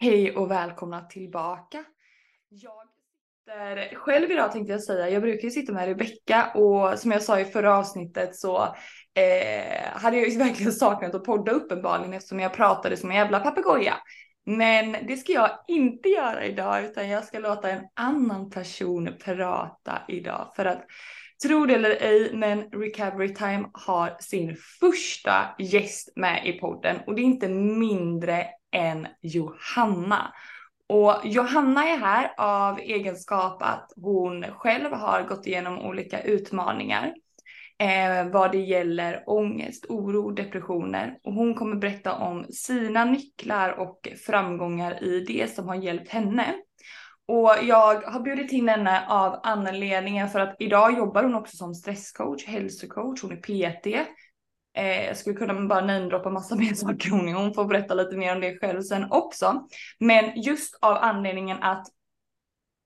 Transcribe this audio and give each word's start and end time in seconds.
Hej 0.00 0.36
och 0.36 0.50
välkomna 0.50 1.00
tillbaka. 1.00 1.84
Jag 2.48 2.88
sitter 3.44 3.94
själv 3.94 4.30
idag 4.30 4.52
tänkte 4.52 4.72
jag 4.72 4.82
säga. 4.82 5.10
Jag 5.10 5.22
brukar 5.22 5.42
ju 5.42 5.50
sitta 5.50 5.72
med 5.72 5.88
Rebecka 5.88 6.52
och 6.54 6.98
som 6.98 7.10
jag 7.10 7.22
sa 7.22 7.40
i 7.40 7.44
förra 7.44 7.78
avsnittet 7.78 8.36
så 8.36 8.62
eh, 9.14 9.90
hade 9.92 10.16
jag 10.16 10.28
ju 10.28 10.38
verkligen 10.44 10.72
saknat 10.72 11.14
att 11.14 11.24
podda 11.24 11.52
uppenbarligen 11.52 12.12
eftersom 12.12 12.40
jag 12.40 12.52
pratade 12.52 12.96
som 12.96 13.10
en 13.10 13.16
jävla 13.16 13.40
papegoja. 13.40 13.94
Men 14.46 15.06
det 15.06 15.16
ska 15.16 15.32
jag 15.32 15.50
inte 15.68 16.08
göra 16.08 16.44
idag 16.44 16.84
utan 16.84 17.08
jag 17.08 17.24
ska 17.24 17.38
låta 17.38 17.70
en 17.70 17.84
annan 17.94 18.50
person 18.50 19.10
prata 19.24 20.02
idag 20.08 20.52
för 20.56 20.64
att 20.64 20.84
Tro 21.42 21.66
det 21.66 21.74
eller 21.74 21.90
ej, 21.90 22.30
men 22.34 22.62
Recovery 22.62 23.34
Time 23.34 23.70
har 23.72 24.16
sin 24.20 24.56
första 24.80 25.46
gäst 25.58 26.12
med 26.16 26.46
i 26.46 26.52
podden 26.52 26.96
och 27.06 27.14
det 27.14 27.22
är 27.22 27.24
inte 27.24 27.48
mindre 27.48 28.46
än 28.72 29.06
Johanna. 29.20 30.32
Och 30.88 31.14
Johanna 31.24 31.88
är 31.88 31.96
här 31.96 32.32
av 32.38 32.78
egenskap 32.78 33.62
att 33.62 33.92
hon 33.96 34.44
själv 34.50 34.92
har 34.92 35.22
gått 35.22 35.46
igenom 35.46 35.78
olika 35.78 36.22
utmaningar 36.22 37.14
eh, 37.78 38.30
vad 38.32 38.52
det 38.52 38.58
gäller 38.58 39.22
ångest, 39.26 39.86
oro, 39.88 40.30
depressioner. 40.30 41.18
Och 41.24 41.32
hon 41.32 41.54
kommer 41.54 41.76
berätta 41.76 42.14
om 42.14 42.44
sina 42.44 43.04
nycklar 43.04 43.70
och 43.70 44.08
framgångar 44.26 45.04
i 45.04 45.20
det 45.20 45.54
som 45.54 45.68
har 45.68 45.74
hjälpt 45.74 46.08
henne. 46.08 46.54
Och 47.26 47.54
jag 47.62 48.02
har 48.02 48.20
bjudit 48.20 48.52
in 48.52 48.68
henne 48.68 49.06
av 49.08 49.40
anledningen 49.42 50.28
för 50.28 50.40
att 50.40 50.56
idag 50.58 50.98
jobbar 50.98 51.22
hon 51.22 51.34
också 51.34 51.56
som 51.56 51.74
stresscoach, 51.74 52.46
hälsocoach, 52.46 53.22
hon 53.22 53.32
är 53.32 53.36
PT. 53.36 54.08
Eh, 54.76 55.04
jag 55.04 55.16
skulle 55.16 55.36
kunna 55.36 55.66
bara 55.66 55.86
namedroppa 55.86 56.30
massa 56.30 56.56
mer 56.56 56.74
saker 56.74 57.10
hon. 57.10 57.28
Hon 57.28 57.54
får 57.54 57.64
berätta 57.64 57.94
lite 57.94 58.16
mer 58.16 58.34
om 58.34 58.40
det 58.40 58.58
själv 58.58 58.82
sen 58.82 59.06
också. 59.10 59.66
Men 59.98 60.42
just 60.42 60.78
av 60.80 60.96
anledningen 60.96 61.62
att 61.62 61.86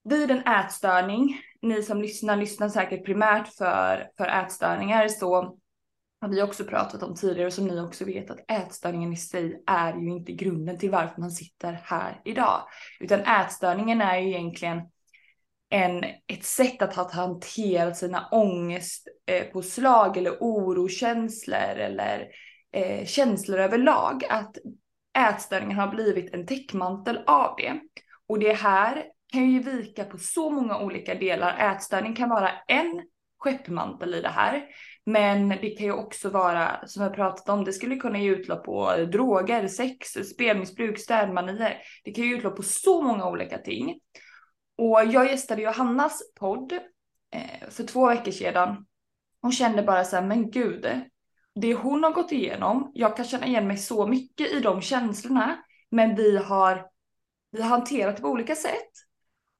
vid 0.04 0.30
en 0.30 0.46
ätstörning, 0.46 1.40
ni 1.62 1.82
som 1.82 2.02
lyssnar 2.02 2.36
lyssnar 2.36 2.68
säkert 2.68 3.04
primärt 3.04 3.48
för, 3.48 4.08
för 4.16 4.26
ätstörningar 4.26 5.08
så 5.08 5.58
har 6.20 6.28
vi 6.28 6.42
också 6.42 6.64
pratat 6.64 7.02
om 7.02 7.14
tidigare 7.14 7.50
som 7.50 7.66
ni 7.66 7.80
också 7.80 8.04
vet 8.04 8.30
att 8.30 8.50
ätstörningen 8.50 9.12
i 9.12 9.16
sig 9.16 9.62
är 9.66 9.94
ju 9.94 10.08
inte 10.10 10.32
grunden 10.32 10.78
till 10.78 10.90
varför 10.90 11.20
man 11.20 11.30
sitter 11.30 11.80
här 11.84 12.20
idag. 12.24 12.62
Utan 13.00 13.20
ätstörningen 13.20 14.00
är 14.00 14.18
ju 14.18 14.28
egentligen 14.28 14.82
en, 15.72 16.04
ett 16.26 16.44
sätt 16.44 16.82
att 16.82 16.94
ha 16.94 17.12
hanterat 17.12 17.96
sina 17.96 18.28
ångestpåslag 18.30 20.16
eh, 20.16 20.20
eller 20.20 20.36
orokänslor 20.40 21.76
eller 21.76 22.28
eh, 22.72 23.06
känslor 23.06 23.58
överlag. 23.58 24.24
Att 24.28 24.56
ätstörningen 25.18 25.78
har 25.78 25.88
blivit 25.88 26.34
en 26.34 26.46
täckmantel 26.46 27.20
av 27.26 27.56
det. 27.56 27.80
Och 28.28 28.38
det 28.38 28.52
här 28.52 29.04
kan 29.32 29.50
ju 29.50 29.62
vika 29.62 30.04
på 30.04 30.18
så 30.18 30.50
många 30.50 30.78
olika 30.78 31.14
delar. 31.14 31.72
Ätstörning 31.72 32.14
kan 32.14 32.28
vara 32.28 32.50
en 32.68 33.02
skeppmantel 33.38 34.14
i 34.14 34.20
det 34.20 34.28
här. 34.28 34.64
Men 35.06 35.48
det 35.48 35.70
kan 35.70 35.86
ju 35.86 35.92
också 35.92 36.28
vara, 36.28 36.86
som 36.86 37.02
jag 37.02 37.14
pratat 37.14 37.48
om, 37.48 37.64
det 37.64 37.72
skulle 37.72 37.96
kunna 37.96 38.18
ge 38.18 38.30
utlopp 38.30 38.64
på 38.64 38.96
droger, 39.12 39.68
sex, 39.68 40.08
spelmissbruk, 40.34 40.98
städmanier. 40.98 41.76
Det 42.04 42.12
kan 42.12 42.24
ge 42.24 42.34
utlopp 42.36 42.56
på 42.56 42.62
så 42.62 43.02
många 43.02 43.28
olika 43.28 43.58
ting. 43.58 43.98
Och 44.78 45.04
jag 45.04 45.30
gästade 45.30 45.62
Johannas 45.62 46.22
podd 46.34 46.72
eh, 47.32 47.68
för 47.70 47.84
två 47.84 48.08
veckor 48.08 48.32
sedan 48.32 48.84
Hon 49.42 49.52
kände 49.52 49.82
bara 49.82 50.04
så 50.04 50.16
här, 50.16 50.26
men 50.26 50.50
gud, 50.50 50.86
det 51.54 51.74
hon 51.74 52.04
har 52.04 52.12
gått 52.12 52.32
igenom, 52.32 52.90
jag 52.94 53.16
kan 53.16 53.24
känna 53.24 53.46
igen 53.46 53.66
mig 53.66 53.76
så 53.76 54.06
mycket 54.06 54.52
i 54.52 54.60
de 54.60 54.80
känslorna, 54.80 55.58
men 55.90 56.14
vi 56.14 56.36
har, 56.36 56.86
vi 57.50 57.62
har 57.62 57.68
hanterat 57.68 58.16
det 58.16 58.22
på 58.22 58.28
olika 58.28 58.54
sätt. 58.54 58.90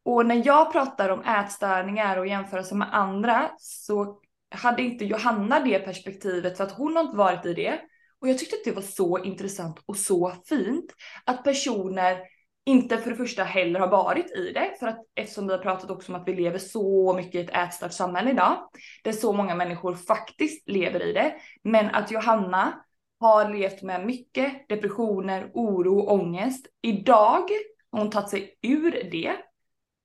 Och 0.05 0.27
när 0.27 0.47
jag 0.47 0.73
pratar 0.73 1.09
om 1.09 1.25
ätstörningar 1.25 2.17
och 2.17 2.27
jämförelse 2.27 2.75
med 2.75 2.95
andra 2.95 3.51
så 3.59 4.21
hade 4.51 4.83
inte 4.83 5.05
Johanna 5.05 5.61
det 5.61 5.79
perspektivet 5.79 6.57
för 6.57 6.65
att 6.65 6.73
hon 6.73 6.97
har 6.97 7.03
inte 7.03 7.17
varit 7.17 7.47
i 7.47 7.55
det. 7.55 7.81
Och 8.21 8.29
jag 8.29 8.39
tyckte 8.39 8.57
att 8.57 8.65
det 8.65 8.73
var 8.73 8.83
så 8.83 9.19
intressant 9.19 9.83
och 9.87 9.97
så 9.97 10.33
fint 10.49 10.93
att 11.25 11.45
personer 11.45 12.19
inte 12.65 12.99
för 12.99 13.11
det 13.11 13.17
första 13.17 13.45
heller 13.45 13.81
har 13.81 13.89
varit 13.89 14.37
i 14.37 14.53
det, 14.53 14.75
för 14.79 14.87
att 14.87 14.99
eftersom 15.15 15.47
vi 15.47 15.53
har 15.53 15.63
pratat 15.63 15.91
också 15.91 16.13
om 16.13 16.21
att 16.21 16.29
vi 16.29 16.35
lever 16.35 16.59
så 16.59 17.15
mycket 17.17 17.35
i 17.35 17.39
ett 17.39 17.57
ätstört 17.57 17.93
samhälle 17.93 18.31
idag, 18.31 18.69
där 19.05 19.13
så 19.13 19.33
många 19.33 19.55
människor 19.55 19.95
faktiskt 19.95 20.69
lever 20.69 21.03
i 21.03 21.13
det, 21.13 21.35
men 21.63 21.95
att 21.95 22.11
Johanna 22.11 22.85
har 23.21 23.53
levt 23.55 23.83
med 23.83 24.07
mycket 24.07 24.69
depressioner, 24.69 25.51
oro, 25.55 26.01
ångest. 26.01 26.67
Idag 26.83 27.49
har 27.93 27.99
hon 27.99 28.11
tagit 28.11 28.29
sig 28.29 28.59
ur 28.63 28.91
det 29.11 29.33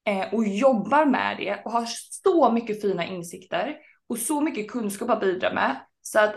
eh, 0.08 0.34
och 0.34 0.48
jobbar 0.48 1.06
med 1.06 1.38
det 1.38 1.62
och 1.66 1.72
har 1.72 1.86
så 2.24 2.52
mycket 2.52 2.82
fina 2.82 3.06
insikter 3.06 3.78
och 4.10 4.18
så 4.18 4.42
mycket 4.42 4.72
kunskap 4.72 5.10
att 5.10 5.20
bidra 5.20 5.54
med 5.54 5.76
så 6.02 6.20
att 6.20 6.36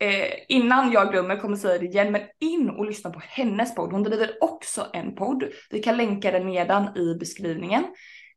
eh, 0.00 0.34
innan 0.48 0.92
jag 0.92 1.10
glömmer 1.10 1.36
kommer 1.36 1.56
säga 1.56 1.78
det 1.78 1.86
igen, 1.86 2.12
men 2.12 2.22
in 2.40 2.70
och 2.70 2.86
lyssna 2.86 3.10
på 3.10 3.22
hennes 3.24 3.74
podd. 3.74 3.92
Hon 3.92 4.02
driver 4.02 4.30
också 4.40 4.86
en 4.92 5.14
podd. 5.14 5.44
Vi 5.70 5.78
kan 5.78 5.96
länka 5.96 6.30
den 6.30 6.46
nedan 6.46 6.98
i 6.98 7.14
beskrivningen. 7.20 7.84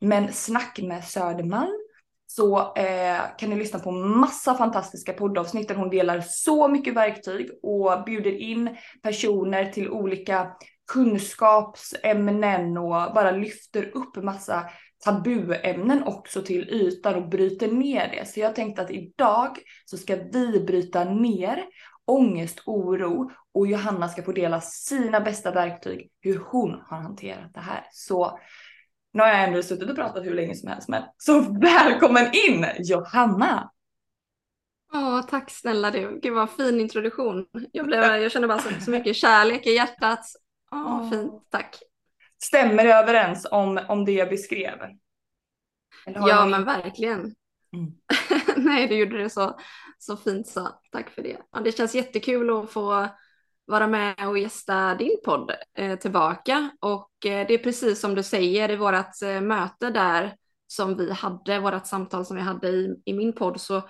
Men 0.01 0.33
Snack 0.33 0.79
med 0.81 1.03
Södermalm 1.03 1.81
så 2.27 2.75
eh, 2.75 3.19
kan 3.37 3.49
ni 3.49 3.55
lyssna 3.55 3.79
på 3.79 3.91
massa 3.91 4.55
fantastiska 4.55 5.13
poddavsnitt 5.13 5.67
där 5.67 5.75
hon 5.75 5.89
delar 5.89 6.23
så 6.25 6.67
mycket 6.67 6.93
verktyg 6.93 7.49
och 7.63 8.03
bjuder 8.05 8.31
in 8.31 8.77
personer 9.03 9.65
till 9.65 9.89
olika 9.89 10.51
kunskapsämnen 10.91 12.77
och 12.77 13.13
bara 13.13 13.31
lyfter 13.31 13.97
upp 13.97 14.23
massa 14.23 14.69
tabuämnen 15.01 16.03
också 16.03 16.41
till 16.41 16.69
ytan 16.69 17.15
och 17.15 17.29
bryter 17.29 17.67
ner 17.67 18.07
det. 18.07 18.27
Så 18.27 18.39
jag 18.39 18.55
tänkte 18.55 18.81
att 18.81 18.91
idag 18.91 19.57
så 19.85 19.97
ska 19.97 20.15
vi 20.15 20.59
bryta 20.59 21.03
ner 21.03 21.65
ångest, 22.05 22.61
oro 22.65 23.31
och 23.53 23.67
Johanna 23.67 24.09
ska 24.09 24.23
få 24.23 24.31
dela 24.31 24.61
sina 24.61 25.19
bästa 25.19 25.51
verktyg 25.51 26.11
hur 26.21 26.39
hon 26.39 26.81
har 26.89 26.97
hanterat 26.97 27.53
det 27.53 27.59
här. 27.59 27.87
Så 27.91 28.39
nu 29.13 29.21
har 29.21 29.29
jag 29.29 29.43
ändå 29.43 29.63
suttit 29.63 29.89
och 29.89 29.95
pratat 29.95 30.25
hur 30.25 30.33
länge 30.33 30.55
som 30.55 30.69
helst 30.69 30.89
men 30.89 31.03
så 31.17 31.39
välkommen 31.61 32.25
in 32.33 32.65
Johanna! 32.79 33.71
Åh, 34.93 35.21
tack 35.29 35.51
snälla 35.51 35.91
du. 35.91 36.19
Gud 36.21 36.33
vad 36.33 36.49
fin 36.49 36.81
introduktion. 36.81 37.45
Jag, 37.71 37.85
blev, 37.85 38.03
jag 38.21 38.31
känner 38.31 38.47
bara 38.47 38.59
så, 38.59 38.69
så 38.85 38.91
mycket 38.91 39.15
kärlek 39.15 39.67
i 39.67 39.73
hjärtat. 39.73 40.25
Åh, 40.71 41.09
fint, 41.09 41.33
tack. 41.49 41.79
Stämmer 42.43 42.85
överens 42.85 43.47
om, 43.51 43.79
om 43.87 44.05
det 44.05 44.11
jag 44.11 44.29
beskrev? 44.29 44.77
Ja, 46.05 46.45
men 46.45 46.65
verkligen. 46.65 47.35
Mm. 47.73 47.91
Nej, 48.65 48.87
du 48.87 48.95
gjorde 48.95 49.17
det 49.17 49.29
så, 49.29 49.59
så 49.97 50.17
fint 50.17 50.47
så. 50.47 50.69
Tack 50.91 51.09
för 51.09 51.21
det. 51.21 51.37
Ja, 51.51 51.59
det 51.59 51.71
känns 51.71 51.95
jättekul 51.95 52.49
att 52.49 52.71
få 52.71 53.09
vara 53.65 53.87
med 53.87 54.27
och 54.27 54.37
gästa 54.37 54.95
din 54.95 55.17
podd 55.25 55.51
eh, 55.77 55.99
tillbaka. 55.99 56.69
Och 56.79 57.25
eh, 57.25 57.47
det 57.47 57.53
är 57.53 57.57
precis 57.57 57.99
som 57.99 58.15
du 58.15 58.23
säger 58.23 58.71
i 58.71 58.75
vårt 58.75 59.21
eh, 59.23 59.41
möte 59.41 59.89
där 59.89 60.35
som 60.67 60.97
vi 60.97 61.11
hade, 61.11 61.59
vårt 61.59 61.85
samtal 61.85 62.25
som 62.25 62.35
vi 62.35 62.41
hade 62.41 62.67
i, 62.67 63.01
i 63.05 63.13
min 63.13 63.33
podd, 63.33 63.61
så, 63.61 63.81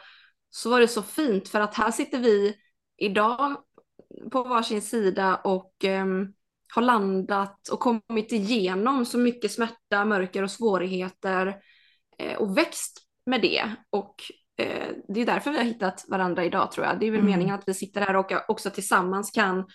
så 0.49 0.69
var 0.69 0.79
det 0.79 0.87
så 0.87 1.01
fint 1.01 1.49
för 1.49 1.59
att 1.59 1.75
här 1.75 1.91
sitter 1.91 2.19
vi 2.19 2.55
idag 2.97 3.55
på 4.31 4.43
varsin 4.43 4.81
sida 4.81 5.35
och 5.35 5.73
um, 5.83 6.33
har 6.75 6.81
landat 6.81 7.67
och 7.67 7.79
kommit 7.79 8.31
igenom 8.31 9.05
så 9.05 9.17
mycket 9.17 9.51
smärta, 9.51 10.05
mörker 10.05 10.43
och 10.43 10.51
svårigheter 10.51 11.55
eh, 12.17 12.37
och 12.37 12.57
växt 12.57 13.01
med 13.25 13.41
det. 13.41 13.75
Och 13.89 14.15
eh, 14.57 14.87
det 15.07 15.21
är 15.21 15.25
därför 15.25 15.51
vi 15.51 15.57
har 15.57 15.63
hittat 15.63 16.05
varandra 16.07 16.45
idag 16.45 16.71
tror 16.71 16.85
jag. 16.85 16.99
Det 16.99 17.07
är 17.07 17.11
väl 17.11 17.19
mm. 17.19 17.31
meningen 17.31 17.55
att 17.55 17.67
vi 17.67 17.73
sitter 17.73 18.01
här 18.01 18.15
och 18.15 18.31
också 18.47 18.69
tillsammans 18.69 19.31
kan 19.31 19.65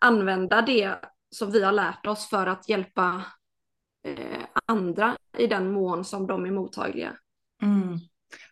använda 0.00 0.62
det 0.62 0.94
som 1.30 1.50
vi 1.50 1.64
har 1.64 1.72
lärt 1.72 2.06
oss 2.06 2.28
för 2.28 2.46
att 2.46 2.68
hjälpa 2.68 3.22
eh, 4.06 4.42
andra 4.66 5.16
i 5.38 5.46
den 5.46 5.72
mån 5.72 6.04
som 6.04 6.26
de 6.26 6.46
är 6.46 6.50
mottagliga. 6.50 7.12
Mm. 7.62 7.98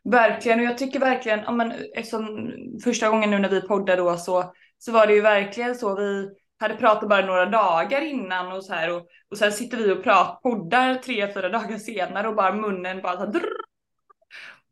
Verkligen, 0.05 0.58
och 0.58 0.64
jag 0.64 0.79
tycker 0.79 1.00
verkligen, 1.00 1.41
ja, 1.41 1.53
men, 1.53 1.73
eftersom 1.94 2.53
första 2.85 3.08
gången 3.08 3.31
nu 3.31 3.38
när 3.38 3.49
vi 3.49 3.61
poddade 3.61 4.03
då 4.03 4.17
så, 4.17 4.53
så 4.79 4.93
var 4.93 5.06
det 5.06 5.14
ju 5.14 5.20
verkligen 5.20 5.75
så 5.75 5.96
vi 5.96 6.29
hade 6.61 6.75
pratat 6.75 7.09
bara 7.09 7.27
några 7.27 7.47
dagar 7.47 8.01
innan 8.01 8.53
och 8.53 8.65
så 8.65 8.75
här 8.75 8.93
och, 8.93 9.07
och 9.31 9.39
sen 9.39 9.53
sitter 9.53 9.77
vi 9.77 9.93
och 9.93 10.03
pratar, 10.03 10.51
poddar 10.51 10.95
tre, 10.95 11.33
fyra 11.35 11.49
dagar 11.49 11.79
senare 11.79 12.29
och 12.29 12.35
bara 12.35 12.55
munnen 12.55 13.03
bara 13.03 13.17
så 13.17 13.25
här, 13.25 13.33
drrr. 13.33 13.61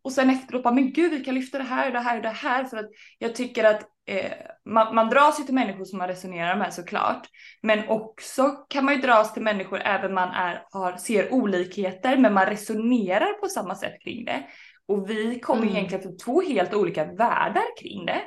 Och 0.03 0.13
sen 0.13 0.31
efteråt 0.31 0.63
bara, 0.63 0.75
men 0.75 0.93
gud 0.93 1.11
vi 1.11 1.25
kan 1.25 1.35
lyfta 1.35 1.59
det 1.59 1.65
här 1.65 1.87
och 1.87 1.93
det 1.93 2.01
här 2.01 2.17
och 2.17 2.23
det 2.23 2.29
här 2.29 2.65
för 2.65 2.77
att 2.77 2.87
jag 3.19 3.35
tycker 3.35 3.65
att 3.65 3.83
eh, 4.07 4.33
man, 4.65 4.95
man 4.95 5.09
dras 5.09 5.41
ju 5.41 5.45
till 5.45 5.55
människor 5.55 5.85
som 5.85 5.99
man 5.99 6.09
resonerar 6.09 6.57
med 6.57 6.75
såklart. 6.75 7.27
Men 7.63 7.89
också 7.89 8.51
kan 8.69 8.85
man 8.85 8.95
ju 8.95 9.01
dras 9.01 9.33
till 9.33 9.43
människor 9.43 9.81
även 9.81 10.15
man 10.15 10.29
är, 10.29 10.63
har, 10.71 10.97
ser 10.97 11.33
olikheter 11.33 12.17
men 12.17 12.35
man 12.35 12.47
resonerar 12.47 13.33
på 13.33 13.49
samma 13.49 13.75
sätt 13.75 14.03
kring 14.05 14.25
det. 14.25 14.47
Och 14.87 15.11
vi 15.11 15.41
kommer 15.41 15.63
mm. 15.63 15.77
egentligen 15.77 16.03
från 16.03 16.17
två 16.17 16.43
helt 16.43 16.75
olika 16.75 17.05
världar 17.05 17.81
kring 17.81 18.07
det. 18.07 18.23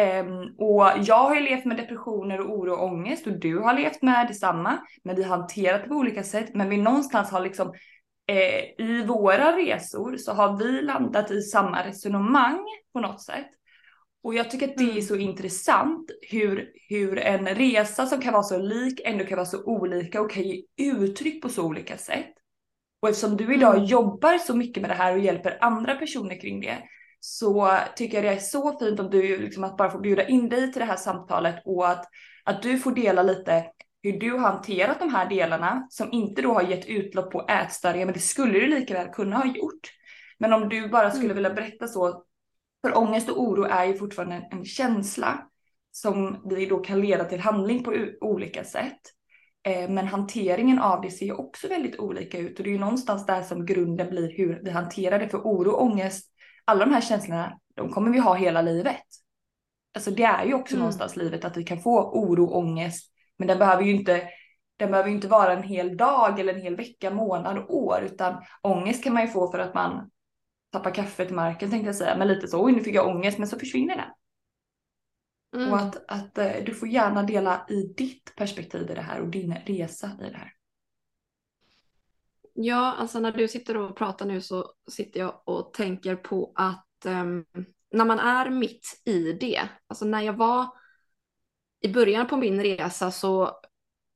Um, 0.00 0.54
och 0.58 0.90
jag 1.02 1.24
har 1.24 1.34
ju 1.34 1.40
levt 1.40 1.64
med 1.64 1.76
depressioner 1.76 2.40
och 2.40 2.58
oro 2.58 2.72
och 2.72 2.84
ångest 2.84 3.26
och 3.26 3.38
du 3.38 3.58
har 3.58 3.74
levt 3.74 4.02
med 4.02 4.28
detsamma. 4.28 4.78
Men 5.04 5.16
vi 5.16 5.22
har 5.22 5.36
hanterat 5.36 5.82
det 5.82 5.88
på 5.88 5.94
olika 5.94 6.22
sätt. 6.22 6.54
Men 6.54 6.68
vi 6.68 6.76
någonstans 6.76 7.30
har 7.30 7.40
liksom 7.40 7.74
eh, 8.28 8.86
i 8.86 9.04
våra 9.06 9.56
resor 9.56 10.16
så 10.16 10.32
har 10.32 10.56
vi 10.56 10.82
landat 10.82 11.30
i 11.30 11.42
samma 11.42 11.86
resonemang 11.86 12.64
på 12.92 13.00
något 13.00 13.22
sätt. 13.22 13.50
Och 14.22 14.34
jag 14.34 14.50
tycker 14.50 14.68
att 14.68 14.76
det 14.76 14.84
är 14.84 14.90
mm. 14.90 15.02
så 15.02 15.16
intressant 15.16 16.10
hur, 16.30 16.68
hur 16.88 17.18
en 17.18 17.46
resa 17.46 18.06
som 18.06 18.20
kan 18.20 18.32
vara 18.32 18.42
så 18.42 18.58
lik 18.58 19.00
ändå 19.04 19.24
kan 19.24 19.36
vara 19.36 19.46
så 19.46 19.64
olika 19.64 20.20
och 20.20 20.30
kan 20.30 20.42
ge 20.42 20.62
uttryck 20.76 21.42
på 21.42 21.48
så 21.48 21.64
olika 21.64 21.96
sätt. 21.96 22.32
Och 23.00 23.08
eftersom 23.08 23.36
du 23.36 23.54
idag 23.54 23.74
mm. 23.74 23.86
jobbar 23.86 24.38
så 24.38 24.56
mycket 24.56 24.80
med 24.80 24.90
det 24.90 24.94
här 24.94 25.12
och 25.12 25.18
hjälper 25.18 25.58
andra 25.60 25.94
personer 25.94 26.40
kring 26.40 26.60
det 26.60 26.78
så 27.28 27.78
tycker 27.96 28.16
jag 28.16 28.24
det 28.24 28.36
är 28.36 28.40
så 28.40 28.78
fint 28.78 29.00
om 29.00 29.10
du 29.10 29.38
liksom 29.38 29.64
att 29.64 29.76
bara 29.76 29.90
få 29.90 29.98
bjuda 29.98 30.28
in 30.28 30.48
dig 30.48 30.72
till 30.72 30.80
det 30.80 30.86
här 30.86 30.96
samtalet 30.96 31.62
och 31.64 31.88
att, 31.88 32.04
att 32.44 32.62
du 32.62 32.78
får 32.78 32.92
dela 32.92 33.22
lite 33.22 33.64
hur 34.02 34.20
du 34.20 34.32
har 34.32 34.38
hanterat 34.38 35.00
de 35.00 35.14
här 35.14 35.28
delarna 35.28 35.86
som 35.90 36.12
inte 36.12 36.42
då 36.42 36.52
har 36.52 36.62
gett 36.62 36.86
utlopp 36.86 37.32
på 37.32 37.46
ätstörningar, 37.48 38.06
men 38.06 38.12
det 38.12 38.20
skulle 38.20 38.52
du 38.52 38.66
lika 38.66 38.94
väl 38.94 39.08
kunna 39.08 39.36
ha 39.36 39.46
gjort. 39.46 39.92
Men 40.38 40.52
om 40.52 40.68
du 40.68 40.88
bara 40.88 41.10
skulle 41.10 41.24
mm. 41.24 41.36
vilja 41.36 41.54
berätta 41.54 41.88
så, 41.88 42.24
för 42.84 42.98
ångest 42.98 43.28
och 43.28 43.42
oro 43.42 43.64
är 43.64 43.84
ju 43.84 43.94
fortfarande 43.94 44.34
en, 44.34 44.58
en 44.58 44.64
känsla 44.64 45.46
som 45.90 46.42
vi 46.50 46.66
då 46.66 46.78
kan 46.78 47.00
leda 47.00 47.24
till 47.24 47.40
handling 47.40 47.84
på 47.84 47.94
olika 48.20 48.64
sätt. 48.64 49.00
Eh, 49.66 49.90
men 49.90 50.06
hanteringen 50.06 50.78
av 50.78 51.00
det 51.00 51.10
ser 51.10 51.26
ju 51.26 51.32
också 51.32 51.68
väldigt 51.68 51.98
olika 51.98 52.38
ut 52.38 52.58
och 52.58 52.64
det 52.64 52.70
är 52.70 52.72
ju 52.72 52.78
någonstans 52.78 53.26
där 53.26 53.42
som 53.42 53.66
grunden 53.66 54.10
blir 54.10 54.36
hur 54.36 54.60
vi 54.64 54.70
hanterar 54.70 55.18
det. 55.18 55.28
För 55.28 55.38
oro 55.38 55.70
och 55.70 55.82
ångest, 55.82 56.32
alla 56.66 56.84
de 56.84 56.92
här 56.92 57.00
känslorna, 57.00 57.58
de 57.74 57.90
kommer 57.90 58.10
vi 58.10 58.18
ha 58.18 58.34
hela 58.34 58.62
livet. 58.62 59.02
Alltså 59.94 60.10
det 60.10 60.22
är 60.22 60.44
ju 60.44 60.54
också 60.54 60.74
mm. 60.74 60.80
någonstans 60.80 61.16
livet 61.16 61.44
att 61.44 61.56
vi 61.56 61.64
kan 61.64 61.80
få 61.80 62.10
oro, 62.20 62.46
ångest, 62.46 63.12
men 63.38 63.48
den 63.48 63.58
behöver 63.58 63.82
ju 63.82 63.96
inte 63.96 64.28
den 64.78 64.90
behöver 64.90 65.10
inte 65.10 65.28
vara 65.28 65.52
en 65.52 65.62
hel 65.62 65.96
dag 65.96 66.40
eller 66.40 66.54
en 66.54 66.62
hel 66.62 66.76
vecka, 66.76 67.10
månad, 67.10 67.58
år, 67.68 68.02
utan 68.02 68.42
ångest 68.62 69.04
kan 69.04 69.14
man 69.14 69.22
ju 69.22 69.28
få 69.28 69.50
för 69.50 69.58
att 69.58 69.74
man 69.74 70.10
tappar 70.72 70.94
kaffet 70.94 71.30
i 71.30 71.34
marken 71.34 71.70
tänkte 71.70 71.88
jag 71.88 71.96
säga, 71.96 72.16
men 72.16 72.28
lite 72.28 72.48
så, 72.48 72.64
oj 72.64 72.72
nu 72.72 72.80
fick 72.80 72.94
jag 72.94 73.08
ångest, 73.08 73.38
men 73.38 73.48
så 73.48 73.58
försvinner 73.58 73.96
den. 73.96 74.10
Mm. 75.62 75.72
Och 75.72 75.78
att, 75.78 76.04
att 76.08 76.38
uh, 76.38 76.64
du 76.64 76.74
får 76.74 76.88
gärna 76.88 77.22
dela 77.22 77.66
i 77.68 77.82
ditt 77.96 78.36
perspektiv 78.36 78.90
i 78.90 78.94
det 78.94 79.00
här 79.00 79.20
och 79.20 79.28
din 79.28 79.54
resa 79.66 80.10
i 80.20 80.30
det 80.30 80.36
här. 80.36 80.52
Ja, 82.58 82.94
alltså 82.98 83.20
när 83.20 83.32
du 83.32 83.48
sitter 83.48 83.76
och 83.76 83.96
pratar 83.96 84.26
nu 84.26 84.40
så 84.40 84.72
sitter 84.90 85.20
jag 85.20 85.42
och 85.44 85.72
tänker 85.72 86.16
på 86.16 86.52
att 86.54 86.86
um, 87.06 87.44
när 87.90 88.04
man 88.04 88.18
är 88.18 88.50
mitt 88.50 89.02
i 89.04 89.32
det, 89.32 89.68
alltså 89.86 90.04
när 90.04 90.22
jag 90.22 90.32
var 90.32 90.66
i 91.80 91.88
början 91.88 92.26
på 92.26 92.36
min 92.36 92.62
resa 92.62 93.10
så 93.10 93.50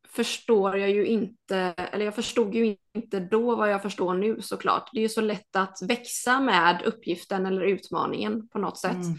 förstår 0.09 0.77
jag 0.77 0.91
ju 0.91 1.07
inte, 1.07 1.57
eller 1.57 2.05
jag 2.05 2.15
förstod 2.15 2.55
ju 2.55 2.77
inte 2.95 3.21
då 3.21 3.57
vad 3.57 3.71
jag 3.71 3.83
förstår 3.83 4.15
nu 4.15 4.43
såklart. 4.43 4.91
Det 4.93 4.99
är 4.99 5.03
ju 5.03 5.09
så 5.09 5.21
lätt 5.21 5.57
att 5.57 5.83
växa 5.83 6.41
med 6.41 6.83
uppgiften 6.85 7.47
eller 7.47 7.63
utmaningen 7.63 8.49
på 8.49 8.59
något 8.59 8.79
sätt. 8.79 8.93
Mm. 8.93 9.19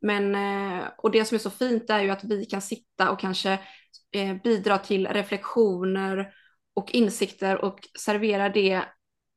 Men, 0.00 0.34
eh, 0.34 0.84
och 0.98 1.10
det 1.10 1.24
som 1.24 1.34
är 1.34 1.38
så 1.38 1.50
fint 1.50 1.90
är 1.90 2.00
ju 2.00 2.10
att 2.10 2.24
vi 2.24 2.44
kan 2.44 2.62
sitta 2.62 3.10
och 3.10 3.20
kanske 3.20 3.52
eh, 4.12 4.36
bidra 4.44 4.78
till 4.78 5.06
reflektioner 5.06 6.32
och 6.74 6.94
insikter 6.94 7.64
och 7.64 7.88
servera 7.98 8.48
det 8.48 8.82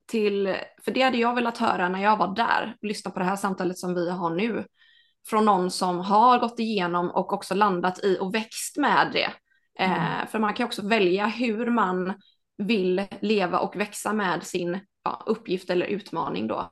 till, 0.08 0.56
för 0.86 0.92
det 0.92 1.02
hade 1.02 1.18
jag 1.18 1.36
velat 1.36 1.58
höra 1.58 1.90
när 1.90 2.04
jag 2.04 2.18
var 2.18 2.36
där, 2.36 2.76
lyssna 2.82 3.12
på 3.12 3.20
det 3.20 3.26
här 3.26 3.36
samtalet 3.36 3.78
som 3.78 3.96
vi 3.96 4.10
har 4.10 4.30
nu, 4.30 4.66
från 5.28 5.46
någon 5.46 5.72
som 5.72 6.00
har 6.00 6.40
gått 6.40 6.60
igenom 6.60 7.12
och 7.12 7.34
också 7.34 7.56
landat 7.56 8.04
i 8.04 8.18
och 8.20 8.36
växt 8.36 8.78
med 8.78 9.10
det. 9.14 9.34
Eh, 9.80 10.14
mm. 10.16 10.28
för 10.28 10.40
man 10.40 10.54
kan 10.54 10.66
också 10.66 10.88
välja 10.88 11.26
hur 11.26 11.72
man 11.72 12.14
vill 12.58 13.06
leva 13.22 13.60
och 13.60 13.76
växa 13.76 14.14
med 14.14 14.44
sin 14.44 14.80
ja, 15.04 15.24
uppgift 15.26 15.70
eller 15.70 15.86
utmaning 15.86 16.48
då. 16.48 16.72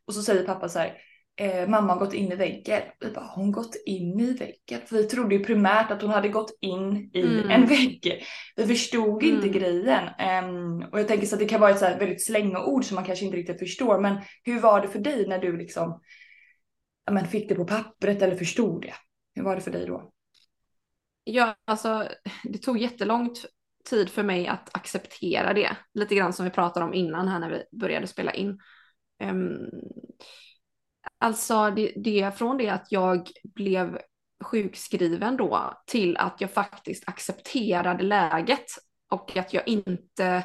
Och 0.06 0.14
så 0.14 0.22
säger 0.22 0.44
pappa 0.44 0.69
så 0.69 0.78
här, 0.78 0.96
eh, 1.40 1.69
mamma 1.69 1.93
har 1.93 2.00
gått 2.00 2.14
in 2.14 2.32
i 2.32 2.37
väggen. 2.37 2.82
Vi 3.00 3.10
bara, 3.10 3.25
har 3.25 3.34
hon 3.34 3.52
gått 3.52 3.76
in 3.87 4.20
i 4.20 4.32
väggen? 4.32 4.87
För 4.87 4.96
vi 4.96 5.04
trodde 5.04 5.34
ju 5.34 5.44
primärt 5.44 5.90
att 5.90 6.02
hon 6.02 6.10
hade 6.10 6.28
gått 6.28 6.58
in 6.60 7.10
i 7.14 7.22
mm. 7.22 7.50
en 7.50 7.66
vägg. 7.66 8.25
Vi 8.56 8.66
förstod 8.66 9.22
mm. 9.22 9.37
inte 9.37 9.48
grejen. 9.48 10.08
Um, 10.44 10.82
och 10.93 11.00
jag 11.00 11.08
tänker 11.08 11.26
så 11.26 11.34
att 11.34 11.40
det 11.40 11.48
kan 11.48 11.60
vara 11.60 11.70
ett 11.70 11.78
så 11.78 11.84
här 11.84 11.98
väldigt 11.98 12.26
slängeord 12.26 12.84
som 12.84 12.94
man 12.94 13.05
kanske 13.05 13.25
inte 13.25 13.37
riktigt 13.37 13.58
förstår. 13.58 14.00
Men 14.00 14.20
hur 14.44 14.60
var 14.60 14.81
det 14.81 14.88
för 14.88 14.98
dig 14.98 15.28
när 15.28 15.38
du 15.38 15.56
liksom 15.56 16.00
ja, 17.06 17.12
men 17.12 17.26
fick 17.26 17.48
det 17.48 17.55
på 17.55 17.64
pappret 17.64 18.22
eller 18.22 18.37
förstod 18.37 18.82
det? 18.82 18.94
Hur 19.34 19.43
var 19.43 19.55
det 19.55 19.62
för 19.62 19.70
dig 19.70 19.87
då? 19.87 20.12
Ja, 21.24 21.54
alltså 21.64 22.08
det 22.44 22.58
tog 22.58 22.78
jättelång 22.78 23.34
tid 23.90 24.10
för 24.10 24.22
mig 24.22 24.48
att 24.48 24.76
acceptera 24.76 25.52
det. 25.52 25.76
Lite 25.94 26.14
grann 26.14 26.32
som 26.32 26.44
vi 26.44 26.50
pratade 26.50 26.86
om 26.86 26.94
innan 26.94 27.28
här 27.28 27.38
när 27.38 27.50
vi 27.50 27.78
började 27.78 28.06
spela 28.06 28.32
in. 28.32 28.58
Um, 29.24 29.70
Alltså 31.19 31.70
det, 31.70 31.92
det 31.96 32.38
från 32.38 32.58
det 32.58 32.69
att 32.69 32.86
jag 32.92 33.28
blev 33.54 33.98
sjukskriven 34.44 35.36
då 35.36 35.82
till 35.86 36.16
att 36.16 36.40
jag 36.40 36.50
faktiskt 36.50 37.08
accepterade 37.08 38.02
läget 38.02 38.64
och 39.10 39.36
att 39.36 39.52
jag 39.52 39.69
inte 39.69 40.44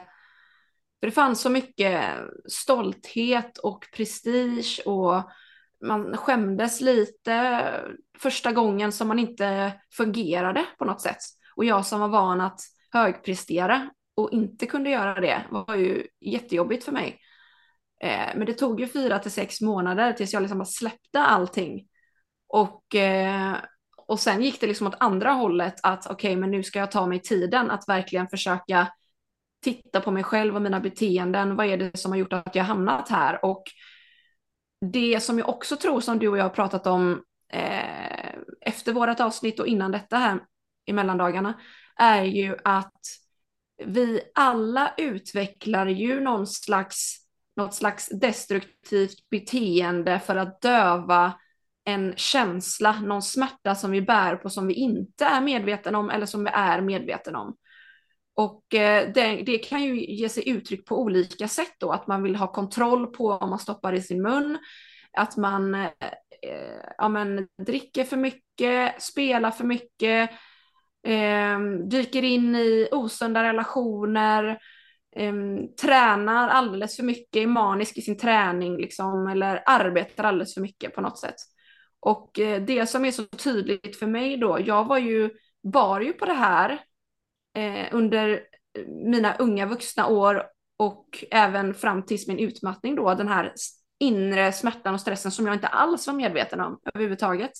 för 1.00 1.08
det 1.08 1.12
fanns 1.12 1.42
så 1.42 1.50
mycket 1.50 2.06
stolthet 2.50 3.58
och 3.58 3.86
prestige 3.96 4.82
och 4.86 5.30
man 5.86 6.18
skämdes 6.18 6.82
lite 6.82 7.64
första 8.20 8.52
gången 8.52 8.92
som 8.92 9.08
man 9.08 9.20
inte 9.20 9.74
fungerade 9.94 10.66
på 10.78 10.86
något 10.86 11.02
sätt. 11.02 11.18
Och 11.56 11.66
jag 11.66 11.86
som 11.86 12.00
var 12.00 12.08
van 12.08 12.42
att 12.42 12.60
högprestera 12.92 13.90
och 14.16 14.32
inte 14.32 14.66
kunde 14.66 14.90
göra 14.90 15.22
det 15.22 15.46
var 15.50 15.76
ju 15.76 16.08
jättejobbigt 16.22 16.84
för 16.84 16.92
mig. 16.92 17.20
Eh, 18.04 18.36
men 18.36 18.46
det 18.46 18.54
tog 18.54 18.80
ju 18.80 18.88
fyra 18.88 19.20
till 19.20 19.32
sex 19.32 19.62
månader 19.62 20.14
tills 20.14 20.34
jag 20.34 20.42
liksom 20.42 20.58
bara 20.58 20.66
släppte 20.66 21.20
allting. 21.20 21.88
Och, 22.48 22.96
eh, 22.96 23.56
och 24.08 24.20
sen 24.20 24.42
gick 24.42 24.62
det 24.62 24.68
liksom 24.68 24.88
åt 24.88 24.96
andra 25.00 25.32
hållet 25.32 25.76
att 25.84 26.06
okej, 26.06 26.14
okay, 26.14 26.38
men 26.38 26.52
nu 26.52 26.64
ska 26.64 26.80
jag 26.80 26.92
ta 26.92 27.08
mig 27.08 27.22
tiden 27.22 27.72
att 27.72 27.90
verkligen 27.90 28.28
försöka 28.28 28.88
titta 29.64 30.02
på 30.02 30.12
mig 30.12 30.24
själv 30.24 30.56
och 30.56 30.62
mina 30.62 30.80
beteenden. 30.80 31.56
Vad 31.56 31.66
är 31.66 31.78
det 31.78 31.98
som 31.98 32.12
har 32.12 32.20
gjort 32.20 32.34
att 32.34 32.56
jag 32.56 32.64
hamnat 32.64 33.10
här? 33.10 33.46
Och 33.46 33.64
det 34.82 35.24
som 35.24 35.40
jag 35.40 35.50
också 35.50 35.76
tror 35.76 36.02
som 36.02 36.20
du 36.20 36.28
och 36.28 36.38
jag 36.38 36.44
har 36.44 36.50
pratat 36.50 36.88
om 36.88 37.24
eh, 37.54 38.34
efter 38.62 38.94
vårat 38.94 39.20
avsnitt 39.20 39.60
och 39.60 39.68
innan 39.68 39.92
detta 39.92 40.18
här 40.18 40.40
i 40.86 40.94
mellandagarna 40.94 41.54
är 41.96 42.24
ju 42.24 42.58
att 42.64 43.02
vi 43.86 44.22
alla 44.34 44.94
utvecklar 44.98 45.86
ju 45.86 46.20
någon 46.20 46.48
slags 46.48 47.28
något 47.56 47.74
slags 47.74 48.10
destruktivt 48.10 49.30
beteende 49.30 50.20
för 50.20 50.36
att 50.36 50.62
döva 50.62 51.34
en 51.84 52.14
känsla, 52.16 53.00
någon 53.00 53.22
smärta 53.22 53.76
som 53.76 53.92
vi 53.92 54.02
bär 54.02 54.36
på 54.36 54.50
som 54.50 54.68
vi 54.68 54.74
inte 54.74 55.26
är 55.26 55.42
medvetna 55.42 55.98
om 55.98 56.10
eller 56.10 56.26
som 56.26 56.44
vi 56.44 56.50
är 56.54 56.82
medvetna 56.82 57.40
om. 57.40 57.56
Och 58.38 58.74
eh, 58.74 59.12
det, 59.14 59.44
det, 59.46 59.58
kan 59.58 59.84
ju 59.84 60.06
ge 60.06 60.30
sig 60.30 60.50
uttryck 60.50 60.86
på 60.86 61.02
olika 61.02 61.48
sätt 61.48 61.74
då, 61.80 61.92
att 61.92 62.08
man 62.08 62.24
vill 62.24 62.36
ha 62.36 62.48
kontroll 62.48 63.08
på 63.08 63.28
vad 63.28 63.50
man 63.50 63.60
stoppar 63.60 63.94
i 63.94 64.02
sin 64.02 64.22
mun, 64.22 64.58
att 65.14 65.38
man 65.38 65.76
eh, 65.76 65.90
ja, 66.98 67.10
men, 67.10 67.48
dricker 67.66 68.04
för 68.04 68.18
mycket, 68.18 69.02
spelar 69.02 69.52
för 69.52 69.64
mycket, 69.64 70.30
eh, 71.08 71.60
dyker 71.90 72.24
in 72.24 72.56
i 72.56 72.88
osunda 72.92 73.44
relationer, 73.44 74.60
eh, 75.16 75.34
tränar 75.82 76.50
alldeles 76.50 76.96
för 76.96 77.04
mycket, 77.04 77.42
är 77.42 77.48
manisk 77.48 77.98
i 77.98 78.02
sin 78.02 78.18
träning 78.18 78.78
liksom, 78.78 79.28
eller 79.28 79.64
arbetar 79.66 80.24
alldeles 80.24 80.54
för 80.54 80.62
mycket 80.62 80.96
på 80.96 81.02
något 81.02 81.20
sätt. 81.20 81.36
Och 82.00 82.40
eh, 82.40 82.62
det 82.62 82.86
som 82.86 83.06
är 83.06 83.12
så 83.12 83.24
tydligt 83.24 84.00
för 84.00 84.08
mig 84.08 84.38
då, 84.38 84.60
jag 84.66 84.86
var 84.86 84.98
ju, 84.98 85.30
bar 85.64 86.02
ju 86.02 86.14
på 86.14 86.26
det 86.26 86.34
här 86.34 86.80
eh, 87.58 87.88
under 87.92 88.42
mina 88.88 89.36
unga 89.36 89.66
vuxna 89.66 90.08
år 90.08 90.44
och 90.78 91.24
även 91.32 91.74
fram 91.74 92.04
tills 92.04 92.28
min 92.28 92.40
utmattning 92.40 92.96
då, 92.96 93.14
den 93.14 93.28
här 93.28 93.54
inre 94.00 94.52
smärtan 94.52 94.94
och 94.94 95.02
stressen 95.02 95.32
som 95.32 95.46
jag 95.46 95.56
inte 95.56 95.68
alls 95.68 96.08
var 96.08 96.14
medveten 96.14 96.60
om 96.60 96.80
överhuvudtaget. 96.94 97.52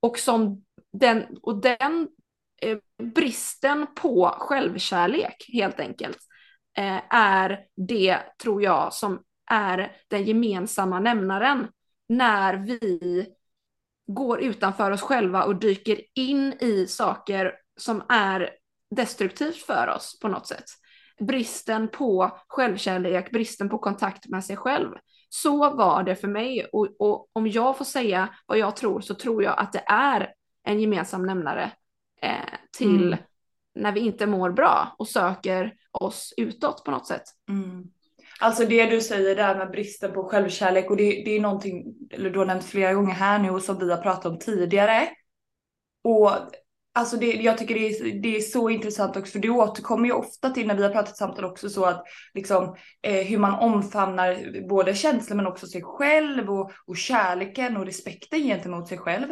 Och, 0.00 0.18
som 0.18 0.64
den, 0.92 1.26
och 1.42 1.60
den 1.60 2.08
eh, 2.62 2.78
bristen 3.02 3.86
på 3.94 4.36
självkärlek 4.38 5.50
helt 5.52 5.80
enkelt 5.80 6.18
eh, 6.78 7.00
är 7.10 7.64
det, 7.76 8.18
tror 8.42 8.62
jag, 8.62 8.92
som 8.92 9.22
är 9.50 9.96
den 10.08 10.24
gemensamma 10.24 11.00
nämnaren 11.00 11.68
när 12.08 12.54
vi 12.54 13.26
går 14.06 14.40
utanför 14.40 14.90
oss 14.90 15.02
själva 15.02 15.44
och 15.44 15.56
dyker 15.56 16.00
in 16.14 16.52
i 16.60 16.86
saker 16.86 17.54
som 17.76 18.02
är 18.08 18.50
destruktivt 18.90 19.56
för 19.56 19.88
oss 19.88 20.18
på 20.20 20.28
något 20.28 20.46
sätt. 20.46 20.64
Bristen 21.20 21.88
på 21.88 22.38
självkärlek, 22.48 23.30
bristen 23.30 23.68
på 23.68 23.78
kontakt 23.78 24.28
med 24.28 24.44
sig 24.44 24.56
själv. 24.56 24.88
Så 25.28 25.74
var 25.74 26.02
det 26.02 26.16
för 26.16 26.28
mig 26.28 26.64
och, 26.72 26.88
och 26.98 27.28
om 27.32 27.46
jag 27.46 27.78
får 27.78 27.84
säga 27.84 28.28
vad 28.46 28.58
jag 28.58 28.76
tror 28.76 29.00
så 29.00 29.14
tror 29.14 29.42
jag 29.42 29.58
att 29.58 29.72
det 29.72 29.84
är 29.86 30.32
en 30.64 30.80
gemensam 30.80 31.26
nämnare 31.26 31.72
eh, 32.22 32.58
till 32.78 33.06
mm. 33.06 33.18
när 33.74 33.92
vi 33.92 34.00
inte 34.00 34.26
mår 34.26 34.50
bra 34.50 34.94
och 34.98 35.08
söker 35.08 35.74
oss 35.92 36.34
utåt 36.36 36.84
på 36.84 36.90
något 36.90 37.06
sätt. 37.06 37.22
Mm. 37.48 37.84
Alltså 38.40 38.66
det 38.66 38.86
du 38.86 39.00
säger 39.00 39.36
där 39.36 39.58
med 39.58 39.70
bristen 39.70 40.12
på 40.12 40.28
självkärlek 40.28 40.90
och 40.90 40.96
det, 40.96 41.22
det 41.24 41.36
är 41.36 41.40
någonting, 41.40 41.94
eller 42.10 42.30
du 42.30 42.38
har 42.38 42.46
nämnt 42.46 42.64
flera 42.64 42.94
gånger 42.94 43.14
här 43.14 43.38
nu 43.38 43.50
och 43.50 43.62
som 43.62 43.78
vi 43.78 43.90
har 43.90 44.02
pratat 44.02 44.26
om 44.26 44.38
tidigare. 44.38 45.08
Och 46.04 46.30
alltså 46.98 47.16
det, 47.16 47.32
jag 47.32 47.58
tycker 47.58 47.74
det 47.74 47.88
är, 47.88 48.22
det 48.22 48.36
är 48.36 48.40
så 48.40 48.70
intressant 48.70 49.16
också 49.16 49.32
för 49.32 49.38
det 49.38 49.50
återkommer 49.50 50.06
ju 50.06 50.12
ofta 50.12 50.50
till 50.50 50.66
när 50.66 50.74
vi 50.74 50.82
har 50.82 50.90
pratat 50.90 51.16
samtal 51.16 51.44
också 51.44 51.68
så 51.68 51.84
att 51.84 52.04
liksom 52.34 52.76
eh, 53.02 53.26
hur 53.26 53.38
man 53.38 53.54
omfamnar 53.54 54.60
både 54.68 54.94
känslor 54.94 55.36
men 55.36 55.46
också 55.46 55.66
sig 55.66 55.82
själv 55.82 56.50
och, 56.50 56.72
och 56.86 56.96
kärleken 56.96 57.76
och 57.76 57.86
respekten 57.86 58.40
gentemot 58.40 58.88
sig 58.88 58.98
själv. 58.98 59.26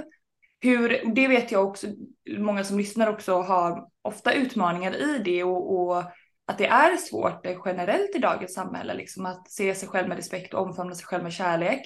Hur, 0.61 1.15
det 1.15 1.29
vet 1.29 1.53
jag 1.53 1.69
också, 1.69 1.87
många 2.39 2.65
som 2.65 2.79
lyssnar 2.79 3.07
också 3.07 3.41
har 3.41 3.89
ofta 4.03 4.33
utmaningar 4.33 4.95
i 4.95 5.19
det 5.25 5.45
och, 5.45 5.81
och 5.81 6.03
att 6.47 6.59
det 6.59 6.67
är 6.67 6.97
svårt 6.97 7.47
eh, 7.47 7.57
generellt 7.65 8.15
i 8.15 8.19
dagens 8.19 8.55
samhälle, 8.55 8.95
liksom 8.95 9.27
att 9.27 9.51
se 9.51 9.75
sig 9.75 9.89
själv 9.89 10.09
med 10.09 10.17
respekt 10.17 10.55
och 10.55 10.63
omfamna 10.63 10.95
sig 10.95 11.07
själv 11.07 11.23
med 11.23 11.33
kärlek. 11.33 11.81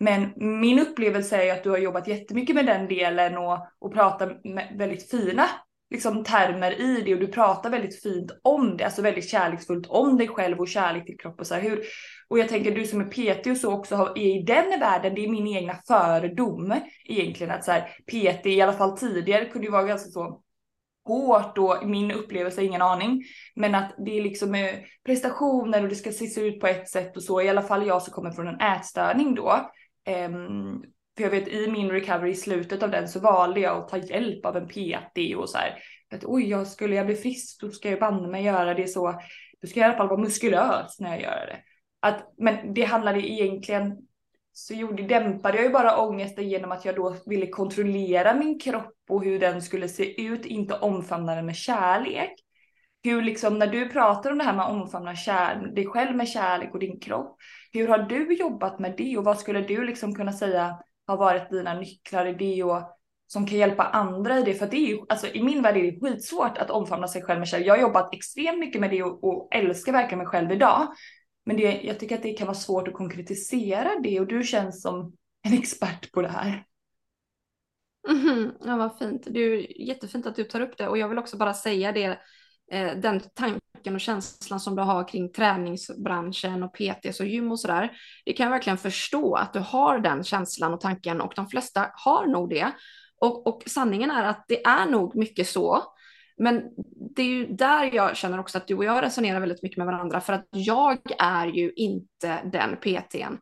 Men 0.00 0.32
min 0.36 0.78
upplevelse 0.78 1.36
är 1.36 1.44
ju 1.44 1.50
att 1.50 1.64
du 1.64 1.70
har 1.70 1.78
jobbat 1.78 2.08
jättemycket 2.08 2.54
med 2.54 2.66
den 2.66 2.88
delen 2.88 3.38
och, 3.38 3.58
och 3.78 3.92
pratar 3.92 4.40
med 4.44 4.74
väldigt 4.78 5.10
fina 5.10 5.46
liksom, 5.90 6.24
termer 6.24 6.80
i 6.80 7.02
det 7.04 7.14
och 7.14 7.20
du 7.20 7.26
pratar 7.26 7.70
väldigt 7.70 8.02
fint 8.02 8.30
om 8.42 8.76
det, 8.76 8.84
alltså 8.84 9.02
väldigt 9.02 9.28
kärleksfullt 9.28 9.86
om 9.86 10.16
dig 10.16 10.28
själv 10.28 10.60
och 10.60 10.68
kärlek 10.68 11.06
till 11.06 11.18
kropp 11.18 11.40
och 11.40 11.46
så 11.46 11.54
här. 11.54 11.62
Hur, 11.62 11.82
och 12.28 12.38
jag 12.38 12.48
tänker 12.48 12.74
du 12.74 12.86
som 12.86 13.00
är 13.00 13.04
PT 13.04 13.46
och 13.46 13.56
så 13.56 13.72
också 13.72 13.96
har, 13.96 14.18
är 14.18 14.38
i 14.38 14.42
den 14.42 14.80
världen, 14.80 15.14
det 15.14 15.24
är 15.24 15.28
min 15.28 15.56
egna 15.56 15.74
fördom 15.88 16.74
egentligen 17.04 17.54
att 17.54 17.64
så 17.64 17.72
här, 17.72 17.80
PT 18.06 18.46
i 18.46 18.60
alla 18.60 18.72
fall 18.72 18.98
tidigare 18.98 19.44
kunde 19.44 19.66
ju 19.66 19.72
vara 19.72 19.84
ganska 19.84 20.10
så 20.10 20.42
hårt 21.04 21.58
och 21.58 21.88
min 21.88 22.10
upplevelse, 22.10 22.62
ingen 22.62 22.82
aning. 22.82 23.22
Men 23.54 23.74
att 23.74 23.94
det 23.98 24.18
är 24.18 24.22
liksom 24.22 24.54
eh, 24.54 24.74
prestationer 25.06 25.82
och 25.82 25.88
det 25.88 25.94
ska 25.94 26.12
se 26.12 26.40
ut 26.40 26.60
på 26.60 26.66
ett 26.66 26.88
sätt 26.88 27.16
och 27.16 27.22
så. 27.22 27.42
I 27.42 27.48
alla 27.48 27.62
fall 27.62 27.86
jag 27.86 28.02
som 28.02 28.12
kommer 28.12 28.30
från 28.30 28.48
en 28.48 28.60
ätstörning 28.60 29.34
då. 29.34 29.70
Um, 30.08 30.84
för 31.16 31.22
jag 31.22 31.30
vet 31.30 31.48
i 31.48 31.70
min 31.70 31.90
recovery 31.90 32.30
i 32.30 32.34
slutet 32.34 32.82
av 32.82 32.90
den 32.90 33.08
så 33.08 33.20
valde 33.20 33.60
jag 33.60 33.76
att 33.76 33.88
ta 33.88 33.96
hjälp 33.96 34.46
av 34.46 34.56
en 34.56 34.68
PT 34.68 35.36
och 35.36 35.50
så 35.50 35.58
här. 35.58 35.78
Att 36.14 36.24
oj, 36.24 36.48
jag 36.48 36.66
skulle 36.66 36.94
jag 36.94 37.06
bli 37.06 37.14
frisk 37.14 37.60
då 37.60 37.70
ska 37.70 37.90
jag 37.90 38.00
banne 38.00 38.28
mig 38.28 38.44
göra 38.44 38.74
det 38.74 38.86
så. 38.86 39.20
Då 39.62 39.68
ska 39.68 39.80
jag 39.80 39.86
i 39.86 39.88
alla 39.88 39.98
fall 39.98 40.08
vara 40.08 40.20
muskulös 40.20 41.00
när 41.00 41.10
jag 41.10 41.22
gör 41.22 41.46
det. 41.46 41.58
Att, 42.00 42.32
men 42.38 42.74
det 42.74 42.84
handlade 42.84 43.30
egentligen 43.30 43.98
så 44.52 44.74
gjorde, 44.74 45.02
dämpade 45.02 45.56
jag 45.56 45.64
ju 45.64 45.72
bara 45.72 45.98
ångesten 45.98 46.48
genom 46.48 46.72
att 46.72 46.84
jag 46.84 46.96
då 46.96 47.16
ville 47.26 47.46
kontrollera 47.46 48.34
min 48.34 48.58
kropp 48.58 48.94
och 49.08 49.24
hur 49.24 49.38
den 49.38 49.62
skulle 49.62 49.88
se 49.88 50.22
ut, 50.22 50.46
inte 50.46 50.74
omfamna 50.74 51.34
den 51.34 51.46
med 51.46 51.56
kärlek. 51.56 52.34
Hur 53.02 53.22
liksom 53.22 53.58
när 53.58 53.66
du 53.66 53.88
pratar 53.88 54.30
om 54.30 54.38
det 54.38 54.44
här 54.44 54.56
med 54.56 54.64
att 54.64 54.72
omfamna 54.72 55.16
kär, 55.16 55.72
dig 55.74 55.86
själv 55.86 56.16
med 56.16 56.28
kärlek 56.28 56.74
och 56.74 56.80
din 56.80 57.00
kropp, 57.00 57.36
hur 57.72 57.88
har 57.88 57.98
du 57.98 58.34
jobbat 58.34 58.78
med 58.78 58.94
det 58.96 59.18
och 59.18 59.24
vad 59.24 59.38
skulle 59.38 59.60
du 59.60 59.84
liksom 59.84 60.14
kunna 60.14 60.32
säga 60.32 60.78
har 61.06 61.16
varit 61.16 61.50
dina 61.50 61.74
nycklar 61.74 62.26
i 62.26 62.34
det 62.34 62.62
och 62.64 62.96
som 63.26 63.46
kan 63.46 63.58
hjälpa 63.58 63.82
andra 63.82 64.38
i 64.38 64.42
det? 64.42 64.54
För 64.54 64.66
det 64.66 64.76
är 64.76 64.88
ju, 64.88 64.98
alltså 65.08 65.26
i 65.26 65.42
min 65.42 65.62
värld 65.62 65.76
är 65.76 65.82
det 65.82 66.00
skitsvårt 66.00 66.58
att 66.58 66.70
omfamna 66.70 67.08
sig 67.08 67.22
själv 67.22 67.38
med 67.38 67.48
kärlek. 67.48 67.66
Jag 67.66 67.74
har 67.74 67.82
jobbat 67.82 68.14
extremt 68.14 68.58
mycket 68.58 68.80
med 68.80 68.90
det 68.90 69.02
och, 69.02 69.24
och 69.24 69.54
älskar 69.54 69.92
verkligen 69.92 70.18
mig 70.18 70.26
själv 70.26 70.52
idag. 70.52 70.94
Men 71.44 71.56
det, 71.56 71.80
jag 71.82 71.98
tycker 72.00 72.16
att 72.16 72.22
det 72.22 72.32
kan 72.32 72.46
vara 72.46 72.56
svårt 72.56 72.88
att 72.88 72.94
konkretisera 72.94 73.90
det 74.02 74.20
och 74.20 74.26
du 74.26 74.42
känns 74.44 74.82
som 74.82 75.12
en 75.42 75.52
expert 75.52 76.12
på 76.12 76.22
det 76.22 76.28
här. 76.28 76.64
Mm, 78.08 78.52
ja, 78.64 78.76
vad 78.76 78.98
fint. 78.98 79.26
Det 79.30 79.40
är 79.40 79.80
jättefint 79.88 80.26
att 80.26 80.36
du 80.36 80.44
tar 80.44 80.60
upp 80.60 80.78
det 80.78 80.88
och 80.88 80.98
jag 80.98 81.08
vill 81.08 81.18
också 81.18 81.36
bara 81.36 81.54
säga 81.54 81.92
det, 81.92 82.18
eh, 82.72 82.96
den 82.96 83.20
tanken 83.34 83.69
och 83.86 84.00
känslan 84.00 84.60
som 84.60 84.76
du 84.76 84.82
har 84.82 85.08
kring 85.08 85.32
träningsbranschen 85.32 86.62
och 86.62 86.74
PTs 86.74 87.20
och 87.20 87.26
gym 87.26 87.52
och 87.52 87.60
sådär. 87.60 87.92
Det 88.24 88.32
kan 88.32 88.44
jag 88.44 88.50
verkligen 88.50 88.78
förstå 88.78 89.34
att 89.34 89.52
du 89.52 89.58
har 89.58 89.98
den 89.98 90.24
känslan 90.24 90.74
och 90.74 90.80
tanken 90.80 91.20
och 91.20 91.32
de 91.36 91.48
flesta 91.48 91.86
har 91.94 92.26
nog 92.26 92.50
det. 92.50 92.72
Och, 93.20 93.46
och 93.46 93.62
sanningen 93.66 94.10
är 94.10 94.24
att 94.24 94.44
det 94.48 94.64
är 94.64 94.86
nog 94.86 95.16
mycket 95.16 95.48
så. 95.48 95.82
Men 96.36 96.62
det 97.16 97.22
är 97.22 97.26
ju 97.26 97.46
där 97.46 97.94
jag 97.94 98.16
känner 98.16 98.40
också 98.40 98.58
att 98.58 98.66
du 98.66 98.74
och 98.74 98.84
jag 98.84 99.02
resonerar 99.02 99.40
väldigt 99.40 99.62
mycket 99.62 99.78
med 99.78 99.86
varandra 99.86 100.20
för 100.20 100.32
att 100.32 100.48
jag 100.50 100.98
är 101.18 101.46
ju 101.46 101.72
inte 101.72 102.40
den 102.52 102.76
PTn. 102.76 103.38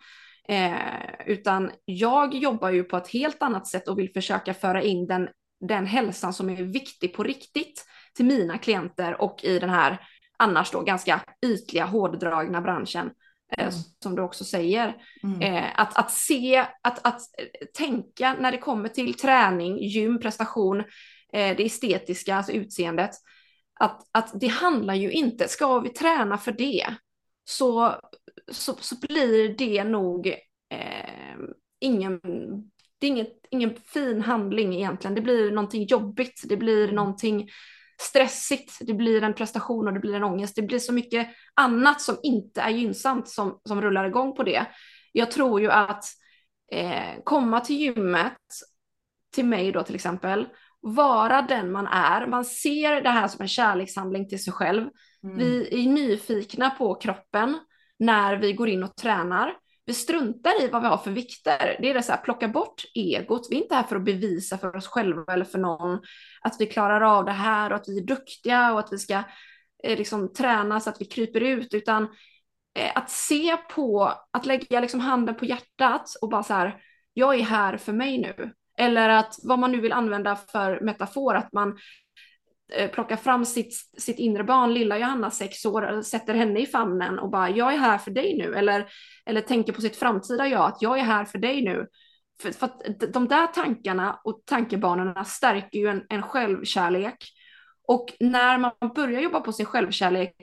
Eh, 0.49 1.27
utan 1.27 1.71
jag 1.85 2.35
jobbar 2.35 2.71
ju 2.71 2.85
på 2.85 2.97
ett 2.97 3.09
helt 3.09 3.43
annat 3.43 3.67
sätt 3.67 3.89
och 3.89 3.99
vill 3.99 4.13
försöka 4.13 4.55
föra 4.55 4.83
in 4.83 5.07
den, 5.07 5.29
den 5.61 5.87
hälsan 5.87 6.33
som 6.33 6.51
är 6.51 6.63
viktig 6.63 7.15
på 7.15 7.23
riktigt 7.23 7.85
till 8.15 8.25
mina 8.25 8.59
klienter 8.59 9.21
och 9.21 9.45
i 9.45 9.59
den 9.59 9.71
här 9.71 9.99
annars 10.39 10.71
då 10.71 10.83
ganska 10.83 11.21
ytliga, 11.47 11.85
hårdragna 11.85 12.61
branschen. 12.61 13.11
Eh, 13.53 13.69
mm. 13.69 13.75
Som 14.03 14.17
du 14.17 14.23
också 14.23 14.45
säger. 14.45 14.97
Mm. 15.23 15.43
Eh, 15.43 15.81
att, 15.81 15.99
att 15.99 16.11
se, 16.11 16.67
att, 16.83 17.07
att 17.07 17.21
tänka 17.75 18.37
när 18.41 18.53
det 18.53 18.59
kommer 18.59 18.89
till 18.89 19.15
träning, 19.15 19.79
gym, 19.79 20.21
prestation, 20.21 20.81
eh, 21.33 21.57
det 21.57 21.67
estetiska, 21.67 22.37
alltså 22.37 22.53
utseendet. 22.53 23.11
Att, 23.81 24.09
att 24.13 24.41
det 24.41 24.47
handlar 24.47 24.95
ju 24.95 25.11
inte, 25.11 25.49
ska 25.49 25.79
vi 25.79 25.89
träna 25.89 26.39
för 26.39 26.53
det 26.53 26.87
så, 27.45 27.95
så, 28.53 28.77
så 28.81 28.97
blir 29.01 29.55
det 29.59 29.85
nog 29.85 30.27
eh, 30.71 31.39
ingen, 31.81 32.21
det 32.99 33.07
är 33.07 33.11
inget, 33.11 33.47
ingen 33.51 33.75
fin 33.75 34.23
handling 34.23 34.75
egentligen. 34.75 35.15
Det 35.15 35.21
blir 35.21 35.51
någonting 35.51 35.85
jobbigt, 35.85 36.43
det 36.45 36.57
blir 36.57 36.85
mm. 36.85 36.97
någonting 36.97 37.49
stressigt, 38.01 38.79
det 38.81 38.95
blir 38.95 39.23
en 39.23 39.35
prestation 39.35 39.87
och 39.87 39.95
det 39.95 40.01
blir 40.01 40.15
en 40.15 40.25
ångest. 40.25 40.57
Det 40.57 40.63
blir 40.63 40.79
så 40.79 40.93
mycket 40.93 41.29
annat 41.55 42.01
som 42.01 42.17
inte 42.23 42.61
är 42.61 42.71
gynnsamt 42.71 43.29
som, 43.29 43.61
som 43.65 43.81
rullar 43.81 44.05
igång 44.05 44.37
på 44.37 44.43
det. 44.43 44.67
Jag 45.13 45.31
tror 45.31 45.61
ju 45.61 45.71
att 45.71 46.05
eh, 46.73 47.23
komma 47.25 47.61
till 47.61 47.77
gymmet, 47.77 48.39
till 49.35 49.45
mig 49.45 49.73
då 49.73 49.83
till 49.83 49.95
exempel, 49.95 50.49
vara 50.81 51.43
den 51.43 51.73
man 51.73 51.87
är. 51.87 52.27
Man 52.27 52.45
ser 52.45 53.03
det 53.03 53.11
här 53.11 53.29
som 53.29 53.43
en 53.43 53.49
kärlekshandling 53.49 54.29
till 54.29 54.45
sig 54.45 54.53
själv. 54.53 54.89
Mm. 55.25 55.39
Vi 55.39 55.69
är 55.85 55.89
nyfikna 55.89 56.71
på 56.71 56.95
kroppen 56.95 57.59
när 57.99 58.37
vi 58.37 58.53
går 58.53 58.69
in 58.69 58.83
och 58.83 58.97
tränar. 58.97 59.55
Vi 59.89 59.95
struntar 59.95 60.65
i 60.65 60.69
vad 60.69 60.83
vi 60.83 60.89
har 60.89 60.97
för 60.97 61.11
vikter. 61.11 61.77
Det 61.81 61.91
är 61.91 61.95
det 61.95 62.03
så 62.03 62.13
här, 62.13 62.21
plocka 62.21 62.49
bort 62.49 62.83
egot. 62.95 63.47
Vi 63.51 63.57
är 63.57 63.63
inte 63.63 63.75
här 63.75 63.83
för 63.83 63.97
att 63.97 64.05
bevisa 64.05 64.59
för 64.59 64.77
oss 64.77 64.87
själva 64.87 65.33
eller 65.33 65.45
för 65.45 65.59
någon 65.59 66.01
att 66.41 66.57
vi 66.59 66.67
klarar 66.67 67.01
av 67.01 67.25
det 67.25 67.33
här 67.33 67.71
och 67.71 67.77
att 67.77 67.89
vi 67.89 67.99
är 67.99 68.07
duktiga 68.07 68.73
och 68.73 68.79
att 68.79 68.93
vi 68.93 68.99
ska 68.99 69.23
eh, 69.85 69.99
liksom, 69.99 70.33
träna 70.33 70.81
så 70.81 70.91
att 70.91 71.01
vi 71.01 71.05
kryper 71.05 71.41
ut, 71.41 71.75
utan 71.75 72.03
eh, 72.79 72.91
att 72.95 73.11
se 73.11 73.57
på, 73.57 74.13
att 74.31 74.47
lägga 74.47 74.81
liksom, 74.81 75.01
handen 75.01 75.35
på 75.35 75.45
hjärtat 75.45 76.11
och 76.21 76.29
bara 76.29 76.43
så 76.43 76.55
här, 76.55 76.77
jag 77.13 77.35
är 77.35 77.43
här 77.43 77.77
för 77.77 77.93
mig 77.93 78.19
nu. 78.19 78.53
Eller 78.79 79.09
att 79.09 79.37
vad 79.43 79.59
man 79.59 79.73
nu 79.73 79.81
vill 79.81 79.93
använda 79.93 80.37
för 80.37 80.81
metafor, 80.81 81.35
att 81.35 81.53
man 81.53 81.79
Eh, 82.73 82.91
plockar 82.91 83.17
fram 83.17 83.45
sitt, 83.45 83.75
sitt 83.99 84.19
inre 84.19 84.45
barn, 84.45 84.75
lilla 84.75 84.99
Johanna, 84.99 85.31
sex 85.31 85.65
år, 85.65 86.03
sätter 86.03 86.35
henne 86.35 86.61
i 86.61 86.67
famnen 86.67 87.19
och 87.19 87.31
bara 87.31 87.51
jag 87.51 87.75
är 87.75 87.79
här 87.79 87.99
för 87.99 88.11
dig 88.11 88.39
nu. 88.39 88.55
Eller, 88.55 88.87
eller 89.27 89.41
tänker 89.41 89.73
på 89.73 89.81
sitt 89.81 89.97
framtida 89.97 90.47
jag, 90.47 90.65
att 90.65 90.83
jag 90.83 90.99
är 90.99 91.03
här 91.03 91.25
för 91.25 91.39
dig 91.39 91.63
nu. 91.63 91.87
För, 92.43 92.51
för 92.51 92.67
att 92.67 92.83
de 93.13 93.29
där 93.29 93.47
tankarna 93.47 94.21
och 94.25 94.43
tankebanorna 94.45 95.25
stärker 95.25 95.79
ju 95.79 95.89
en, 95.89 96.05
en 96.09 96.23
självkärlek. 96.23 97.17
Och 97.89 98.15
när 98.21 98.59
man 98.59 98.73
börjar 98.95 99.21
jobba 99.21 99.41
på 99.41 99.53
sin 99.53 99.67
självkärlek, 99.67 100.35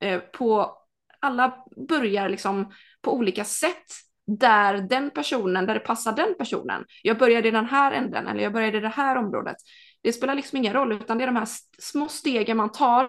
eh, 0.00 0.18
på 0.18 0.78
alla 1.20 1.64
börjar 1.88 2.28
liksom 2.28 2.72
på 3.02 3.14
olika 3.14 3.44
sätt 3.44 3.86
där 4.26 4.78
den 4.78 5.10
personen, 5.10 5.66
där 5.66 5.74
det 5.74 5.80
passar 5.80 6.12
den 6.12 6.34
personen. 6.38 6.84
Jag 7.02 7.18
började 7.18 7.48
i 7.48 7.50
den 7.50 7.66
här 7.66 7.92
änden 7.92 8.26
eller 8.26 8.42
jag 8.42 8.52
började 8.52 8.78
i 8.78 8.80
det 8.80 8.88
här 8.88 9.16
området. 9.16 9.56
Det 10.06 10.12
spelar 10.12 10.34
liksom 10.34 10.58
ingen 10.58 10.72
roll, 10.72 10.92
utan 10.92 11.18
det 11.18 11.24
är 11.24 11.26
de 11.26 11.36
här 11.36 11.48
små 11.78 12.08
stegen 12.08 12.56
man 12.56 12.72
tar. 12.72 13.08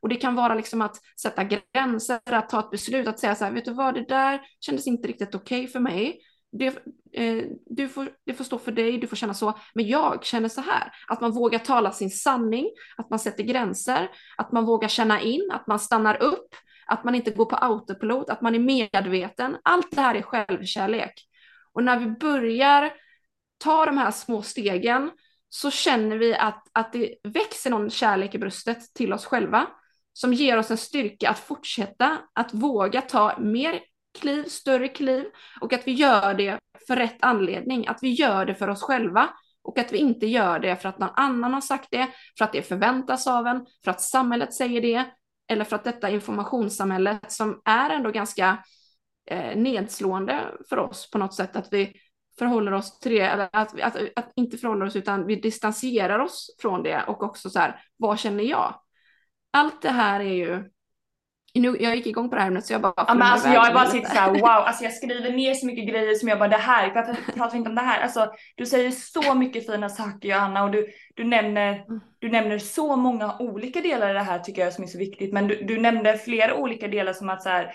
Och 0.00 0.08
det 0.08 0.16
kan 0.16 0.34
vara 0.34 0.54
liksom 0.54 0.82
att 0.82 0.96
sätta 1.20 1.44
gränser, 1.44 2.20
att 2.24 2.48
ta 2.48 2.60
ett 2.60 2.70
beslut, 2.70 3.08
att 3.08 3.18
säga 3.18 3.34
så 3.34 3.44
här, 3.44 3.52
vet 3.52 3.64
du 3.64 3.72
vad, 3.72 3.94
det 3.94 4.08
där 4.08 4.40
kändes 4.60 4.86
inte 4.86 5.08
riktigt 5.08 5.34
okej 5.34 5.60
okay 5.60 5.72
för 5.72 5.80
mig. 5.80 6.20
Det, 6.52 6.66
eh, 7.12 7.44
du 7.66 7.88
får, 7.88 8.10
det 8.26 8.34
får 8.34 8.44
stå 8.44 8.58
för 8.58 8.72
dig, 8.72 8.98
du 8.98 9.06
får 9.06 9.16
känna 9.16 9.34
så, 9.34 9.58
men 9.74 9.88
jag 9.88 10.24
känner 10.24 10.48
så 10.48 10.60
här. 10.60 10.92
Att 11.08 11.20
man 11.20 11.32
vågar 11.32 11.58
tala 11.58 11.92
sin 11.92 12.10
sanning, 12.10 12.70
att 12.96 13.10
man 13.10 13.18
sätter 13.18 13.44
gränser, 13.44 14.08
att 14.36 14.52
man 14.52 14.64
vågar 14.64 14.88
känna 14.88 15.20
in, 15.20 15.50
att 15.52 15.66
man 15.66 15.78
stannar 15.78 16.22
upp, 16.22 16.54
att 16.86 17.04
man 17.04 17.14
inte 17.14 17.30
går 17.30 17.44
på 17.44 17.56
autopilot, 17.56 18.30
att 18.30 18.40
man 18.40 18.54
är 18.54 18.58
medveten. 18.58 19.56
Allt 19.64 19.90
det 19.90 20.00
här 20.00 20.14
är 20.14 20.22
självkärlek. 20.22 21.12
Och 21.72 21.84
när 21.84 21.98
vi 21.98 22.06
börjar 22.06 22.92
ta 23.58 23.86
de 23.86 23.98
här 23.98 24.10
små 24.10 24.42
stegen 24.42 25.10
så 25.48 25.70
känner 25.70 26.16
vi 26.16 26.34
att, 26.34 26.66
att 26.72 26.92
det 26.92 27.14
växer 27.22 27.70
någon 27.70 27.90
kärlek 27.90 28.34
i 28.34 28.38
bröstet 28.38 28.94
till 28.94 29.12
oss 29.12 29.26
själva 29.26 29.66
som 30.12 30.32
ger 30.32 30.56
oss 30.58 30.70
en 30.70 30.76
styrka 30.76 31.30
att 31.30 31.38
fortsätta, 31.38 32.18
att 32.34 32.54
våga 32.54 33.02
ta 33.02 33.38
mer 33.38 33.80
kliv, 34.18 34.44
större 34.44 34.88
kliv 34.88 35.24
och 35.60 35.72
att 35.72 35.86
vi 35.86 35.92
gör 35.92 36.34
det 36.34 36.58
för 36.86 36.96
rätt 36.96 37.16
anledning, 37.20 37.86
att 37.86 37.98
vi 38.02 38.10
gör 38.10 38.44
det 38.44 38.54
för 38.54 38.68
oss 38.68 38.82
själva 38.82 39.30
och 39.62 39.78
att 39.78 39.92
vi 39.92 39.98
inte 39.98 40.26
gör 40.26 40.58
det 40.58 40.76
för 40.76 40.88
att 40.88 40.98
någon 40.98 41.14
annan 41.14 41.54
har 41.54 41.60
sagt 41.60 41.88
det, 41.90 42.08
för 42.38 42.44
att 42.44 42.52
det 42.52 42.62
förväntas 42.62 43.26
av 43.26 43.46
en, 43.46 43.66
för 43.84 43.90
att 43.90 44.00
samhället 44.00 44.54
säger 44.54 44.80
det 44.80 45.04
eller 45.48 45.64
för 45.64 45.76
att 45.76 45.84
detta 45.84 46.10
informationssamhället 46.10 47.32
som 47.32 47.60
är 47.64 47.90
ändå 47.90 48.10
ganska 48.10 48.64
eh, 49.30 49.56
nedslående 49.56 50.40
för 50.68 50.78
oss 50.78 51.10
på 51.10 51.18
något 51.18 51.34
sätt, 51.34 51.56
att 51.56 51.72
vi 51.72 51.92
förhåller 52.38 52.72
oss 52.72 53.00
till 53.00 53.12
det, 53.12 53.20
eller 53.20 53.48
att, 53.52 53.80
att, 53.80 53.96
att 54.16 54.32
inte 54.36 54.58
förhåller 54.58 54.86
oss 54.86 54.96
utan 54.96 55.26
vi 55.26 55.36
distanserar 55.36 56.18
oss 56.18 56.56
från 56.60 56.82
det 56.82 57.02
och 57.06 57.22
också 57.22 57.50
så 57.50 57.58
här, 57.58 57.80
vad 57.96 58.18
känner 58.18 58.44
jag? 58.44 58.74
Allt 59.50 59.82
det 59.82 59.90
här 59.90 60.20
är 60.20 60.34
ju 60.34 60.64
nu, 61.54 61.76
jag 61.80 61.96
gick 61.96 62.06
igång 62.06 62.30
på 62.30 62.36
det 62.36 62.42
här 62.42 62.48
ämnet 62.48 62.66
så 62.66 62.72
jag 62.72 62.80
bara 62.80 62.92
ja, 62.96 63.14
men 63.14 63.22
alltså 63.22 63.48
Jag 63.48 63.74
bara 63.74 63.86
sitter 63.86 64.08
såhär 64.08 64.30
wow, 64.30 64.44
alltså 64.44 64.84
jag 64.84 64.92
skriver 64.92 65.32
ner 65.32 65.54
så 65.54 65.66
mycket 65.66 65.88
grejer 65.88 66.14
som 66.14 66.28
jag 66.28 66.38
bara 66.38 66.48
det 66.48 66.56
här, 66.56 66.94
varför 66.94 67.32
pratar 67.32 67.52
vi 67.52 67.58
inte 67.58 67.70
om 67.70 67.74
det 67.74 67.82
här? 67.82 68.00
Alltså 68.00 68.32
du 68.56 68.66
säger 68.66 68.90
så 68.90 69.34
mycket 69.34 69.66
fina 69.66 69.88
saker 69.88 70.28
Johanna 70.28 70.64
och 70.64 70.70
du, 70.70 70.86
du, 71.14 71.24
nämner, 71.24 71.72
mm. 71.72 72.00
du 72.18 72.28
nämner 72.28 72.58
så 72.58 72.96
många 72.96 73.38
olika 73.38 73.80
delar 73.80 74.10
i 74.10 74.12
det 74.12 74.22
här 74.22 74.38
tycker 74.38 74.64
jag 74.64 74.72
som 74.72 74.84
är 74.84 74.88
så 74.88 74.98
viktigt 74.98 75.32
men 75.32 75.48
du, 75.48 75.64
du 75.64 75.80
nämnde 75.80 76.18
flera 76.18 76.54
olika 76.54 76.88
delar 76.88 77.12
som 77.12 77.28
att 77.28 77.42
så 77.42 77.48
här, 77.48 77.72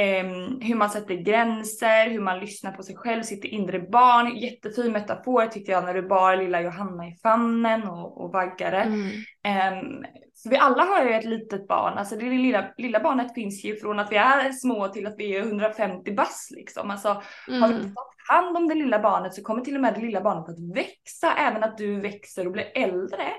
Um, 0.00 0.60
hur 0.60 0.74
man 0.74 0.90
sätter 0.90 1.14
gränser, 1.14 2.10
hur 2.10 2.20
man 2.20 2.40
lyssnar 2.40 2.72
på 2.72 2.82
sig 2.82 2.96
själv, 2.96 3.22
sitt 3.22 3.44
inre 3.44 3.80
barn. 3.80 4.36
Jättefin 4.36 4.92
metafor 4.92 5.46
tyckte 5.46 5.72
jag 5.72 5.84
när 5.84 5.94
du 5.94 6.02
bar 6.02 6.36
lilla 6.36 6.60
Johanna 6.60 7.08
i 7.08 7.16
famnen 7.22 7.88
och, 7.88 8.24
och 8.24 8.32
vaggade. 8.32 8.76
Mm. 8.76 9.84
Um, 9.84 10.04
så 10.34 10.50
vi 10.50 10.56
alla 10.56 10.82
har 10.84 11.04
ju 11.04 11.10
ett 11.10 11.24
litet 11.24 11.68
barn, 11.68 11.98
alltså 11.98 12.16
det 12.16 12.24
lilla, 12.24 12.72
lilla 12.76 13.00
barnet 13.00 13.34
finns 13.34 13.64
ju 13.64 13.76
från 13.76 13.98
att 13.98 14.12
vi 14.12 14.16
är 14.16 14.52
små 14.52 14.88
till 14.88 15.06
att 15.06 15.14
vi 15.18 15.36
är 15.36 15.40
150 15.40 16.12
bass 16.12 16.48
liksom. 16.50 16.90
Alltså 16.90 17.22
mm. 17.48 17.62
har 17.62 17.68
vi 17.68 17.74
inte 17.74 17.94
tagit 17.94 18.28
hand 18.28 18.56
om 18.56 18.68
det 18.68 18.74
lilla 18.74 18.98
barnet 18.98 19.34
så 19.34 19.42
kommer 19.42 19.64
till 19.64 19.74
och 19.74 19.80
med 19.80 19.94
det 19.94 20.00
lilla 20.00 20.20
barnet 20.20 20.48
att 20.48 20.76
växa, 20.76 21.32
även 21.38 21.64
att 21.64 21.78
du 21.78 22.00
växer 22.00 22.46
och 22.46 22.52
blir 22.52 22.72
äldre. 22.74 23.32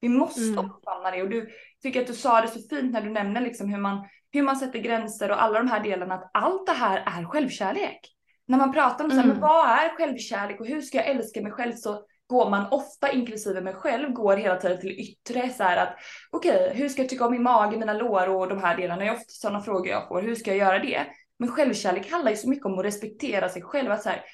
Vi 0.00 0.08
måste 0.08 0.40
mm. 0.40 0.58
omfamna 0.58 1.10
det 1.10 1.22
och 1.22 1.30
du 1.30 1.48
tycker 1.82 2.00
att 2.00 2.06
du 2.06 2.14
sa 2.14 2.40
det 2.40 2.48
så 2.48 2.60
fint 2.68 2.92
när 2.92 3.02
du 3.02 3.10
nämner 3.10 3.40
liksom 3.40 3.68
hur 3.68 3.80
man 3.80 4.06
hur 4.32 4.42
man 4.42 4.56
sätter 4.56 4.78
gränser 4.78 5.30
och 5.30 5.42
alla 5.42 5.58
de 5.58 5.68
här 5.68 5.82
delarna, 5.82 6.14
att 6.14 6.30
allt 6.34 6.66
det 6.66 6.72
här 6.72 7.04
är 7.06 7.24
självkärlek. 7.24 8.00
När 8.46 8.58
man 8.58 8.72
pratar 8.72 9.04
om 9.04 9.10
så 9.10 9.16
här, 9.16 9.24
mm. 9.24 9.36
men 9.36 9.48
vad 9.48 9.66
är 9.66 9.96
självkärlek 9.96 10.60
och 10.60 10.66
hur 10.66 10.80
ska 10.80 10.98
jag 10.98 11.06
älska 11.06 11.42
mig 11.42 11.52
själv 11.52 11.72
så 11.72 12.02
går 12.26 12.50
man 12.50 12.66
ofta, 12.70 13.12
inklusive 13.12 13.60
mig 13.60 13.74
själv, 13.74 14.12
går 14.12 14.36
hela 14.36 14.56
tiden 14.56 14.80
till 14.80 14.90
yttre 14.90 15.50
så 15.50 15.62
här 15.62 15.76
att 15.76 15.96
okej, 16.30 16.64
okay, 16.64 16.74
hur 16.74 16.88
ska 16.88 17.02
jag 17.02 17.08
tycka 17.08 17.24
om 17.24 17.32
min 17.32 17.42
mage, 17.42 17.76
mina 17.76 17.92
lår 17.92 18.28
och 18.28 18.48
de 18.48 18.58
här 18.58 18.76
delarna? 18.76 19.00
Det 19.00 19.08
är 19.08 19.12
ofta 19.12 19.24
sådana 19.28 19.60
frågor 19.60 19.86
jag 19.86 20.08
får. 20.08 20.22
Hur 20.22 20.34
ska 20.34 20.50
jag 20.50 20.58
göra 20.58 20.78
det? 20.78 21.06
Men 21.38 21.48
självkärlek 21.48 22.10
handlar 22.10 22.30
ju 22.30 22.36
så 22.36 22.48
mycket 22.48 22.66
om 22.66 22.78
att 22.78 22.84
respektera 22.84 23.48
sig 23.48 23.62
själv. 23.62 23.90
Att 23.90 24.02
så 24.02 24.08
här, 24.08 24.24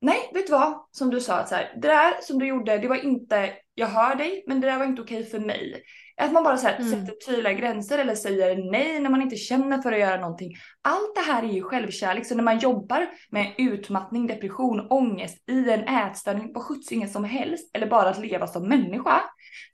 nej, 0.00 0.30
vet 0.34 0.46
du 0.46 0.52
vad? 0.52 0.86
Som 0.90 1.10
du 1.10 1.20
sa, 1.20 1.34
att 1.34 1.48
så 1.48 1.54
här, 1.54 1.72
det 1.76 1.88
där 1.88 2.14
som 2.22 2.38
du 2.38 2.46
gjorde, 2.46 2.78
det 2.78 2.88
var 2.88 3.04
inte, 3.04 3.52
jag 3.74 3.86
hör 3.86 4.14
dig, 4.14 4.44
men 4.46 4.60
det 4.60 4.66
där 4.66 4.78
var 4.78 4.84
inte 4.84 5.02
okej 5.02 5.24
för 5.24 5.38
mig. 5.38 5.82
Att 6.20 6.32
man 6.32 6.44
bara 6.44 6.56
så 6.56 6.66
här, 6.66 6.76
mm. 6.76 6.90
sätter 6.90 7.26
tydliga 7.26 7.52
gränser 7.52 7.98
eller 7.98 8.14
säger 8.14 8.70
nej 8.70 9.00
när 9.00 9.10
man 9.10 9.22
inte 9.22 9.36
känner 9.36 9.78
för 9.78 9.92
att 9.92 9.98
göra 9.98 10.20
någonting. 10.20 10.54
Allt 10.82 11.14
det 11.14 11.32
här 11.32 11.42
är 11.42 11.52
ju 11.52 11.62
självkärlek. 11.62 12.26
Så 12.26 12.34
när 12.34 12.42
man 12.42 12.58
jobbar 12.58 13.06
med 13.30 13.54
utmattning, 13.58 14.26
depression, 14.26 14.86
ångest 14.90 15.48
i 15.50 15.70
en 15.70 15.84
ätstörning 15.84 16.54
på 16.54 16.60
skjutsingen 16.60 17.08
som 17.08 17.24
helst 17.24 17.70
eller 17.74 17.86
bara 17.86 18.08
att 18.08 18.18
leva 18.18 18.46
som 18.46 18.68
människa 18.68 19.20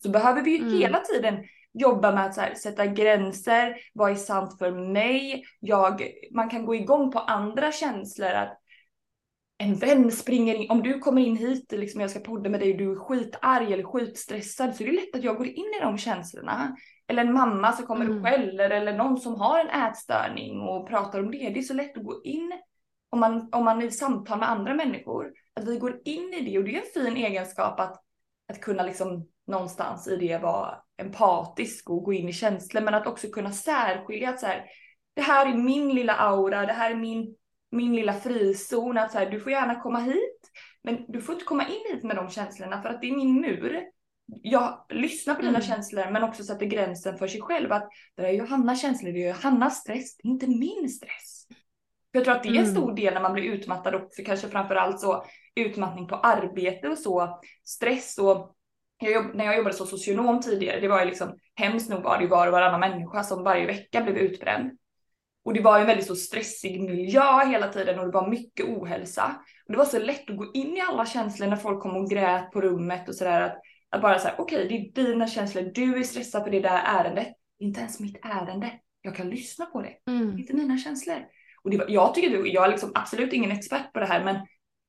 så 0.02 0.10
behöver 0.10 0.42
vi 0.42 0.50
ju 0.50 0.58
mm. 0.58 0.78
hela 0.78 1.00
tiden 1.00 1.38
jobba 1.74 2.12
med 2.12 2.26
att 2.26 2.36
här, 2.36 2.54
sätta 2.54 2.86
gränser, 2.86 3.76
vad 3.94 4.10
är 4.10 4.14
sant 4.14 4.58
för 4.58 4.92
mig? 4.92 5.44
Jag, 5.60 6.02
man 6.34 6.50
kan 6.50 6.66
gå 6.66 6.74
igång 6.74 7.12
på 7.12 7.18
andra 7.18 7.72
känslor. 7.72 8.30
Att 8.30 8.61
en 9.62 9.74
vän 9.74 10.10
springer 10.10 10.54
in, 10.54 10.70
om 10.70 10.82
du 10.82 10.98
kommer 10.98 11.22
in 11.22 11.36
hit, 11.36 11.72
liksom 11.72 12.00
jag 12.00 12.10
ska 12.10 12.20
podda 12.20 12.50
med 12.50 12.60
dig 12.60 12.72
och 12.72 12.78
du 12.78 12.92
är 12.92 12.96
skitarg 12.96 13.72
eller 13.72 13.84
skitstressad 13.84 14.76
så 14.76 14.82
är 14.82 14.86
det 14.86 14.92
lätt 14.92 15.16
att 15.16 15.24
jag 15.24 15.36
går 15.36 15.46
in 15.46 15.72
i 15.78 15.80
de 15.80 15.98
känslorna. 15.98 16.76
Eller 17.08 17.24
en 17.24 17.32
mamma 17.32 17.72
som 17.72 17.86
kommer 17.86 18.04
mm. 18.04 18.16
och 18.16 18.24
skäller 18.24 18.70
eller 18.70 18.96
någon 18.96 19.18
som 19.18 19.34
har 19.34 19.58
en 19.58 19.82
ätstörning 19.82 20.60
och 20.60 20.88
pratar 20.88 21.18
om 21.18 21.30
det. 21.30 21.38
Det 21.38 21.58
är 21.58 21.62
så 21.62 21.74
lätt 21.74 21.98
att 21.98 22.04
gå 22.04 22.22
in 22.24 22.52
om 23.10 23.20
man, 23.20 23.48
om 23.52 23.64
man 23.64 23.82
är 23.82 23.86
i 23.86 23.90
samtal 23.90 24.38
med 24.38 24.50
andra 24.50 24.74
människor. 24.74 25.32
Att 25.54 25.68
vi 25.68 25.78
går 25.78 26.00
in 26.04 26.34
i 26.34 26.50
det 26.50 26.58
och 26.58 26.64
det 26.64 26.74
är 26.74 26.80
en 26.80 27.04
fin 27.04 27.16
egenskap 27.16 27.80
att, 27.80 28.02
att 28.48 28.60
kunna 28.60 28.82
liksom 28.82 29.28
någonstans 29.46 30.08
i 30.08 30.16
det 30.16 30.38
vara 30.38 30.74
empatisk 30.96 31.90
och 31.90 32.04
gå 32.04 32.12
in 32.12 32.28
i 32.28 32.32
känslor 32.32 32.82
men 32.82 32.94
att 32.94 33.06
också 33.06 33.28
kunna 33.28 33.52
särskilja 33.52 34.30
att 34.30 34.40
så 34.40 34.46
här, 34.46 34.64
det 35.14 35.22
här 35.22 35.46
är 35.46 35.54
min 35.54 35.94
lilla 35.94 36.14
aura, 36.14 36.66
det 36.66 36.72
här 36.72 36.90
är 36.90 36.96
min 36.96 37.36
min 37.72 37.96
lilla 37.96 38.12
frizon 38.12 38.98
att 38.98 39.12
så 39.12 39.18
här, 39.18 39.30
du 39.30 39.40
får 39.40 39.52
gärna 39.52 39.80
komma 39.80 39.98
hit, 39.98 40.50
men 40.82 41.04
du 41.08 41.20
får 41.20 41.32
inte 41.32 41.44
komma 41.44 41.66
in 41.68 41.94
hit 41.94 42.04
med 42.04 42.16
de 42.16 42.30
känslorna 42.30 42.82
för 42.82 42.88
att 42.88 43.00
det 43.00 43.08
är 43.10 43.16
min 43.16 43.40
mur. 43.40 43.82
Jag 44.42 44.86
lyssnar 44.88 45.34
på 45.34 45.42
dina 45.42 45.58
mm. 45.58 45.62
känslor 45.62 46.10
men 46.10 46.22
också 46.22 46.44
sätter 46.44 46.66
gränsen 46.66 47.18
för 47.18 47.26
sig 47.26 47.40
själv 47.40 47.72
att 47.72 47.88
det 48.16 48.26
är 48.26 48.32
Johannas 48.32 48.82
känslor, 48.82 49.12
det 49.12 49.24
är 49.24 49.28
Johannas 49.28 49.76
stress, 49.76 50.16
det 50.16 50.28
är 50.28 50.30
inte 50.30 50.46
min 50.46 50.88
stress. 50.88 51.46
För 52.12 52.18
jag 52.18 52.24
tror 52.24 52.34
att 52.34 52.42
det 52.42 52.48
är 52.48 52.54
en 52.54 52.64
mm. 52.64 52.74
stor 52.74 52.94
del 52.94 53.14
när 53.14 53.20
man 53.20 53.32
blir 53.32 53.44
utmattad 53.44 53.94
och 53.94 54.14
för 54.16 54.24
kanske 54.24 54.48
framförallt 54.48 55.00
så 55.00 55.24
utmattning 55.54 56.06
på 56.06 56.16
arbete 56.16 56.88
och 56.88 56.98
så, 56.98 57.40
stress 57.64 58.18
och 58.18 58.56
jag 58.98 59.34
när 59.34 59.44
jag 59.44 59.56
jobbade 59.56 59.74
som 59.74 59.86
socionom 59.86 60.40
tidigare, 60.40 60.80
det 60.80 60.88
var 60.88 61.00
ju 61.00 61.06
liksom 61.06 61.38
hemskt 61.54 61.90
nog 61.90 62.02
var 62.02 62.18
det 62.18 62.26
var 62.26 62.46
och 62.46 62.52
varannan 62.52 62.80
människa 62.80 63.22
som 63.22 63.44
varje 63.44 63.66
vecka 63.66 64.02
blev 64.02 64.16
utbränd. 64.16 64.70
Och 65.44 65.54
det 65.54 65.60
var 65.60 65.80
en 65.80 65.86
väldigt 65.86 66.06
så 66.06 66.16
stressig 66.16 66.80
miljö 66.80 67.44
hela 67.44 67.68
tiden 67.68 67.98
och 67.98 68.06
det 68.06 68.12
var 68.12 68.28
mycket 68.28 68.66
ohälsa. 68.66 69.36
Och 69.66 69.72
det 69.72 69.78
var 69.78 69.84
så 69.84 69.98
lätt 69.98 70.30
att 70.30 70.36
gå 70.36 70.50
in 70.54 70.76
i 70.76 70.80
alla 70.80 71.06
känslor 71.06 71.46
när 71.46 71.56
folk 71.56 71.82
kom 71.82 71.96
och 71.96 72.10
grät 72.10 72.50
på 72.52 72.60
rummet 72.60 73.08
och 73.08 73.14
sådär. 73.14 73.40
Att, 73.40 73.58
att 73.90 74.02
bara 74.02 74.18
säga 74.18 74.34
okej 74.38 74.66
okay, 74.66 74.90
det 74.92 75.00
är 75.00 75.04
dina 75.04 75.26
känslor, 75.26 75.62
du 75.74 75.96
är 75.98 76.02
stressad 76.02 76.44
för 76.44 76.50
det 76.50 76.60
där 76.60 76.82
ärendet. 76.84 77.28
Det 77.58 77.64
är 77.64 77.68
inte 77.68 77.80
ens 77.80 78.00
mitt 78.00 78.24
ärende. 78.24 78.72
Jag 79.02 79.16
kan 79.16 79.30
lyssna 79.30 79.66
på 79.66 79.82
det. 79.82 80.12
Mm. 80.12 80.38
Inte 80.38 80.54
mina 80.54 80.78
känslor. 80.78 81.18
Och 81.64 81.70
det 81.70 81.78
var, 81.78 81.86
jag 81.88 82.14
tycker 82.14 82.30
du, 82.30 82.48
jag 82.52 82.64
är 82.64 82.70
liksom 82.70 82.92
absolut 82.94 83.32
ingen 83.32 83.52
expert 83.52 83.92
på 83.92 84.00
det 84.00 84.06
här 84.06 84.24
men 84.24 84.36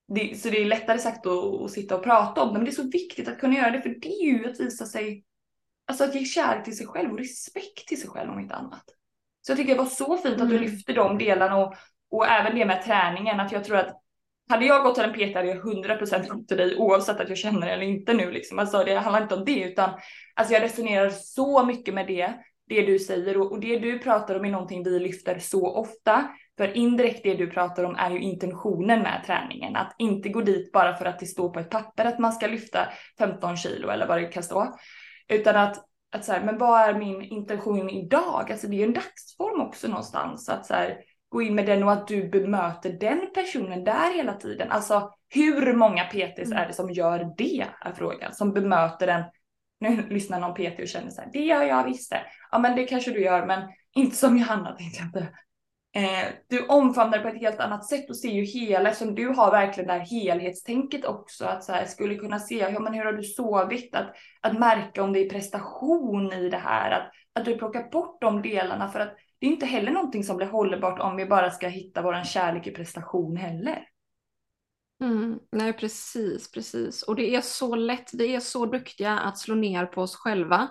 det, 0.08 0.42
så 0.42 0.50
det 0.50 0.62
är 0.62 0.66
lättare 0.66 1.00
sagt 1.00 1.26
att, 1.26 1.62
att 1.62 1.72
sitta 1.72 1.96
och 1.96 2.04
prata 2.04 2.42
om 2.42 2.48
det. 2.48 2.54
Men 2.54 2.66
det 2.66 2.72
är 2.72 2.84
så 2.84 2.90
viktigt 2.90 3.28
att 3.28 3.40
kunna 3.40 3.56
göra 3.56 3.72
det 3.72 3.82
för 3.82 3.90
det 3.90 4.08
är 4.08 4.26
ju 4.26 4.50
att 4.50 4.60
visa 4.60 4.86
sig, 4.86 5.24
alltså 5.88 6.04
att 6.04 6.16
ge 6.16 6.26
kärlek 6.26 6.66
till 6.66 6.78
sig 6.78 6.88
själv 6.88 7.12
och 7.12 7.18
respekt 7.18 7.88
till 7.88 8.02
sig 8.02 8.10
själv 8.10 8.32
om 8.32 8.40
inte 8.40 8.56
annat. 8.56 8.84
Så 9.46 9.52
jag 9.52 9.58
tycker 9.58 9.74
det 9.74 9.82
var 9.82 9.86
så 9.86 10.18
fint 10.18 10.42
att 10.42 10.50
du 10.50 10.56
mm. 10.56 10.70
lyfte 10.70 10.94
de 10.94 11.18
delarna 11.18 11.58
och, 11.58 11.76
och 12.12 12.28
även 12.28 12.56
det 12.56 12.66
med 12.66 12.84
träningen. 12.84 13.40
Att 13.40 13.52
jag 13.52 13.64
tror 13.64 13.78
att 13.78 14.00
hade 14.50 14.66
jag 14.66 14.84
gått 14.84 14.96
till 14.96 15.04
en 15.04 15.14
PT 15.14 15.36
hade 15.36 15.48
jag 15.48 15.64
100% 15.64 16.28
gått 16.28 16.48
till 16.48 16.58
dig 16.58 16.78
oavsett 16.78 17.20
att 17.20 17.30
jag 17.30 17.38
känner 17.38 17.68
det 17.68 17.74
eller 17.74 17.86
inte 17.86 18.14
nu. 18.14 18.32
Liksom. 18.32 18.60
Alltså, 18.60 18.84
det 18.84 18.96
handlar 18.96 19.22
inte 19.22 19.36
om 19.36 19.46
det 19.46 19.64
utan 19.64 19.90
alltså, 20.34 20.54
jag 20.54 20.64
resonerar 20.64 21.10
så 21.10 21.66
mycket 21.66 21.94
med 21.94 22.08
det, 22.08 22.34
det 22.70 22.82
du 22.82 23.00
säger 23.00 23.38
och, 23.38 23.52
och 23.52 23.60
det 23.60 23.80
du 23.80 24.00
pratar 24.00 24.36
om 24.36 24.46
är 24.46 24.52
någonting 24.52 24.84
vi 24.84 25.00
lyfter 25.00 25.40
så 25.40 25.76
ofta. 25.76 26.28
För 26.58 26.78
indirekt 26.78 27.24
det 27.24 27.34
du 27.34 27.48
pratar 27.48 27.84
om 27.84 27.96
är 27.96 28.12
ju 28.12 28.20
intentionen 28.20 29.00
med 29.00 29.24
träningen. 29.26 29.76
Att 29.76 29.96
inte 29.98 30.30
gå 30.30 30.42
dit 30.42 30.72
bara 30.72 30.96
för 30.96 31.06
att 31.06 31.20
det 31.20 31.26
står 31.26 31.50
på 31.50 31.60
ett 31.60 31.70
papper 31.70 32.06
att 32.06 32.20
man 32.20 32.34
ska 32.34 32.48
lyfta 32.48 32.88
15 33.18 33.58
kilo 33.58 33.90
eller 33.90 34.08
vad 34.08 34.22
det 34.22 34.26
kan 34.26 34.44
stå. 34.44 34.76
Utan 35.30 35.56
att 35.56 35.86
att 36.14 36.26
så 36.26 36.32
här, 36.32 36.44
men 36.44 36.58
vad 36.58 36.82
är 36.82 36.94
min 36.94 37.22
intention 37.22 37.90
idag? 37.90 38.52
Alltså 38.52 38.68
det 38.68 38.76
är 38.76 38.78
ju 38.78 38.84
en 38.84 38.94
dagsform 38.94 39.62
också 39.62 39.88
någonstans 39.88 40.50
att 40.50 40.66
så 40.66 40.74
här, 40.74 40.98
gå 41.30 41.42
in 41.42 41.56
med 41.56 41.66
den 41.66 41.84
och 41.84 41.92
att 41.92 42.08
du 42.08 42.30
bemöter 42.30 42.90
den 43.00 43.22
personen 43.34 43.84
där 43.84 44.16
hela 44.16 44.34
tiden. 44.34 44.72
Alltså 44.72 45.12
hur 45.30 45.74
många 45.74 46.04
PTs 46.04 46.46
mm. 46.46 46.58
är 46.58 46.68
det 46.68 46.74
som 46.74 46.92
gör 46.92 47.34
det? 47.38 47.68
Är 47.82 47.94
frågan. 47.94 48.34
Som 48.34 48.54
bemöter 48.54 49.08
den. 49.08 49.24
Nu 49.80 50.08
lyssnar 50.10 50.40
någon 50.40 50.54
PT 50.54 50.80
och 50.80 50.88
känner 50.88 51.10
så 51.10 51.22
här, 51.22 51.30
det 51.34 51.44
gör 51.44 51.64
jag 51.64 51.84
visst 51.84 52.12
det. 52.12 52.22
Ja 52.52 52.60
men 52.60 52.76
det 52.76 52.86
kanske 52.86 53.12
du 53.12 53.22
gör 53.22 53.46
men 53.46 53.70
inte 53.96 54.16
som 54.16 54.38
Johanna 54.38 54.72
tänkte 54.72 55.00
jag 55.00 55.08
inte. 55.08 55.34
Eh, 55.96 56.28
du 56.50 56.66
omfamnar 56.66 57.18
det 57.18 57.24
på 57.24 57.30
ett 57.30 57.42
helt 57.42 57.60
annat 57.60 57.86
sätt 57.86 58.10
och 58.10 58.18
ser 58.18 58.32
ju 58.32 58.44
hela, 58.44 58.90
eftersom 58.90 59.16
du 59.16 59.28
har 59.28 59.52
verkligen 59.52 59.88
det 59.88 59.94
här 59.94 60.06
helhetstänket 60.06 61.06
också. 61.06 61.46
Att 61.46 61.64
så 61.64 61.72
här, 61.72 61.86
skulle 61.86 62.16
kunna 62.16 62.40
se, 62.40 62.58
ja 62.58 62.80
men 62.80 62.94
hur 62.94 63.06
har 63.06 63.14
du 63.14 63.24
sovit? 63.24 63.96
Att, 63.96 64.16
att 64.42 64.60
märka 64.60 65.04
om 65.04 65.14
det 65.14 65.20
är 65.20 65.30
prestation 65.30 66.34
i 66.34 66.50
det 66.50 66.58
här. 66.58 66.92
Att, 66.92 67.12
att 67.34 67.46
du 67.46 67.58
plockar 67.58 67.90
bort 67.90 68.22
de 68.22 68.42
delarna 68.42 68.90
för 68.90 69.00
att 69.00 69.16
det 69.40 69.48
är 69.48 69.52
inte 69.52 69.66
heller 69.66 69.92
någonting 69.92 70.24
som 70.24 70.38
blir 70.38 70.48
hållbart 70.48 71.00
om 71.00 71.16
vi 71.16 71.26
bara 71.26 71.52
ska 71.52 71.68
hitta 71.68 72.02
våran 72.02 72.26
kärlek 72.26 72.68
i 72.68 72.72
prestation 72.72 73.38
heller. 73.38 73.88
Mm, 75.02 75.40
nej, 75.52 75.74
precis, 75.74 76.52
precis. 76.52 77.04
Och 77.04 77.16
det 77.16 77.36
är 77.36 77.42
så 77.42 77.76
lätt, 77.76 78.14
vi 78.14 78.36
är 78.36 78.40
så 78.40 78.66
duktiga 78.66 79.20
att 79.20 79.38
slå 79.38 79.56
ner 79.56 79.86
på 79.86 80.02
oss 80.02 80.16
själva. 80.16 80.68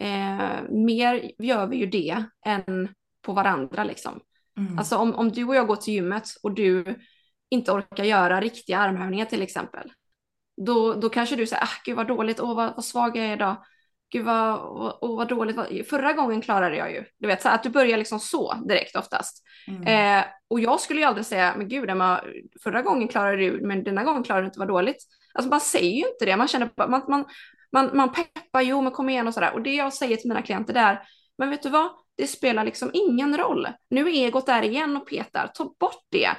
Eh, 0.00 0.62
mer 0.70 1.30
gör 1.38 1.66
vi 1.66 1.76
ju 1.76 1.86
det 1.86 2.24
än 2.46 2.88
på 3.22 3.32
varandra 3.32 3.84
liksom. 3.84 4.20
Mm. 4.58 4.78
Alltså 4.78 4.96
om, 4.96 5.14
om 5.14 5.32
du 5.32 5.44
och 5.44 5.56
jag 5.56 5.66
går 5.66 5.76
till 5.76 5.94
gymmet 5.94 6.28
och 6.42 6.54
du 6.54 6.98
inte 7.50 7.72
orkar 7.72 8.04
göra 8.04 8.40
riktiga 8.40 8.78
armhävningar 8.78 9.24
till 9.24 9.42
exempel. 9.42 9.92
Då, 10.66 10.94
då 10.94 11.08
kanske 11.08 11.36
du 11.36 11.46
säger, 11.46 11.62
ah, 11.62 11.68
gud 11.84 11.96
vad 11.96 12.06
dåligt, 12.06 12.40
åh 12.40 12.56
vad, 12.56 12.74
vad 12.74 12.84
svag 12.84 13.16
jag 13.16 13.26
är 13.26 13.32
idag. 13.32 13.56
Gud 14.12 14.24
vad, 14.24 14.60
åh, 15.00 15.16
vad 15.16 15.28
dåligt, 15.28 15.88
förra 15.90 16.12
gången 16.12 16.40
klarade 16.40 16.76
jag 16.76 16.92
ju. 16.92 17.04
Du 17.18 17.28
vet, 17.28 17.42
så 17.42 17.48
att 17.48 17.62
du 17.62 17.68
börjar 17.68 17.98
liksom 17.98 18.20
så 18.20 18.54
direkt 18.68 18.96
oftast. 18.96 19.42
Mm. 19.68 19.82
Eh, 20.18 20.24
och 20.48 20.60
jag 20.60 20.80
skulle 20.80 21.00
ju 21.00 21.06
aldrig 21.06 21.26
säga, 21.26 21.54
men 21.56 21.68
gud 21.68 21.90
Emma, 21.90 22.20
förra 22.62 22.82
gången 22.82 23.08
klarade 23.08 23.36
du, 23.36 23.60
men 23.66 23.84
denna 23.84 24.04
gången 24.04 24.22
klarade 24.22 24.44
du 24.44 24.46
inte, 24.46 24.58
vad 24.58 24.68
dåligt. 24.68 25.04
Alltså 25.34 25.50
man 25.50 25.60
säger 25.60 25.96
ju 25.96 26.08
inte 26.12 26.24
det, 26.24 26.36
man 26.36 26.48
känner, 26.48 26.70
man, 26.76 27.04
man, 27.08 27.24
man, 27.72 27.96
man 27.96 28.12
peppar, 28.12 28.60
jo 28.60 28.82
men 28.82 28.92
kom 28.92 29.08
igen 29.08 29.28
och 29.28 29.34
sådär. 29.34 29.52
Och 29.52 29.62
det 29.62 29.74
jag 29.74 29.92
säger 29.92 30.16
till 30.16 30.28
mina 30.28 30.42
klienter 30.42 30.74
där, 30.74 31.02
men 31.38 31.50
vet 31.50 31.62
du 31.62 31.70
vad, 31.70 31.90
det 32.16 32.26
spelar 32.26 32.64
liksom 32.64 32.90
ingen 32.92 33.38
roll. 33.38 33.68
Nu 33.90 34.08
är 34.08 34.12
egot 34.12 34.46
där 34.46 34.62
igen 34.62 34.96
och 34.96 35.08
petar, 35.08 35.50
ta 35.54 35.74
bort 35.80 36.04
det. 36.10 36.30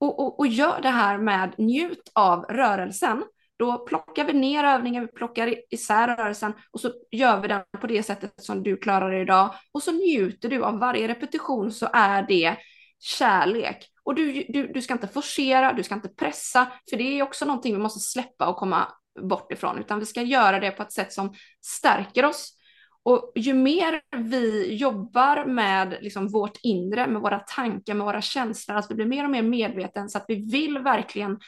Och, 0.00 0.20
och, 0.20 0.38
och 0.38 0.46
gör 0.46 0.80
det 0.82 0.88
här 0.88 1.18
med 1.18 1.54
njut 1.58 2.10
av 2.14 2.44
rörelsen. 2.44 3.24
Då 3.58 3.78
plockar 3.78 4.24
vi 4.24 4.32
ner 4.32 4.64
övningen, 4.64 5.02
vi 5.02 5.12
plockar 5.12 5.54
isär 5.70 6.16
rörelsen 6.16 6.52
och 6.70 6.80
så 6.80 6.92
gör 7.10 7.40
vi 7.40 7.48
den 7.48 7.62
på 7.80 7.86
det 7.86 8.02
sättet 8.02 8.32
som 8.36 8.62
du 8.62 8.76
klarar 8.76 9.10
det 9.10 9.20
idag. 9.20 9.54
Och 9.72 9.82
så 9.82 9.92
njuter 9.92 10.48
du 10.48 10.64
av 10.64 10.78
varje 10.78 11.08
repetition 11.08 11.72
så 11.72 11.88
är 11.92 12.22
det 12.22 12.56
kärlek. 12.98 13.86
Och 14.04 14.14
du, 14.14 14.44
du, 14.48 14.66
du 14.66 14.82
ska 14.82 14.94
inte 14.94 15.08
forcera, 15.08 15.72
du 15.72 15.82
ska 15.82 15.94
inte 15.94 16.08
pressa, 16.08 16.66
för 16.90 16.96
det 16.96 17.18
är 17.18 17.22
också 17.22 17.44
någonting 17.44 17.74
vi 17.74 17.80
måste 17.80 18.00
släppa 18.00 18.46
och 18.46 18.56
komma 18.56 18.88
bort 19.22 19.52
ifrån, 19.52 19.78
utan 19.78 19.98
vi 19.98 20.06
ska 20.06 20.22
göra 20.22 20.60
det 20.60 20.70
på 20.70 20.82
ett 20.82 20.92
sätt 20.92 21.12
som 21.12 21.34
stärker 21.60 22.24
oss. 22.24 22.56
Och 23.02 23.32
ju 23.34 23.54
mer 23.54 24.00
vi 24.16 24.74
jobbar 24.74 25.44
med 25.44 25.98
liksom 26.00 26.28
vårt 26.28 26.58
inre, 26.62 27.06
med 27.06 27.22
våra 27.22 27.38
tankar, 27.38 27.94
med 27.94 28.06
våra 28.06 28.22
känslor, 28.22 28.76
att 28.76 28.90
vi 28.90 28.94
blir 28.94 29.06
mer 29.06 29.24
och 29.24 29.30
mer 29.30 29.42
medveten 29.42 30.08
så 30.08 30.18
att 30.18 30.24
vi 30.28 30.50
vill 30.50 30.78
verkligen 30.78 31.38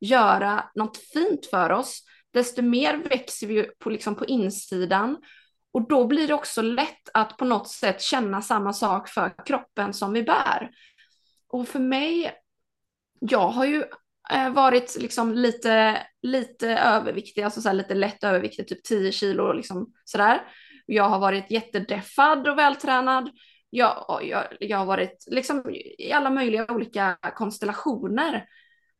göra 0.00 0.64
något 0.74 0.96
fint 0.96 1.46
för 1.46 1.70
oss, 1.70 2.02
desto 2.32 2.62
mer 2.62 2.96
växer 2.96 3.46
vi 3.46 3.62
på, 3.62 3.90
liksom 3.90 4.14
på 4.14 4.26
insidan. 4.26 5.16
Och 5.72 5.88
då 5.88 6.06
blir 6.06 6.28
det 6.28 6.34
också 6.34 6.62
lätt 6.62 7.08
att 7.14 7.36
på 7.36 7.44
något 7.44 7.68
sätt 7.68 8.02
känna 8.02 8.42
samma 8.42 8.72
sak 8.72 9.08
för 9.08 9.46
kroppen 9.46 9.94
som 9.94 10.12
vi 10.12 10.22
bär. 10.22 10.70
Och 11.48 11.68
för 11.68 11.78
mig, 11.78 12.32
jag 13.20 13.48
har 13.48 13.64
ju 13.64 13.84
eh, 14.32 14.50
varit 14.50 14.96
liksom 15.00 15.32
lite, 15.34 16.02
lite 16.22 16.68
överviktig, 16.68 17.42
alltså 17.42 17.60
så 17.60 17.72
lite 17.72 17.94
lätt 17.94 18.24
överviktig, 18.24 18.68
typ 18.68 18.84
10 18.84 19.12
kilo 19.12 19.52
liksom 19.52 19.92
sådär. 20.04 20.42
Jag 20.92 21.08
har 21.08 21.18
varit 21.18 21.50
jättedeffad 21.50 22.48
och 22.48 22.58
vältränad. 22.58 23.30
Jag, 23.70 24.20
jag, 24.22 24.44
jag 24.60 24.78
har 24.78 24.86
varit 24.86 25.24
liksom 25.26 25.70
i 25.98 26.12
alla 26.12 26.30
möjliga 26.30 26.72
olika 26.72 27.18
konstellationer. 27.34 28.46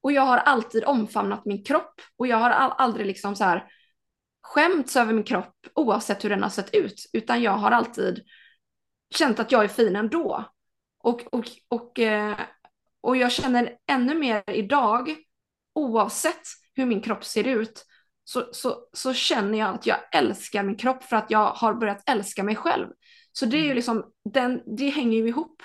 Och 0.01 0.13
jag 0.13 0.23
har 0.23 0.39
alltid 0.39 0.85
omfamnat 0.85 1.45
min 1.45 1.65
kropp 1.65 2.01
och 2.17 2.27
jag 2.27 2.37
har 2.37 2.51
all, 2.51 2.73
aldrig 2.79 3.07
liksom 3.07 3.37
så 3.37 3.45
här 3.45 3.65
skämts 4.43 4.97
över 4.97 5.13
min 5.13 5.25
kropp 5.25 5.55
oavsett 5.75 6.25
hur 6.25 6.31
den 6.31 6.43
har 6.43 6.51
sett 6.51 6.75
ut, 6.75 7.11
utan 7.13 7.43
jag 7.43 7.53
har 7.53 7.71
alltid 7.71 8.25
känt 9.15 9.41
att 9.41 9.53
jag 9.53 9.65
är 9.65 9.69
fin 9.69 9.97
ändå. 9.97 10.45
Och, 10.99 11.23
och, 11.33 11.45
och, 11.69 11.99
eh, 11.99 12.37
och 13.01 13.17
jag 13.17 13.33
känner 13.33 13.77
ännu 13.87 14.15
mer 14.15 14.43
idag, 14.47 15.17
oavsett 15.75 16.43
hur 16.75 16.87
min 16.87 17.01
kropp 17.01 17.25
ser 17.25 17.49
ut, 17.49 17.87
så, 18.33 18.49
så, 18.53 18.77
så 18.93 19.15
känner 19.15 19.59
jag 19.59 19.75
att 19.75 19.87
jag 19.87 19.99
älskar 20.13 20.63
min 20.63 20.77
kropp 20.77 21.05
för 21.05 21.17
att 21.17 21.31
jag 21.31 21.51
har 21.51 21.75
börjat 21.75 22.09
älska 22.11 22.43
mig 22.43 22.57
själv. 22.57 22.87
Så 23.33 23.47
det 23.47 23.57
är 23.57 23.61
ju 23.61 23.65
mm. 23.65 23.77
liksom, 23.77 24.05
den, 24.33 24.63
det 24.77 24.89
hänger 24.89 25.19
ju 25.19 25.29
ihop. 25.29 25.63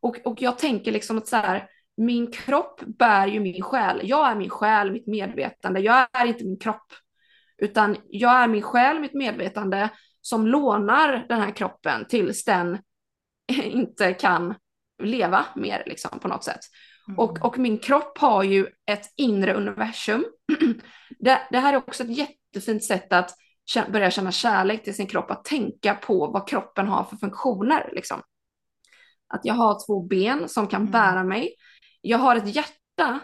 Och, 0.00 0.16
och 0.24 0.42
jag 0.42 0.58
tänker 0.58 0.92
liksom 0.92 1.18
att 1.18 1.28
så 1.28 1.36
här, 1.36 1.68
min 1.96 2.32
kropp 2.32 2.80
bär 2.98 3.26
ju 3.26 3.40
min 3.40 3.62
själ. 3.62 4.00
Jag 4.04 4.30
är 4.30 4.34
min 4.34 4.50
själ, 4.50 4.92
mitt 4.92 5.06
medvetande. 5.06 5.80
Jag 5.80 6.08
är 6.12 6.26
inte 6.26 6.44
min 6.44 6.58
kropp. 6.58 6.92
Utan 7.58 7.96
jag 8.08 8.32
är 8.32 8.48
min 8.48 8.62
själ, 8.62 9.00
mitt 9.00 9.14
medvetande 9.14 9.88
som 10.20 10.46
lånar 10.46 11.26
den 11.28 11.40
här 11.40 11.50
kroppen 11.50 12.04
tills 12.08 12.44
den 12.44 12.78
inte 13.62 14.12
kan 14.12 14.54
leva 15.02 15.44
mer 15.56 15.82
liksom, 15.86 16.18
på 16.18 16.28
något 16.28 16.44
sätt. 16.44 16.60
Mm. 17.08 17.18
Och, 17.18 17.44
och 17.44 17.58
min 17.58 17.78
kropp 17.78 18.18
har 18.18 18.42
ju 18.42 18.66
ett 18.86 19.12
inre 19.16 19.54
universum. 19.54 20.24
det, 21.24 21.48
det 21.50 21.58
här 21.58 21.72
är 21.72 21.76
också 21.76 22.02
ett 22.02 22.16
jättefint 22.16 22.84
sätt 22.84 23.12
att 23.12 23.34
börja 23.92 24.10
känna 24.10 24.32
kärlek 24.32 24.84
till 24.84 24.94
sin 24.94 25.06
kropp, 25.06 25.30
att 25.30 25.44
tänka 25.44 25.94
på 25.94 26.26
vad 26.26 26.48
kroppen 26.48 26.88
har 26.88 27.04
för 27.04 27.16
funktioner. 27.16 27.90
Liksom. 27.92 28.22
Att 29.28 29.40
jag 29.44 29.54
har 29.54 29.86
två 29.86 30.02
ben 30.02 30.48
som 30.48 30.66
kan 30.66 30.80
mm. 30.80 30.92
bära 30.92 31.24
mig. 31.24 31.54
Jag 32.00 32.18
har 32.18 32.36
ett 32.36 32.56
hjärta, 32.56 33.20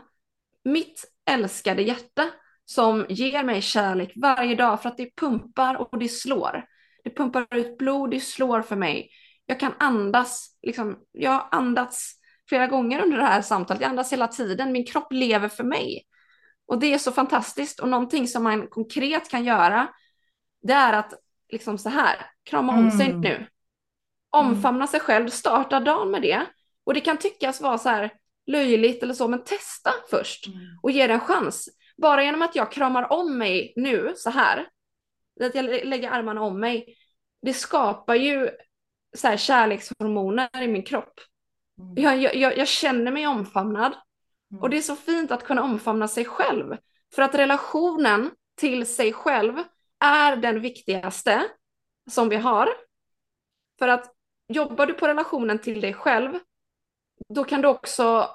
mitt 0.64 1.04
älskade 1.30 1.82
hjärta, 1.82 2.30
som 2.64 3.06
ger 3.08 3.44
mig 3.44 3.62
kärlek 3.62 4.12
varje 4.16 4.54
dag 4.54 4.82
för 4.82 4.88
att 4.88 4.96
det 4.96 5.16
pumpar 5.16 5.74
och 5.74 5.98
det 5.98 6.08
slår. 6.08 6.64
Det 7.04 7.16
pumpar 7.16 7.46
ut 7.56 7.78
blod, 7.78 8.10
det 8.10 8.20
slår 8.20 8.62
för 8.62 8.76
mig. 8.76 9.10
Jag 9.46 9.60
kan 9.60 9.72
andas, 9.78 10.58
liksom, 10.62 10.98
jag 11.12 11.30
har 11.30 11.48
andats 11.50 12.12
flera 12.48 12.66
gånger 12.66 13.02
under 13.02 13.16
det 13.16 13.24
här 13.24 13.42
samtalet. 13.42 13.80
Jag 13.80 13.90
andas 13.90 14.12
hela 14.12 14.28
tiden. 14.28 14.72
Min 14.72 14.86
kropp 14.86 15.12
lever 15.12 15.48
för 15.48 15.64
mig. 15.64 16.06
Och 16.70 16.78
det 16.78 16.94
är 16.94 16.98
så 16.98 17.12
fantastiskt. 17.12 17.80
Och 17.80 17.88
någonting 17.88 18.28
som 18.28 18.42
man 18.42 18.66
konkret 18.66 19.30
kan 19.30 19.44
göra, 19.44 19.88
det 20.62 20.72
är 20.72 20.92
att 20.92 21.14
liksom 21.48 21.78
så 21.78 21.88
här, 21.88 22.16
krama 22.44 22.72
om 22.72 22.78
mm. 22.78 22.90
sig 22.90 23.12
nu. 23.12 23.46
Omfamna 24.30 24.78
mm. 24.78 24.88
sig 24.88 25.00
själv, 25.00 25.28
starta 25.28 25.80
dagen 25.80 26.10
med 26.10 26.22
det. 26.22 26.46
Och 26.84 26.94
det 26.94 27.00
kan 27.00 27.16
tyckas 27.16 27.60
vara 27.60 27.78
så 27.78 27.88
här 27.88 28.12
löjligt 28.46 29.02
eller 29.02 29.14
så, 29.14 29.28
men 29.28 29.44
testa 29.44 29.90
först 30.10 30.46
mm. 30.46 30.58
och 30.82 30.90
ge 30.90 31.06
det 31.06 31.14
en 31.14 31.20
chans. 31.20 31.68
Bara 31.96 32.24
genom 32.24 32.42
att 32.42 32.56
jag 32.56 32.72
kramar 32.72 33.12
om 33.12 33.38
mig 33.38 33.72
nu 33.76 34.12
så 34.16 34.30
här, 34.30 34.68
att 35.44 35.54
jag 35.54 35.64
lägger 35.64 36.10
armarna 36.10 36.42
om 36.42 36.60
mig, 36.60 36.96
det 37.42 37.54
skapar 37.54 38.14
ju 38.14 38.50
så 39.16 39.28
här 39.28 39.36
kärlekshormoner 39.36 40.62
i 40.62 40.68
min 40.68 40.82
kropp. 40.82 41.20
Mm. 41.80 42.20
Jag, 42.20 42.36
jag, 42.36 42.58
jag 42.58 42.68
känner 42.68 43.12
mig 43.12 43.26
omfamnad. 43.26 43.92
Mm. 44.50 44.62
Och 44.62 44.70
det 44.70 44.76
är 44.76 44.82
så 44.82 44.96
fint 44.96 45.30
att 45.30 45.44
kunna 45.44 45.62
omfamna 45.62 46.08
sig 46.08 46.24
själv. 46.24 46.76
För 47.14 47.22
att 47.22 47.34
relationen 47.34 48.30
till 48.56 48.86
sig 48.86 49.12
själv 49.12 49.54
är 50.04 50.36
den 50.36 50.60
viktigaste 50.60 51.42
som 52.10 52.28
vi 52.28 52.36
har. 52.36 52.68
För 53.78 53.88
att 53.88 54.14
jobbar 54.48 54.86
du 54.86 54.94
på 54.94 55.08
relationen 55.08 55.58
till 55.58 55.80
dig 55.80 55.94
själv, 55.94 56.38
då 57.28 57.44
kan 57.44 57.60
du 57.60 57.68
också, 57.68 58.28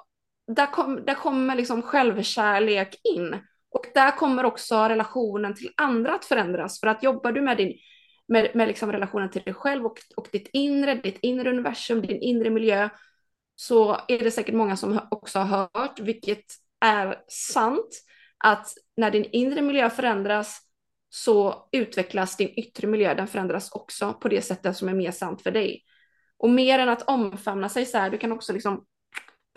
där, 0.46 0.66
kom, 0.66 1.04
där 1.04 1.14
kommer 1.14 1.54
liksom 1.54 1.82
självkärlek 1.82 3.00
in. 3.04 3.36
Och 3.70 3.86
där 3.94 4.10
kommer 4.10 4.44
också 4.44 4.76
relationen 4.76 5.54
till 5.54 5.70
andra 5.76 6.14
att 6.14 6.24
förändras. 6.24 6.80
För 6.80 6.86
att 6.86 7.02
jobbar 7.02 7.32
du 7.32 7.40
med, 7.40 7.56
din, 7.56 7.78
med, 8.28 8.50
med 8.54 8.68
liksom 8.68 8.92
relationen 8.92 9.30
till 9.30 9.42
dig 9.42 9.54
själv 9.54 9.86
och, 9.86 9.98
och 10.16 10.28
ditt 10.32 10.48
inre, 10.52 10.94
ditt 10.94 11.18
inre 11.22 11.50
universum, 11.50 12.02
din 12.02 12.22
inre 12.22 12.50
miljö, 12.50 12.88
så 13.56 14.00
är 14.08 14.18
det 14.18 14.30
säkert 14.30 14.54
många 14.54 14.76
som 14.76 15.00
också 15.10 15.38
har 15.38 15.68
hört, 15.74 16.00
vilket 16.00 16.44
är 16.80 17.22
sant, 17.28 18.02
att 18.38 18.68
när 18.96 19.10
din 19.10 19.24
inre 19.24 19.62
miljö 19.62 19.90
förändras 19.90 20.60
så 21.08 21.68
utvecklas 21.72 22.36
din 22.36 22.48
yttre 22.48 22.86
miljö, 22.86 23.14
den 23.14 23.26
förändras 23.26 23.72
också 23.72 24.12
på 24.12 24.28
det 24.28 24.42
sättet 24.42 24.76
som 24.76 24.88
är 24.88 24.94
mer 24.94 25.10
sant 25.10 25.42
för 25.42 25.50
dig. 25.50 25.82
Och 26.38 26.50
mer 26.50 26.78
än 26.78 26.88
att 26.88 27.02
omfamna 27.02 27.68
sig 27.68 27.86
så 27.86 27.98
här, 27.98 28.10
du 28.10 28.18
kan 28.18 28.32
också 28.32 28.52
liksom 28.52 28.84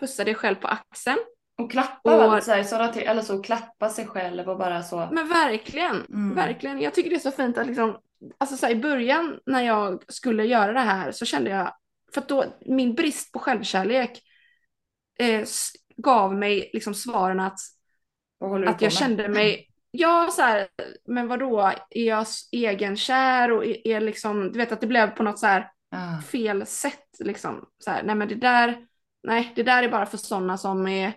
pussa 0.00 0.24
dig 0.24 0.34
själv 0.34 0.54
på 0.54 0.68
axeln. 0.68 1.18
Och 1.58 1.70
klappa 1.70 2.36
och, 2.36 2.42
så 2.42 2.50
här, 2.52 2.62
så 2.62 2.92
till, 2.92 3.02
eller 3.02 3.22
så 3.22 3.42
klappa 3.42 3.88
sig 3.88 4.06
själv 4.06 4.48
och 4.48 4.58
bara 4.58 4.82
så. 4.82 5.08
Men 5.12 5.28
verkligen, 5.28 6.06
mm. 6.08 6.34
verkligen. 6.34 6.80
Jag 6.80 6.94
tycker 6.94 7.10
det 7.10 7.16
är 7.16 7.20
så 7.20 7.30
fint 7.30 7.58
att 7.58 7.66
liksom, 7.66 7.98
alltså 8.38 8.56
så 8.56 8.66
här, 8.66 8.72
i 8.72 8.76
början 8.76 9.38
när 9.46 9.62
jag 9.62 10.02
skulle 10.08 10.44
göra 10.44 10.72
det 10.72 10.80
här 10.80 11.12
så 11.12 11.24
kände 11.24 11.50
jag 11.50 11.74
för 12.14 12.20
att 12.20 12.28
då, 12.28 12.44
min 12.66 12.94
brist 12.94 13.32
på 13.32 13.38
självkärlek 13.38 14.22
eh, 15.18 15.44
gav 15.96 16.34
mig 16.34 16.70
liksom 16.72 16.94
svaren 16.94 17.40
att, 17.40 17.58
att 18.66 18.82
jag 18.82 18.92
kände 18.92 19.28
mig, 19.28 19.66
ja 19.90 20.28
så 20.32 20.42
här, 20.42 20.68
men 21.04 21.28
vadå, 21.28 21.72
är 21.90 22.04
jag 22.04 22.26
egenkär 22.52 23.52
och 23.52 23.64
är, 23.64 23.86
är 23.86 24.00
liksom, 24.00 24.52
du 24.52 24.58
vet 24.58 24.72
att 24.72 24.80
det 24.80 24.86
blev 24.86 25.10
på 25.10 25.22
något 25.22 25.38
så 25.38 25.46
här 25.46 25.70
ah. 25.90 26.22
fel 26.22 26.66
sätt 26.66 27.08
liksom. 27.18 27.64
Så 27.78 27.90
här, 27.90 28.02
nej 28.02 28.14
men 28.14 28.28
det 28.28 28.34
där, 28.34 28.86
nej, 29.22 29.52
det 29.56 29.62
där 29.62 29.82
är 29.82 29.88
bara 29.88 30.06
för 30.06 30.16
sådana 30.16 30.58
som 30.58 30.86
är 30.86 31.12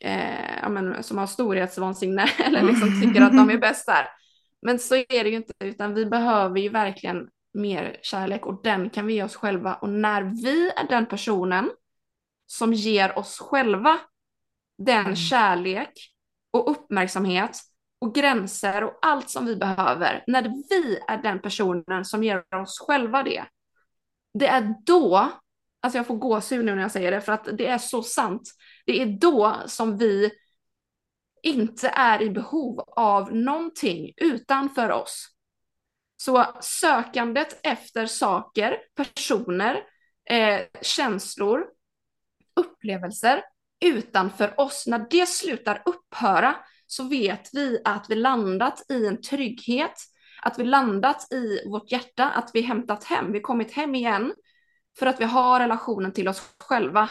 eh, 0.00 0.58
ja, 0.62 0.68
men, 0.68 1.02
som 1.02 1.18
har 1.18 1.26
storhetsvansinne 1.26 2.26
eller 2.44 2.62
liksom 2.62 3.02
tycker 3.02 3.22
att 3.22 3.36
de 3.36 3.50
är 3.50 3.58
bäst 3.68 3.86
där. 3.86 4.08
Men 4.62 4.78
så 4.78 4.94
är 4.94 5.24
det 5.24 5.30
ju 5.30 5.36
inte, 5.36 5.52
utan 5.64 5.94
vi 5.94 6.06
behöver 6.06 6.60
ju 6.60 6.68
verkligen 6.68 7.28
mer 7.54 7.96
kärlek 8.02 8.46
och 8.46 8.60
den 8.62 8.90
kan 8.90 9.06
vi 9.06 9.14
ge 9.14 9.22
oss 9.22 9.36
själva. 9.36 9.74
Och 9.74 9.88
när 9.88 10.22
vi 10.22 10.70
är 10.70 10.88
den 10.88 11.06
personen 11.06 11.70
som 12.46 12.72
ger 12.72 13.18
oss 13.18 13.38
själva 13.38 14.00
den 14.78 15.00
mm. 15.00 15.16
kärlek 15.16 15.92
och 16.50 16.70
uppmärksamhet 16.70 17.60
och 17.98 18.14
gränser 18.14 18.84
och 18.84 18.98
allt 19.02 19.30
som 19.30 19.46
vi 19.46 19.56
behöver, 19.56 20.24
när 20.26 20.42
vi 20.42 20.98
är 21.08 21.22
den 21.22 21.42
personen 21.42 22.04
som 22.04 22.24
ger 22.24 22.54
oss 22.62 22.78
själva 22.78 23.22
det, 23.22 23.44
det 24.38 24.46
är 24.46 24.74
då, 24.86 25.30
alltså 25.80 25.98
jag 25.98 26.06
får 26.06 26.16
gåshud 26.16 26.64
nu 26.64 26.74
när 26.74 26.82
jag 26.82 26.90
säger 26.90 27.10
det 27.10 27.20
för 27.20 27.32
att 27.32 27.48
det 27.58 27.66
är 27.66 27.78
så 27.78 28.02
sant, 28.02 28.50
det 28.86 29.02
är 29.02 29.06
då 29.06 29.56
som 29.66 29.98
vi 29.98 30.30
inte 31.42 31.88
är 31.88 32.22
i 32.22 32.30
behov 32.30 32.80
av 32.96 33.34
någonting 33.34 34.12
utanför 34.16 34.92
oss. 34.92 35.33
Så 36.24 36.46
sökandet 36.60 37.60
efter 37.62 38.06
saker, 38.06 38.78
personer, 38.94 39.80
eh, 40.30 40.60
känslor, 40.82 41.66
upplevelser 42.56 43.42
utanför 43.84 44.60
oss, 44.60 44.86
när 44.86 45.06
det 45.10 45.28
slutar 45.28 45.82
upphöra 45.86 46.56
så 46.86 47.04
vet 47.04 47.50
vi 47.52 47.80
att 47.84 48.06
vi 48.10 48.14
landat 48.14 48.90
i 48.90 49.06
en 49.06 49.22
trygghet, 49.22 49.94
att 50.42 50.58
vi 50.58 50.64
landat 50.64 51.32
i 51.32 51.68
vårt 51.68 51.92
hjärta, 51.92 52.30
att 52.30 52.50
vi 52.54 52.60
hämtat 52.60 53.04
hem, 53.04 53.32
vi 53.32 53.40
kommit 53.40 53.72
hem 53.72 53.94
igen 53.94 54.34
för 54.98 55.06
att 55.06 55.20
vi 55.20 55.24
har 55.24 55.60
relationen 55.60 56.12
till 56.12 56.28
oss 56.28 56.54
själva. 56.58 57.10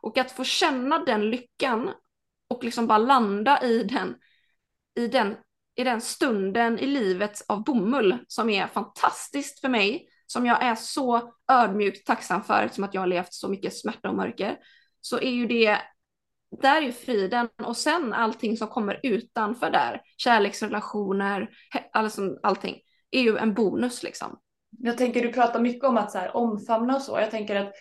Och 0.00 0.18
att 0.18 0.32
få 0.32 0.44
känna 0.44 1.04
den 1.04 1.30
lyckan 1.30 1.90
och 2.48 2.64
liksom 2.64 2.86
bara 2.86 2.98
landa 2.98 3.62
i 3.62 3.82
den, 3.82 4.14
i 4.94 5.06
den, 5.06 5.36
i 5.78 5.84
den 5.84 6.00
stunden 6.00 6.78
i 6.78 6.86
livet 6.86 7.42
av 7.48 7.64
bomull 7.64 8.18
som 8.28 8.50
är 8.50 8.66
fantastiskt 8.66 9.60
för 9.60 9.68
mig, 9.68 10.08
som 10.26 10.46
jag 10.46 10.62
är 10.62 10.74
så 10.74 11.32
ödmjukt 11.52 12.06
tacksam 12.06 12.44
för 12.44 12.62
eftersom 12.62 12.84
att 12.84 12.94
jag 12.94 13.00
har 13.00 13.06
levt 13.06 13.32
så 13.32 13.48
mycket 13.48 13.76
smärta 13.76 14.08
och 14.08 14.16
mörker, 14.16 14.56
så 15.00 15.18
är 15.18 15.30
ju 15.30 15.46
det 15.46 15.78
där 16.62 16.82
är 16.82 16.92
friden 16.92 17.48
och 17.62 17.76
sen 17.76 18.12
allting 18.12 18.56
som 18.56 18.68
kommer 18.68 19.00
utanför 19.02 19.70
där, 19.70 20.00
kärleksrelationer, 20.16 21.50
alltså 21.92 22.38
allting, 22.42 22.76
är 23.10 23.20
ju 23.20 23.36
en 23.36 23.54
bonus 23.54 24.02
liksom. 24.02 24.38
Jag 24.78 24.98
tänker 24.98 25.22
du 25.22 25.32
pratar 25.32 25.60
mycket 25.60 25.84
om 25.84 25.96
att 25.96 26.10
så 26.10 26.18
här, 26.18 26.36
omfamna 26.36 26.96
och 26.96 27.02
så. 27.02 27.18
Jag 27.20 27.30
tänker 27.30 27.56
att 27.56 27.72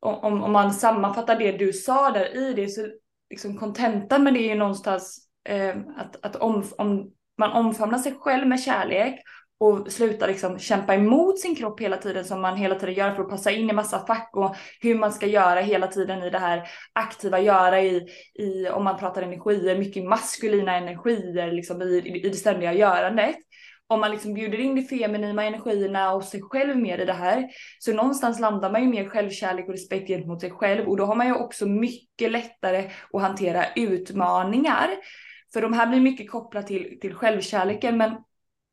om, 0.00 0.42
om 0.42 0.52
man 0.52 0.72
sammanfattar 0.72 1.38
det 1.38 1.52
du 1.52 1.72
sa 1.72 2.10
där 2.10 2.36
i 2.36 2.52
det 2.52 2.68
så 2.68 2.88
liksom 3.30 3.56
kontentan 3.56 4.24
med 4.24 4.34
det 4.34 4.40
är 4.40 4.48
ju 4.48 4.58
någonstans 4.58 5.28
eh, 5.48 5.76
att, 5.96 6.24
att 6.24 6.36
om, 6.36 6.64
om 6.78 7.12
man 7.38 7.52
omfamnar 7.52 7.98
sig 7.98 8.14
själv 8.20 8.46
med 8.46 8.60
kärlek 8.60 9.22
och 9.58 9.92
slutar 9.92 10.28
liksom 10.28 10.58
kämpa 10.58 10.94
emot 10.94 11.40
sin 11.40 11.56
kropp 11.56 11.80
hela 11.80 11.96
tiden 11.96 12.24
som 12.24 12.40
man 12.40 12.56
hela 12.56 12.74
tiden 12.74 12.94
gör 12.94 13.14
för 13.14 13.22
att 13.22 13.30
passa 13.30 13.50
in 13.50 13.70
i 13.70 13.72
massa 13.72 14.06
fack 14.06 14.30
och 14.32 14.56
hur 14.80 14.94
man 14.94 15.12
ska 15.12 15.26
göra 15.26 15.60
hela 15.60 15.86
tiden 15.86 16.22
i 16.22 16.30
det 16.30 16.38
här 16.38 16.68
aktiva 16.92 17.40
göra 17.40 17.82
i, 17.82 18.06
i 18.34 18.68
om 18.68 18.84
man 18.84 18.98
pratar 18.98 19.22
energier, 19.22 19.78
mycket 19.78 20.04
maskulina 20.04 20.76
energier 20.76 21.52
liksom 21.52 21.82
i, 21.82 22.20
i 22.24 22.28
det 22.28 22.36
ständiga 22.36 22.72
görandet. 22.72 23.36
Om 23.88 24.00
man 24.00 24.10
liksom 24.10 24.34
bjuder 24.34 24.60
in 24.60 24.74
de 24.74 24.82
feminina 24.82 25.44
energierna 25.44 26.12
och 26.12 26.24
sig 26.24 26.42
själv 26.42 26.76
mer 26.76 26.98
i 26.98 27.04
det 27.04 27.12
här 27.12 27.48
så 27.78 27.92
någonstans 27.92 28.40
landar 28.40 28.70
man 28.72 28.82
ju 28.82 28.88
mer 28.88 29.08
självkärlek 29.08 29.66
och 29.66 29.72
respekt 29.72 30.08
gentemot 30.08 30.40
sig 30.40 30.50
själv 30.50 30.88
och 30.88 30.96
då 30.96 31.04
har 31.04 31.14
man 31.14 31.26
ju 31.26 31.34
också 31.34 31.66
mycket 31.66 32.30
lättare 32.32 32.90
att 33.12 33.22
hantera 33.22 33.64
utmaningar. 33.76 34.88
För 35.56 35.62
de 35.62 35.72
här 35.72 35.86
blir 35.86 36.00
mycket 36.00 36.30
kopplat 36.30 36.66
till, 36.66 36.98
till 37.00 37.14
självkärleken 37.14 37.96
men 37.96 38.16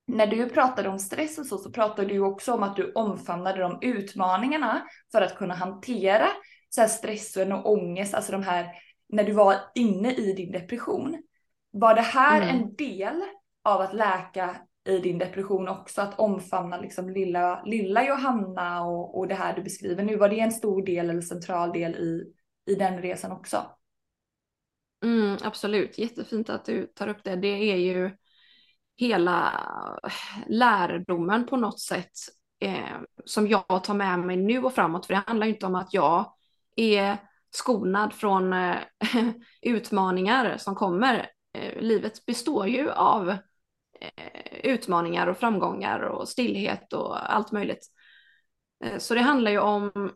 när 0.07 0.27
du 0.27 0.49
pratade 0.49 0.89
om 0.89 0.99
stress 0.99 1.37
och 1.37 1.45
så, 1.45 1.57
så 1.57 1.71
pratade 1.71 2.07
du 2.07 2.19
också 2.19 2.53
om 2.53 2.63
att 2.63 2.75
du 2.75 2.91
omfamnade 2.91 3.61
de 3.61 3.77
utmaningarna 3.81 4.87
för 5.11 5.21
att 5.21 5.35
kunna 5.35 5.53
hantera 5.53 6.27
så 6.69 6.81
här 6.81 6.87
stressen 6.87 7.51
och 7.51 7.71
ångest, 7.71 8.13
alltså 8.13 8.31
de 8.31 8.43
här 8.43 8.67
när 9.09 9.23
du 9.23 9.31
var 9.31 9.55
inne 9.75 10.13
i 10.13 10.33
din 10.33 10.51
depression. 10.51 11.23
Var 11.71 11.95
det 11.95 12.01
här 12.01 12.41
mm. 12.41 12.55
en 12.55 12.75
del 12.75 13.21
av 13.63 13.81
att 13.81 13.93
läka 13.93 14.55
i 14.87 14.97
din 14.97 15.17
depression 15.17 15.67
också, 15.67 16.01
att 16.01 16.19
omfamna 16.19 16.77
liksom 16.77 17.09
lilla, 17.09 17.63
lilla 17.63 18.05
Johanna 18.05 18.85
och, 18.85 19.17
och 19.17 19.27
det 19.27 19.35
här 19.35 19.55
du 19.55 19.61
beskriver 19.61 20.03
nu? 20.03 20.15
Var 20.15 20.29
det 20.29 20.39
en 20.39 20.51
stor 20.51 20.85
del 20.85 21.09
eller 21.09 21.21
central 21.21 21.71
del 21.71 21.95
i, 21.95 22.33
i 22.71 22.75
den 22.75 23.01
resan 23.01 23.31
också? 23.31 23.57
Mm, 25.03 25.37
absolut, 25.43 25.97
jättefint 25.97 26.49
att 26.49 26.65
du 26.65 26.85
tar 26.87 27.07
upp 27.07 27.23
det. 27.23 27.35
Det 27.35 27.71
är 27.71 27.75
ju 27.75 28.11
hela 28.95 29.51
eh, 30.03 30.47
lärdomen 30.47 31.45
på 31.47 31.57
något 31.57 31.79
sätt 31.79 32.11
eh, 32.59 32.97
som 33.25 33.47
jag 33.47 33.83
tar 33.83 33.93
med 33.93 34.19
mig 34.19 34.37
nu 34.37 34.63
och 34.63 34.73
framåt. 34.73 35.05
För 35.05 35.13
det 35.13 35.23
handlar 35.27 35.47
ju 35.47 35.53
inte 35.53 35.65
om 35.65 35.75
att 35.75 35.93
jag 35.93 36.33
är 36.75 37.17
skonad 37.51 38.13
från 38.13 38.53
eh, 38.53 38.77
utmaningar 39.61 40.57
som 40.57 40.75
kommer. 40.75 41.29
Eh, 41.53 41.81
livet 41.81 42.25
består 42.25 42.67
ju 42.67 42.91
av 42.91 43.29
eh, 43.99 44.59
utmaningar 44.63 45.27
och 45.27 45.37
framgångar 45.37 45.99
och 45.99 46.29
stillhet 46.29 46.93
och 46.93 47.33
allt 47.33 47.51
möjligt. 47.51 47.87
Eh, 48.83 48.97
så 48.97 49.13
det 49.13 49.21
handlar 49.21 49.51
ju 49.51 49.59
om 49.59 50.11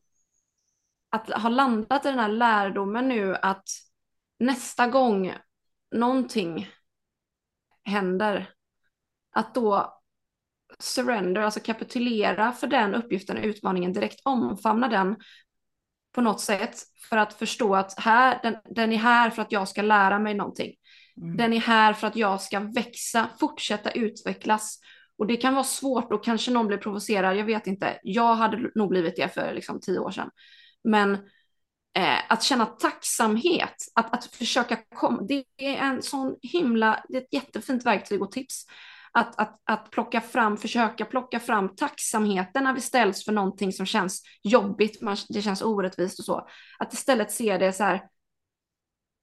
att 1.09 1.29
ha 1.29 1.49
landat 1.49 2.05
i 2.05 2.09
den 2.09 2.19
här 2.19 2.29
lärdomen 2.29 3.07
nu 3.07 3.35
att 3.35 3.86
nästa 4.39 4.87
gång 4.87 5.33
någonting 5.91 6.69
händer 7.83 8.49
att 9.31 9.55
då 9.55 9.99
surrender, 10.79 11.41
alltså 11.41 11.59
kapitulera 11.59 12.51
för 12.51 12.67
den 12.67 12.95
uppgiften 12.95 13.37
och 13.37 13.43
utmaningen, 13.43 13.93
direkt 13.93 14.21
omfamna 14.23 14.87
den 14.87 15.15
på 16.11 16.21
något 16.21 16.41
sätt 16.41 16.75
för 17.09 17.17
att 17.17 17.33
förstå 17.33 17.75
att 17.75 17.99
här, 17.99 18.39
den, 18.43 18.55
den 18.75 18.93
är 18.93 18.97
här 18.97 19.29
för 19.29 19.41
att 19.41 19.51
jag 19.51 19.67
ska 19.67 19.81
lära 19.81 20.19
mig 20.19 20.33
någonting. 20.33 20.73
Mm. 21.17 21.37
Den 21.37 21.53
är 21.53 21.59
här 21.59 21.93
för 21.93 22.07
att 22.07 22.15
jag 22.15 22.41
ska 22.41 22.59
växa, 22.59 23.29
fortsätta 23.39 23.91
utvecklas. 23.91 24.79
Och 25.17 25.27
det 25.27 25.37
kan 25.37 25.53
vara 25.53 25.63
svårt 25.63 26.13
och 26.13 26.23
kanske 26.23 26.51
någon 26.51 26.67
blir 26.67 26.77
provocerad, 26.77 27.37
jag 27.37 27.45
vet 27.45 27.67
inte. 27.67 27.99
Jag 28.03 28.35
hade 28.35 28.71
nog 28.75 28.89
blivit 28.89 29.15
det 29.15 29.33
för 29.33 29.53
liksom 29.53 29.79
tio 29.79 29.99
år 29.99 30.11
sedan. 30.11 30.29
Men 30.83 31.17
eh, 31.97 32.19
att 32.29 32.43
känna 32.43 32.65
tacksamhet, 32.65 33.75
att, 33.95 34.13
att 34.13 34.25
försöka 34.25 34.77
komma, 34.95 35.21
det 35.21 35.43
är 35.57 35.77
en 35.77 36.01
sån 36.01 36.35
himla, 36.41 37.03
det 37.09 37.17
är 37.17 37.21
ett 37.21 37.33
jättefint 37.33 37.85
verktyg 37.85 38.21
och 38.21 38.31
tips 38.31 38.65
att, 39.11 39.39
att, 39.39 39.61
att 39.65 39.91
plocka 39.91 40.21
fram, 40.21 40.57
försöka 40.57 41.05
plocka 41.05 41.39
fram 41.39 41.75
tacksamheten 41.75 42.63
när 42.63 42.73
vi 42.73 42.81
ställs 42.81 43.25
för 43.25 43.31
någonting 43.31 43.73
som 43.73 43.85
känns 43.85 44.21
jobbigt, 44.43 45.01
man, 45.01 45.17
det 45.29 45.41
känns 45.41 45.61
orättvist 45.61 46.19
och 46.19 46.25
så. 46.25 46.47
Att 46.79 46.93
istället 46.93 47.31
se 47.31 47.57
det 47.57 47.73
så 47.73 47.83
här, 47.83 48.01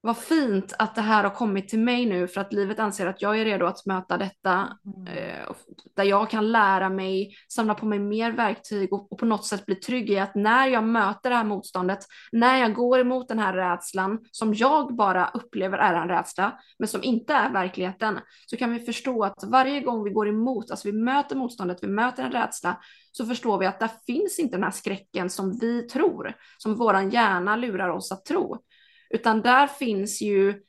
vad 0.05 0.17
fint 0.17 0.73
att 0.79 0.95
det 0.95 1.01
här 1.01 1.25
har 1.25 1.31
kommit 1.31 1.69
till 1.69 1.79
mig 1.79 2.07
nu 2.07 2.29
för 2.29 2.41
att 2.41 2.53
livet 2.53 2.79
anser 2.79 3.07
att 3.07 3.23
jag 3.23 3.41
är 3.41 3.45
redo 3.45 3.67
att 3.67 3.87
möta 3.87 4.19
detta. 4.19 4.79
Mm. 4.87 5.07
Eh, 5.07 5.55
där 5.97 6.05
jag 6.05 6.31
kan 6.31 6.53
lära 6.53 6.89
mig, 6.89 7.37
samla 7.49 7.75
på 7.75 7.87
mig 7.87 7.99
mer 7.99 8.33
verktyg 8.33 8.93
och, 8.93 9.13
och, 9.13 9.19
på 9.19 9.27
något 9.27 9.47
sätt 9.47 9.67
bli 9.67 9.75
trygg 9.75 10.11
i 10.11 10.19
att 10.19 10.35
när 10.35 10.67
jag 10.67 10.85
möter 10.85 11.31
det 11.31 11.37
här 11.37 11.45
motståndet, 11.45 11.99
när 12.33 12.59
jag 12.59 12.75
går 12.75 13.01
emot 13.01 13.29
den 13.29 13.39
här 13.39 13.53
rädslan 13.53 14.19
som 14.31 14.55
jag 14.55 14.97
bara 14.97 15.31
upplever 15.35 15.79
är 15.79 15.95
en 15.95 16.09
rädsla, 16.09 16.59
men 16.79 16.89
som 16.89 17.03
inte 17.03 17.35
är 17.35 17.53
verkligheten, 17.53 18.19
så 18.47 18.57
kan 18.57 18.73
vi 18.73 18.81
förstå 18.81 19.25
att 19.25 19.45
varje 19.45 19.81
gång 19.81 20.05
vi 20.05 20.11
går 20.11 20.29
emot, 20.29 20.71
alltså 20.71 20.89
vi 20.89 20.99
möter 20.99 21.37
motståndet, 21.37 21.79
vi 21.83 21.89
möter 21.89 22.23
en 22.23 22.33
rädsla, 22.33 22.77
så 23.13 23.27
förstår 23.27 23.59
vi 23.59 23.67
att 23.67 23.81
där 23.81 23.91
finns 24.07 24.39
inte 24.39 24.57
den 24.57 24.65
här 24.65 24.71
skräcken 24.71 25.31
som 25.31 25.59
vi 25.59 25.83
tror, 25.83 26.35
som 26.59 26.75
våran 26.75 27.11
hjärna 27.11 27.57
lurar 27.57 27.89
oss 27.89 28.13
att 28.13 28.25
tro. 28.25 28.59
Utan 29.11 29.43
där 29.43 29.67
finns 29.67 30.23
ju 30.23 30.61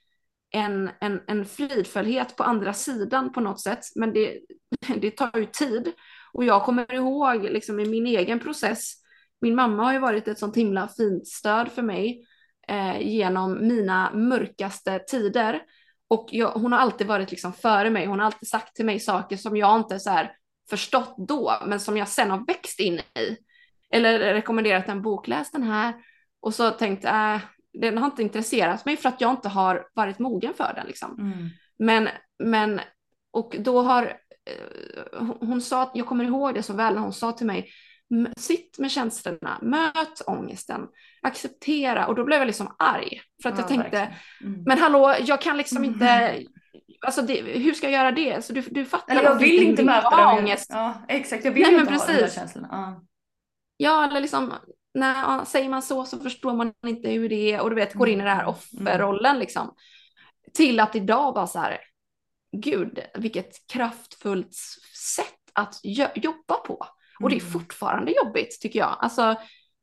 en, 0.51 0.89
en, 1.01 1.21
en 1.27 1.45
fridfullhet 1.45 2.35
på 2.35 2.43
andra 2.43 2.73
sidan 2.73 3.31
på 3.31 3.41
något 3.41 3.61
sätt. 3.61 3.79
Men 3.95 4.13
det, 4.13 4.39
det 5.01 5.11
tar 5.11 5.39
ju 5.39 5.45
tid. 5.45 5.91
Och 6.33 6.43
jag 6.43 6.63
kommer 6.63 6.93
ihåg 6.93 7.43
liksom 7.43 7.79
i 7.79 7.85
min 7.85 8.07
egen 8.07 8.39
process, 8.39 8.93
min 9.41 9.55
mamma 9.55 9.83
har 9.83 9.93
ju 9.93 9.99
varit 9.99 10.27
ett 10.27 10.39
sånt 10.39 10.57
himla 10.57 10.87
fint 10.87 11.27
stöd 11.27 11.71
för 11.71 11.81
mig 11.81 12.25
eh, 12.67 13.01
genom 13.01 13.67
mina 13.67 14.11
mörkaste 14.13 14.99
tider. 14.99 15.61
Och 16.07 16.27
jag, 16.31 16.51
hon 16.51 16.71
har 16.71 16.79
alltid 16.79 17.07
varit 17.07 17.31
liksom 17.31 17.53
före 17.53 17.89
mig, 17.89 18.05
hon 18.05 18.19
har 18.19 18.25
alltid 18.25 18.49
sagt 18.49 18.75
till 18.75 18.85
mig 18.85 18.99
saker 18.99 19.37
som 19.37 19.57
jag 19.57 19.77
inte 19.79 19.99
så 19.99 20.09
här 20.09 20.31
förstått 20.69 21.15
då, 21.17 21.53
men 21.65 21.79
som 21.79 21.97
jag 21.97 22.07
sen 22.07 22.31
har 22.31 22.45
växt 22.47 22.79
in 22.79 22.93
i. 22.93 23.37
Eller 23.89 24.19
rekommenderat 24.19 24.89
en 24.89 25.01
bok, 25.01 25.27
läs 25.27 25.51
den 25.51 25.63
här. 25.63 25.93
Och 26.39 26.53
så 26.53 26.71
tänkte 26.71 27.07
jag, 27.07 27.35
äh, 27.35 27.41
den 27.81 27.97
har 27.97 28.05
inte 28.05 28.21
intresserat 28.21 28.85
mig 28.85 28.97
för 28.97 29.09
att 29.09 29.21
jag 29.21 29.31
inte 29.31 29.49
har 29.49 29.87
varit 29.93 30.19
mogen 30.19 30.53
för 30.53 30.73
den. 30.75 30.87
Liksom. 30.87 31.19
Mm. 31.19 31.49
Men, 31.79 32.09
men, 32.43 32.81
och 33.31 33.55
då 33.59 33.81
har, 33.81 34.03
eh, 34.45 35.23
hon 35.39 35.61
sa 35.61 35.91
jag 35.93 36.05
kommer 36.05 36.23
ihåg 36.23 36.53
det 36.53 36.63
så 36.63 36.73
väl 36.73 36.93
när 36.93 37.01
hon 37.01 37.13
sa 37.13 37.31
till 37.31 37.47
mig, 37.47 37.71
sitt 38.37 38.79
med 38.79 38.91
känslorna, 38.91 39.59
möt 39.61 40.21
ångesten, 40.27 40.87
acceptera. 41.21 42.07
Och 42.07 42.15
då 42.15 42.23
blev 42.23 42.39
jag 42.39 42.45
liksom 42.45 42.75
arg. 42.79 43.21
För 43.43 43.49
att 43.49 43.55
ja, 43.55 43.61
jag 43.61 43.67
tänkte, 43.67 44.15
mm. 44.41 44.63
men 44.65 44.77
hallå, 44.77 45.15
jag 45.19 45.41
kan 45.41 45.57
liksom 45.57 45.77
mm. 45.77 45.89
inte, 45.89 46.39
alltså 47.01 47.21
det, 47.21 47.41
hur 47.41 47.73
ska 47.73 47.89
jag 47.89 48.01
göra 48.01 48.11
det? 48.11 48.45
Så 48.45 48.53
du, 48.53 48.61
du 48.61 48.85
fattar. 48.85 49.15
Eller 49.15 49.23
jag 49.23 49.35
vill 49.35 49.63
inte 49.63 49.83
möta 49.83 50.17
den 50.17 50.39
ångest. 50.39 50.69
Ja, 50.69 50.93
exakt, 51.07 51.45
jag 51.45 51.51
vill 51.51 51.63
Nej, 51.63 51.73
inte 51.73 51.93
ha 51.93 51.99
precis. 51.99 52.15
de 52.15 52.21
där 52.21 52.29
känslorna. 52.29 52.67
Ja. 52.71 53.05
ja, 53.77 54.07
eller 54.07 54.21
liksom, 54.21 54.53
när, 54.95 55.45
säger 55.45 55.69
man 55.69 55.81
så 55.81 56.05
så 56.05 56.19
förstår 56.19 56.53
man 56.53 56.73
inte 56.87 57.09
hur 57.09 57.29
det 57.29 57.51
är 57.51 57.61
och 57.61 57.69
du 57.69 57.75
vet, 57.75 57.93
går 57.93 58.09
in 58.09 58.21
i 58.21 58.23
den 58.23 58.37
här 58.37 58.43
mm. 58.43 58.49
offerrollen 58.49 59.39
liksom. 59.39 59.75
Till 60.53 60.79
att 60.79 60.95
idag 60.95 61.33
bara 61.33 61.47
så 61.47 61.59
här, 61.59 61.79
gud, 62.57 62.99
vilket 63.15 63.67
kraftfullt 63.67 64.53
sätt 65.15 65.51
att 65.53 65.79
jobba 66.15 66.55
på. 66.65 66.85
Och 67.19 67.29
det 67.29 67.35
är 67.35 67.39
mm. 67.39 67.51
fortfarande 67.51 68.11
jobbigt 68.11 68.61
tycker 68.61 68.79
jag. 68.79 68.97
Alltså 68.99 69.35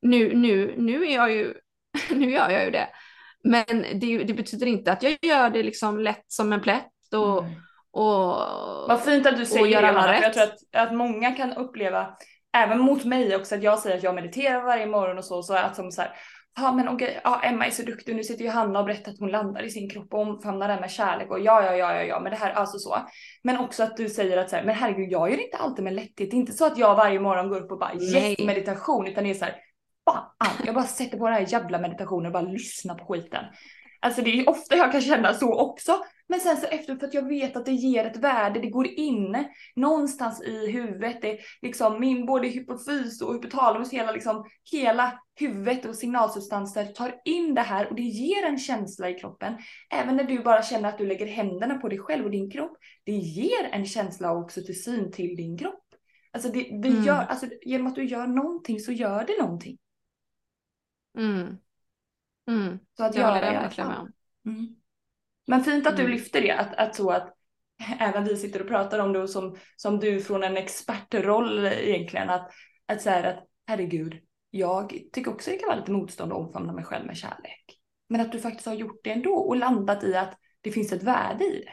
nu, 0.03 0.35
nu, 0.37 0.75
nu 0.79 1.07
är 1.07 1.14
jag 1.14 1.33
ju, 1.33 1.55
nu 2.11 2.31
gör 2.31 2.51
jag 2.51 2.64
ju 2.64 2.70
det. 2.70 2.88
Men 3.44 3.85
det, 3.94 4.25
det, 4.25 4.35
betyder 4.35 4.66
inte 4.66 4.92
att 4.92 5.03
jag 5.03 5.18
gör 5.22 5.51
det 5.51 5.62
liksom 5.62 6.01
lätt 6.01 6.25
som 6.29 6.53
en 6.53 6.61
plätt 6.61 7.14
och, 7.14 7.38
mm. 7.38 7.55
och 7.90 8.37
Vad 8.88 9.05
fint 9.05 9.27
att 9.27 9.37
du 9.37 9.46
säger 9.46 9.83
det 9.83 9.92
för 9.92 10.12
jag 10.12 10.33
tror 10.33 10.42
att, 10.42 10.88
att 10.88 10.94
många 10.94 11.33
kan 11.33 11.53
uppleva, 11.53 12.16
även 12.56 12.78
mot 12.78 13.04
mig 13.04 13.36
också, 13.36 13.54
att 13.54 13.62
jag 13.62 13.78
säger 13.78 13.96
att 13.96 14.02
jag 14.02 14.14
mediterar 14.14 14.62
varje 14.62 14.86
morgon 14.86 15.18
och 15.18 15.24
så, 15.24 15.42
så 15.42 15.54
att 15.54 15.76
som 15.76 15.90
så 15.90 16.02
här, 16.02 16.10
ja 16.56 16.72
men 16.72 16.88
okej, 16.88 17.20
ja, 17.24 17.42
Emma 17.44 17.66
är 17.66 17.70
så 17.70 17.82
duktig, 17.82 18.16
nu 18.16 18.24
sitter 18.24 18.44
ju 18.44 18.50
Hanna 18.50 18.78
och 18.78 18.84
berättar 18.84 19.12
att 19.12 19.18
hon 19.18 19.30
landar 19.30 19.62
i 19.62 19.70
sin 19.70 19.90
kropp 19.90 20.14
och 20.14 20.20
omfamnar 20.20 20.68
den 20.68 20.80
med 20.80 20.90
kärlek 20.90 21.30
och 21.30 21.40
ja, 21.40 21.64
ja, 21.64 21.76
ja, 21.76 21.94
ja, 21.94 22.02
ja, 22.02 22.20
men 22.20 22.32
det 22.32 22.38
här, 22.38 22.52
alltså 22.52 22.78
så. 22.78 22.96
Men 23.42 23.58
också 23.58 23.82
att 23.82 23.96
du 23.96 24.08
säger 24.08 24.36
att 24.36 24.50
så 24.50 24.56
här, 24.56 24.64
men 24.64 24.74
herregud, 24.74 25.12
jag 25.12 25.30
gör 25.30 25.44
inte 25.44 25.56
alltid 25.56 25.84
med 25.84 25.94
lätthet. 25.94 26.16
Det 26.16 26.36
är 26.36 26.40
inte 26.40 26.52
så 26.52 26.66
att 26.66 26.78
jag 26.78 26.94
varje 26.94 27.20
morgon 27.20 27.48
går 27.48 27.60
upp 27.60 27.72
och 27.72 27.78
bara 27.78 27.94
yes, 27.94 28.38
meditation, 28.38 29.06
utan 29.06 29.24
det 29.24 29.30
är 29.30 29.34
så 29.34 29.44
här, 29.44 29.56
fan, 30.10 30.64
jag 30.66 30.74
bara 30.74 30.84
sätter 30.84 31.18
på 31.18 31.26
den 31.26 31.34
här 31.34 31.46
jävla 31.48 31.78
meditationen 31.78 32.26
och 32.26 32.32
bara 32.32 32.52
lyssnar 32.52 32.94
på 32.94 33.04
skiten. 33.04 33.44
Alltså 34.02 34.22
det 34.22 34.40
är 34.40 34.48
ofta 34.48 34.76
jag 34.76 34.92
kan 34.92 35.00
känna 35.00 35.34
så 35.34 35.60
också. 35.60 36.04
Men 36.28 36.40
sen 36.40 36.56
så 36.56 36.66
efter 36.66 36.96
för 36.96 37.06
att 37.06 37.14
jag 37.14 37.28
vet 37.28 37.56
att 37.56 37.66
det 37.66 37.72
ger 37.72 38.04
ett 38.04 38.16
värde, 38.16 38.60
det 38.60 38.70
går 38.70 38.86
in 38.86 39.44
någonstans 39.76 40.42
i 40.42 40.70
huvudet. 40.70 41.22
Det 41.22 41.38
liksom 41.62 42.00
min 42.00 42.26
både 42.26 42.48
hypofys 42.48 43.22
och 43.22 43.34
hypotalamus, 43.34 43.92
hela 43.92 44.12
liksom 44.12 44.44
hela 44.70 45.20
huvudet 45.34 45.84
och 45.84 45.96
signalsubstanser 45.96 46.86
tar 46.86 47.14
in 47.24 47.54
det 47.54 47.60
här 47.60 47.88
och 47.88 47.96
det 47.96 48.02
ger 48.02 48.46
en 48.46 48.58
känsla 48.58 49.10
i 49.10 49.14
kroppen. 49.14 49.54
Även 49.90 50.16
när 50.16 50.24
du 50.24 50.42
bara 50.42 50.62
känner 50.62 50.88
att 50.88 50.98
du 50.98 51.06
lägger 51.06 51.26
händerna 51.26 51.78
på 51.78 51.88
dig 51.88 51.98
själv 51.98 52.24
och 52.24 52.30
din 52.30 52.50
kropp. 52.50 52.76
Det 53.04 53.12
ger 53.12 53.68
en 53.72 53.86
känsla 53.86 54.32
också 54.32 54.62
till 54.62 54.82
syn 54.82 55.12
till 55.12 55.36
din 55.36 55.58
kropp. 55.58 55.84
Alltså, 56.32 56.48
det, 56.48 56.60
det 56.60 56.88
mm. 56.88 57.04
gör, 57.04 57.24
alltså 57.28 57.46
genom 57.62 57.86
att 57.86 57.94
du 57.94 58.04
gör 58.04 58.26
någonting 58.26 58.80
så 58.80 58.92
gör 58.92 59.24
det 59.26 59.42
någonting. 59.42 59.78
Mm. 61.18 61.56
Mm. 62.48 62.78
Så 62.96 63.05
att 63.05 63.14
göra 63.14 63.40
det 63.40 63.52
i 63.52 63.57
alla 63.57 63.70
fall. 63.70 64.09
Mm. 64.46 64.76
Men 65.46 65.64
fint 65.64 65.87
att 65.87 65.96
du 65.96 66.02
mm. 66.02 66.12
lyfter 66.12 66.40
det, 66.40 66.52
att, 66.52 66.74
att 66.74 66.96
så 66.96 67.11
att 67.11 67.35
även 67.98 68.24
vi 68.24 68.37
sitter 68.37 68.62
och 68.62 68.68
pratar 68.68 68.98
om 68.98 69.12
det 69.12 69.18
och 69.18 69.31
som, 69.31 69.57
som 69.76 69.98
du 69.98 70.20
från 70.20 70.42
en 70.42 70.57
expertroll 70.57 71.66
egentligen, 71.66 72.31
att, 72.31 72.50
att 72.87 73.02
säga 73.02 73.31
att 73.31 73.44
herregud, 73.66 74.20
jag 74.50 74.98
tycker 75.12 75.31
också 75.31 75.50
det 75.50 75.57
kan 75.57 75.68
vara 75.68 75.78
lite 75.78 75.92
motstånd 75.92 76.33
att 76.33 76.38
omfamna 76.38 76.72
mig 76.72 76.85
själv 76.85 77.07
med 77.07 77.16
kärlek. 77.16 77.78
Men 78.09 78.20
att 78.20 78.33
du 78.33 78.40
faktiskt 78.40 78.66
har 78.66 78.74
gjort 78.74 79.00
det 79.05 79.11
ändå 79.11 79.35
och 79.35 79.57
landat 79.57 80.05
i 80.05 80.16
att 80.16 80.38
det 80.61 80.72
finns 80.72 80.92
ett 80.92 81.02
värde 81.02 81.44
i 81.44 81.64
det. 81.64 81.72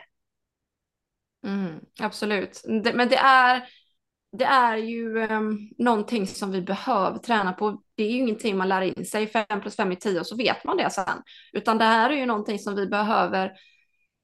Mm, 1.48 1.80
absolut, 2.00 2.62
det, 2.84 2.94
men 2.94 3.10
det 3.10 3.18
är, 3.18 3.70
det 4.32 4.46
är 4.46 4.78
ju 4.78 5.18
um, 5.18 5.70
någonting 5.78 6.28
som 6.28 6.52
vi 6.52 6.62
behöver 6.62 7.18
träna 7.18 7.54
på. 7.54 7.82
Det 7.96 8.04
är 8.04 8.12
ju 8.12 8.18
ingenting 8.18 8.58
man 8.58 8.70
lär 8.70 8.82
in 8.82 9.06
sig, 9.06 9.28
5 9.28 9.46
plus 9.62 9.76
5 9.76 9.92
är 9.92 9.96
10 9.96 10.20
och 10.20 10.28
så 10.28 10.36
vet 10.36 10.64
man 10.64 10.78
det 10.78 10.90
sen. 10.90 11.24
Utan 11.54 11.78
det 11.78 11.86
här 11.86 12.10
är 12.10 12.16
ju 12.16 12.26
någonting 12.26 12.60
som 12.60 12.76
vi 12.76 12.88
behöver 12.88 13.52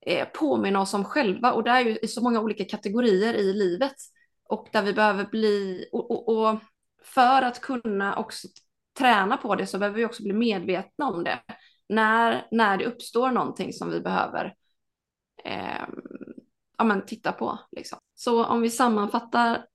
eh, 0.06 0.28
påminna 0.28 0.82
oss 0.82 0.94
om 0.94 1.06
själva 1.06 1.52
och 1.52 1.64
det 1.64 1.72
är 1.72 1.82
ju 1.82 1.98
i 1.98 2.08
så 2.08 2.24
många 2.24 2.40
olika 2.40 2.66
kategorier 2.66 3.34
i 3.34 3.54
livet. 3.54 3.96
Och 4.50 4.68
där 4.72 4.82
vi 4.82 4.94
behöver 4.94 5.26
bli, 5.26 5.86
och, 5.92 6.12
och, 6.12 6.30
och 6.30 6.60
för 7.04 7.42
att 7.42 7.62
kunna 7.62 8.16
också 8.16 8.48
träna 8.98 9.38
på 9.38 9.56
det 9.56 9.68
så 9.68 9.78
behöver 9.78 9.98
vi 9.98 10.06
också 10.06 10.24
bli 10.24 10.34
medvetna 10.34 11.06
om 11.06 11.24
det. 11.24 11.40
När, 11.90 12.48
när 12.52 12.78
det 12.78 12.86
uppstår 12.86 13.32
någonting 13.32 13.74
som 13.74 13.90
vi 13.90 14.00
behöver 14.00 14.54
eh, 15.44 15.86
ja, 16.78 16.84
men 16.84 17.06
titta 17.06 17.32
på. 17.32 17.60
Liksom. 17.72 18.00
Så 18.16 18.46
om 18.46 18.62
vi 18.62 18.70
sammanfattar 18.70 19.66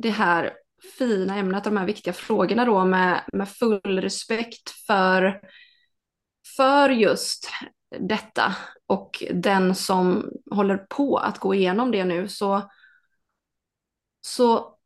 det 0.00 0.10
här 0.10 0.52
fina 0.98 1.36
ämnet, 1.36 1.64
de 1.64 1.76
här 1.76 1.86
viktiga 1.86 2.12
frågorna 2.12 2.64
då 2.64 2.84
med, 2.84 3.24
med 3.32 3.48
full 3.48 4.00
respekt 4.00 4.70
för, 4.86 5.40
för 6.56 6.88
just 6.88 7.50
detta 7.98 8.56
och 8.86 9.24
den 9.32 9.74
som 9.74 10.30
håller 10.50 10.76
på 10.76 11.16
att 11.16 11.38
gå 11.38 11.54
igenom 11.54 11.90
det 11.90 12.04
nu 12.04 12.28
så, 12.28 12.70
så 14.20 14.76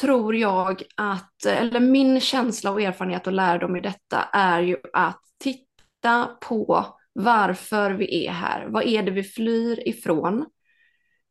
tror 0.00 0.36
jag 0.36 0.82
att, 0.96 1.46
eller 1.46 1.80
min 1.80 2.20
känsla 2.20 2.70
och 2.70 2.82
erfarenhet 2.82 3.26
och 3.26 3.32
lärdom 3.32 3.76
i 3.76 3.80
detta 3.80 4.22
är 4.32 4.60
ju 4.62 4.76
att 4.92 5.20
titta 5.38 6.36
på 6.40 6.86
varför 7.12 7.90
vi 7.90 8.26
är 8.26 8.32
här. 8.32 8.66
Vad 8.68 8.84
är 8.84 9.02
det 9.02 9.10
vi 9.10 9.22
flyr 9.22 9.88
ifrån? 9.88 10.46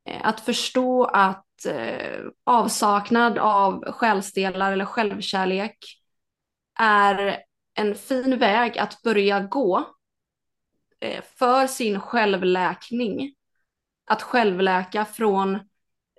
Eh, 0.09 0.27
att 0.27 0.39
förstå 0.39 1.03
att 1.03 1.42
eh, 1.65 2.19
avsaknad 2.43 3.37
av 3.37 3.91
själsdelar 3.91 4.71
eller 4.71 4.85
självkärlek 4.85 5.77
är 6.79 7.37
en 7.73 7.95
fin 7.95 8.39
väg 8.39 8.77
att 8.77 9.01
börja 9.01 9.39
gå 9.39 9.93
eh, 10.99 11.23
för 11.35 11.67
sin 11.67 11.99
självläkning. 11.99 13.35
Att 14.05 14.21
självläka 14.21 15.05
från 15.05 15.59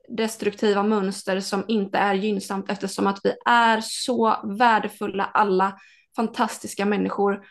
destruktiva 0.09 0.83
mönster 0.83 1.40
som 1.40 1.64
inte 1.68 1.98
är 1.98 2.14
gynnsamt 2.14 2.70
eftersom 2.70 3.07
att 3.07 3.20
vi 3.24 3.35
är 3.46 3.80
så 3.80 4.37
värdefulla 4.59 5.24
alla 5.24 5.78
fantastiska 6.16 6.87
människor 6.87 7.46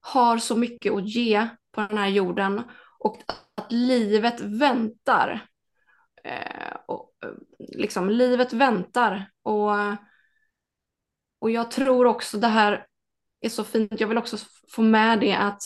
har 0.00 0.38
så 0.38 0.56
mycket 0.56 0.92
att 0.92 1.08
ge 1.08 1.48
på 1.72 1.80
den 1.80 1.98
här 1.98 2.08
jorden 2.08 2.62
och 2.98 3.22
att 3.26 3.72
livet 3.72 4.40
väntar 4.40 5.46
eh, 6.24 6.76
och, 6.86 7.12
eh, 7.24 7.30
liksom 7.78 8.10
livet 8.10 8.52
väntar. 8.52 9.30
Och, 9.42 9.70
och 11.38 11.50
jag 11.50 11.70
tror 11.70 12.06
också 12.06 12.38
det 12.38 12.48
här 12.48 12.86
är 13.40 13.48
så 13.48 13.64
fint. 13.64 14.00
Jag 14.00 14.08
vill 14.08 14.18
också 14.18 14.36
få 14.70 14.82
med 14.82 15.20
det 15.20 15.34
att 15.34 15.62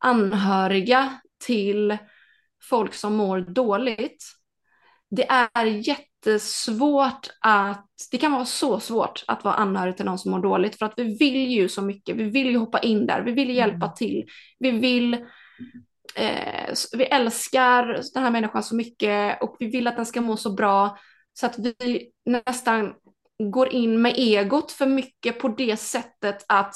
anhöriga 0.00 1.20
till 1.46 1.98
folk 2.62 2.94
som 2.94 3.16
mår 3.16 3.40
dåligt. 3.40 4.24
Det 5.10 5.26
är 5.30 5.64
jättesvårt 5.64 7.28
att, 7.40 7.86
det 8.10 8.18
kan 8.18 8.32
vara 8.32 8.44
så 8.44 8.80
svårt 8.80 9.24
att 9.26 9.44
vara 9.44 9.54
anhörig 9.54 9.96
till 9.96 10.06
någon 10.06 10.18
som 10.18 10.30
mår 10.30 10.42
dåligt 10.42 10.78
för 10.78 10.86
att 10.86 10.94
vi 10.96 11.16
vill 11.16 11.50
ju 11.50 11.68
så 11.68 11.82
mycket, 11.82 12.16
vi 12.16 12.24
vill 12.24 12.50
ju 12.50 12.56
hoppa 12.56 12.78
in 12.78 13.06
där, 13.06 13.22
vi 13.22 13.32
vill 13.32 13.50
hjälpa 13.50 13.86
mm. 13.86 13.94
till, 13.96 14.24
vi 14.58 14.70
vill 14.70 15.26
eh, 16.16 16.74
vi 16.92 17.04
älskar 17.04 18.00
den 18.14 18.22
här 18.22 18.30
människan 18.30 18.62
så 18.62 18.76
mycket 18.76 19.42
och 19.42 19.56
vi 19.58 19.66
vill 19.66 19.86
att 19.86 19.96
den 19.96 20.06
ska 20.06 20.20
må 20.20 20.36
så 20.36 20.52
bra 20.52 20.98
så 21.32 21.46
att 21.46 21.58
vi 21.58 22.10
nästan 22.24 22.94
går 23.52 23.72
in 23.72 24.02
med 24.02 24.14
egot 24.16 24.72
för 24.72 24.86
mycket 24.86 25.38
på 25.38 25.48
det 25.48 25.76
sättet 25.76 26.44
att 26.48 26.74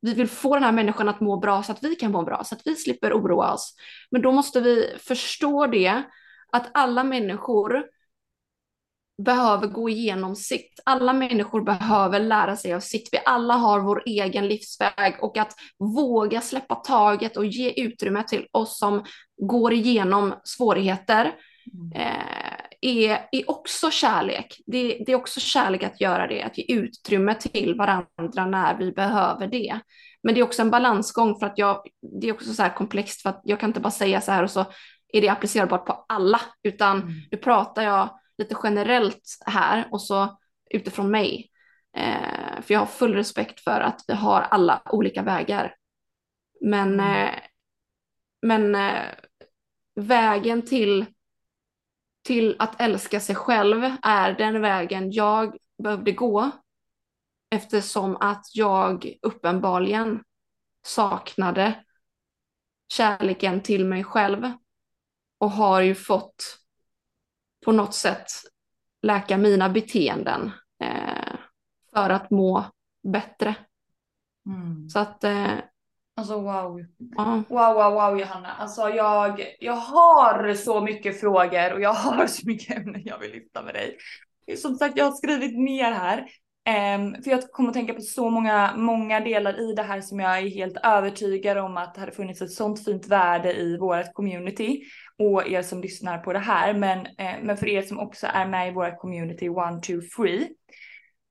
vi 0.00 0.14
vill 0.14 0.28
få 0.28 0.54
den 0.54 0.64
här 0.64 0.72
människan 0.72 1.08
att 1.08 1.20
må 1.20 1.36
bra 1.36 1.62
så 1.62 1.72
att 1.72 1.84
vi 1.84 1.94
kan 1.94 2.12
må 2.12 2.22
bra, 2.22 2.44
så 2.44 2.54
att 2.54 2.62
vi 2.64 2.76
slipper 2.76 3.12
oroa 3.12 3.52
oss. 3.52 3.74
Men 4.10 4.22
då 4.22 4.32
måste 4.32 4.60
vi 4.60 4.96
förstå 4.98 5.66
det, 5.66 6.02
att 6.52 6.70
alla 6.74 7.04
människor 7.04 7.84
behöver 9.24 9.66
gå 9.66 9.88
igenom 9.88 10.36
sitt. 10.36 10.80
Alla 10.84 11.12
människor 11.12 11.62
behöver 11.62 12.20
lära 12.20 12.56
sig 12.56 12.74
av 12.74 12.80
sitt. 12.80 13.08
Vi 13.12 13.18
alla 13.24 13.54
har 13.54 13.80
vår 13.80 14.02
egen 14.06 14.48
livsväg 14.48 15.16
och 15.20 15.38
att 15.38 15.54
våga 15.78 16.40
släppa 16.40 16.74
taget 16.74 17.36
och 17.36 17.46
ge 17.46 17.70
utrymme 17.76 18.22
till 18.22 18.46
oss 18.52 18.78
som 18.78 19.04
går 19.42 19.72
igenom 19.72 20.34
svårigheter 20.44 21.32
mm. 21.72 21.92
eh, 21.94 22.62
är, 22.80 23.28
är 23.32 23.50
också 23.50 23.90
kärlek. 23.90 24.60
Det, 24.66 25.02
det, 25.06 25.12
är 25.12 25.16
också 25.16 25.40
kärlek 25.40 25.82
att 25.82 26.00
göra 26.00 26.26
det, 26.26 26.42
att 26.42 26.58
ge 26.58 26.64
utrymme 26.68 27.34
till 27.34 27.74
varandra 27.74 28.46
när 28.46 28.78
vi 28.78 28.92
behöver 28.92 29.46
det. 29.46 29.80
Men 30.22 30.34
det 30.34 30.40
är 30.40 30.44
också 30.44 30.62
en 30.62 30.70
balansgång 30.70 31.38
för 31.38 31.46
att 31.46 31.58
jag, 31.58 31.86
det 32.20 32.28
är 32.28 32.32
också 32.32 32.54
så 32.54 32.62
här 32.62 32.74
komplext 32.74 33.22
för 33.22 33.30
att 33.30 33.40
jag 33.44 33.60
kan 33.60 33.70
inte 33.70 33.80
bara 33.80 33.90
säga 33.90 34.20
så 34.20 34.32
här 34.32 34.42
och 34.42 34.50
så 34.50 34.64
är 35.12 35.20
det 35.20 35.28
applicerbart 35.28 35.86
på 35.86 36.04
alla, 36.08 36.40
utan 36.62 37.02
mm. 37.02 37.12
nu 37.30 37.38
pratar 37.38 37.82
jag 37.82 38.08
lite 38.42 38.56
generellt 38.62 39.38
här 39.46 39.88
och 39.90 40.02
så 40.02 40.38
utifrån 40.70 41.10
mig. 41.10 41.50
Eh, 41.96 42.62
för 42.62 42.74
jag 42.74 42.78
har 42.78 42.86
full 42.86 43.14
respekt 43.14 43.60
för 43.60 43.80
att 43.80 44.04
vi 44.08 44.14
har 44.14 44.40
alla 44.40 44.82
olika 44.90 45.22
vägar. 45.22 45.76
Men, 46.60 46.92
mm. 46.92 47.26
eh, 47.26 47.34
men 48.42 48.74
eh, 48.74 49.06
vägen 49.94 50.62
till, 50.62 51.06
till 52.24 52.56
att 52.58 52.80
älska 52.80 53.20
sig 53.20 53.34
själv 53.34 53.96
är 54.02 54.32
den 54.32 54.60
vägen 54.60 55.12
jag 55.12 55.56
behövde 55.82 56.12
gå 56.12 56.50
eftersom 57.50 58.16
att 58.16 58.46
jag 58.54 59.12
uppenbarligen 59.22 60.24
saknade 60.82 61.84
kärleken 62.92 63.60
till 63.60 63.84
mig 63.84 64.04
själv 64.04 64.52
och 65.38 65.50
har 65.50 65.80
ju 65.80 65.94
fått 65.94 66.61
på 67.64 67.72
något 67.72 67.94
sätt 67.94 68.26
läka 69.02 69.36
mina 69.36 69.68
beteenden 69.68 70.50
eh, 70.82 71.34
för 71.94 72.10
att 72.10 72.30
må 72.30 72.64
bättre. 73.02 73.54
Mm. 74.46 74.88
Så 74.88 74.98
att... 74.98 75.24
Eh, 75.24 75.58
alltså 76.16 76.40
wow. 76.40 76.80
Uh. 76.80 77.40
Wow, 77.48 77.74
wow, 77.74 77.92
wow 77.92 78.20
Johanna. 78.20 78.52
Alltså 78.52 78.88
jag, 78.88 79.56
jag 79.60 79.76
har 79.76 80.54
så 80.54 80.80
mycket 80.80 81.20
frågor 81.20 81.72
och 81.72 81.80
jag 81.80 81.92
har 81.92 82.26
så 82.26 82.46
mycket 82.46 82.76
ämnen 82.76 83.02
jag 83.04 83.18
vill 83.18 83.32
lyfta 83.32 83.62
med 83.62 83.74
dig. 83.74 83.96
Som 84.56 84.74
sagt, 84.74 84.96
jag 84.96 85.04
har 85.04 85.12
skrivit 85.12 85.58
ner 85.58 85.92
här. 85.92 86.26
Um, 86.68 87.22
för 87.22 87.30
jag 87.30 87.50
kommer 87.50 87.68
att 87.68 87.74
tänka 87.74 87.94
på 87.94 88.00
så 88.00 88.30
många, 88.30 88.72
många 88.76 89.20
delar 89.20 89.70
i 89.70 89.74
det 89.74 89.82
här 89.82 90.00
som 90.00 90.20
jag 90.20 90.38
är 90.38 90.48
helt 90.48 90.76
övertygad 90.82 91.58
om 91.58 91.76
att 91.76 91.94
det 91.94 92.00
hade 92.00 92.12
funnits 92.12 92.42
ett 92.42 92.52
sånt 92.52 92.84
fint 92.84 93.08
värde 93.08 93.54
i 93.54 93.78
vårt 93.78 94.12
community 94.12 94.82
och 95.22 95.48
er 95.48 95.62
som 95.62 95.80
lyssnar 95.80 96.18
på 96.18 96.32
det 96.32 96.38
här. 96.38 96.74
Men, 96.74 96.98
eh, 96.98 97.34
men 97.42 97.56
för 97.56 97.68
er 97.68 97.82
som 97.82 97.98
också 97.98 98.26
är 98.26 98.46
med 98.46 98.68
i 98.68 98.72
vår 98.72 98.98
community 98.98 99.48
one, 99.48 99.80
two, 99.80 100.00
three. 100.16 100.48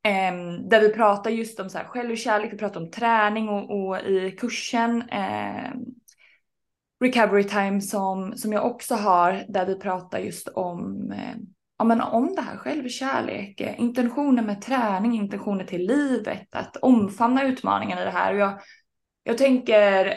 Um, 0.08 0.70
där 0.70 0.82
vi 0.82 0.90
pratar 0.90 1.32
just 1.32 1.60
om 1.60 1.70
så 1.70 1.78
här 1.78 1.86
självkärlek, 1.86 2.54
vi 2.54 2.58
pratar 2.58 2.82
om 2.82 2.92
träning 2.92 3.50
och, 3.50 3.80
och 3.80 4.00
i 4.00 4.32
kursen 4.32 5.02
eh, 5.02 5.72
Recovery 7.04 7.44
Time 7.44 7.82
som, 7.82 8.38
som 8.38 8.54
jag 8.54 8.66
också 8.66 8.96
har 8.96 9.46
där 9.48 9.66
vi 9.66 9.76
pratar 9.76 10.20
just 10.20 10.48
om 10.48 11.12
eh, 11.12 11.36
ja, 11.78 11.86
men 11.86 12.02
om 12.02 12.36
det 12.36 12.42
här 12.42 12.58
självkärlek, 12.58 13.62
eh, 13.62 13.80
intentioner 13.80 14.44
med 14.44 14.62
träning, 14.62 15.16
intentioner 15.16 15.64
till 15.64 15.88
livet, 15.88 16.56
att 16.56 16.78
omfamna 16.78 17.48
utmaningen 17.48 17.98
i 17.98 18.04
det 18.04 18.10
här. 18.12 18.34
Och 18.34 18.40
jag, 18.40 18.60
jag 19.24 19.38
tänker 19.38 20.14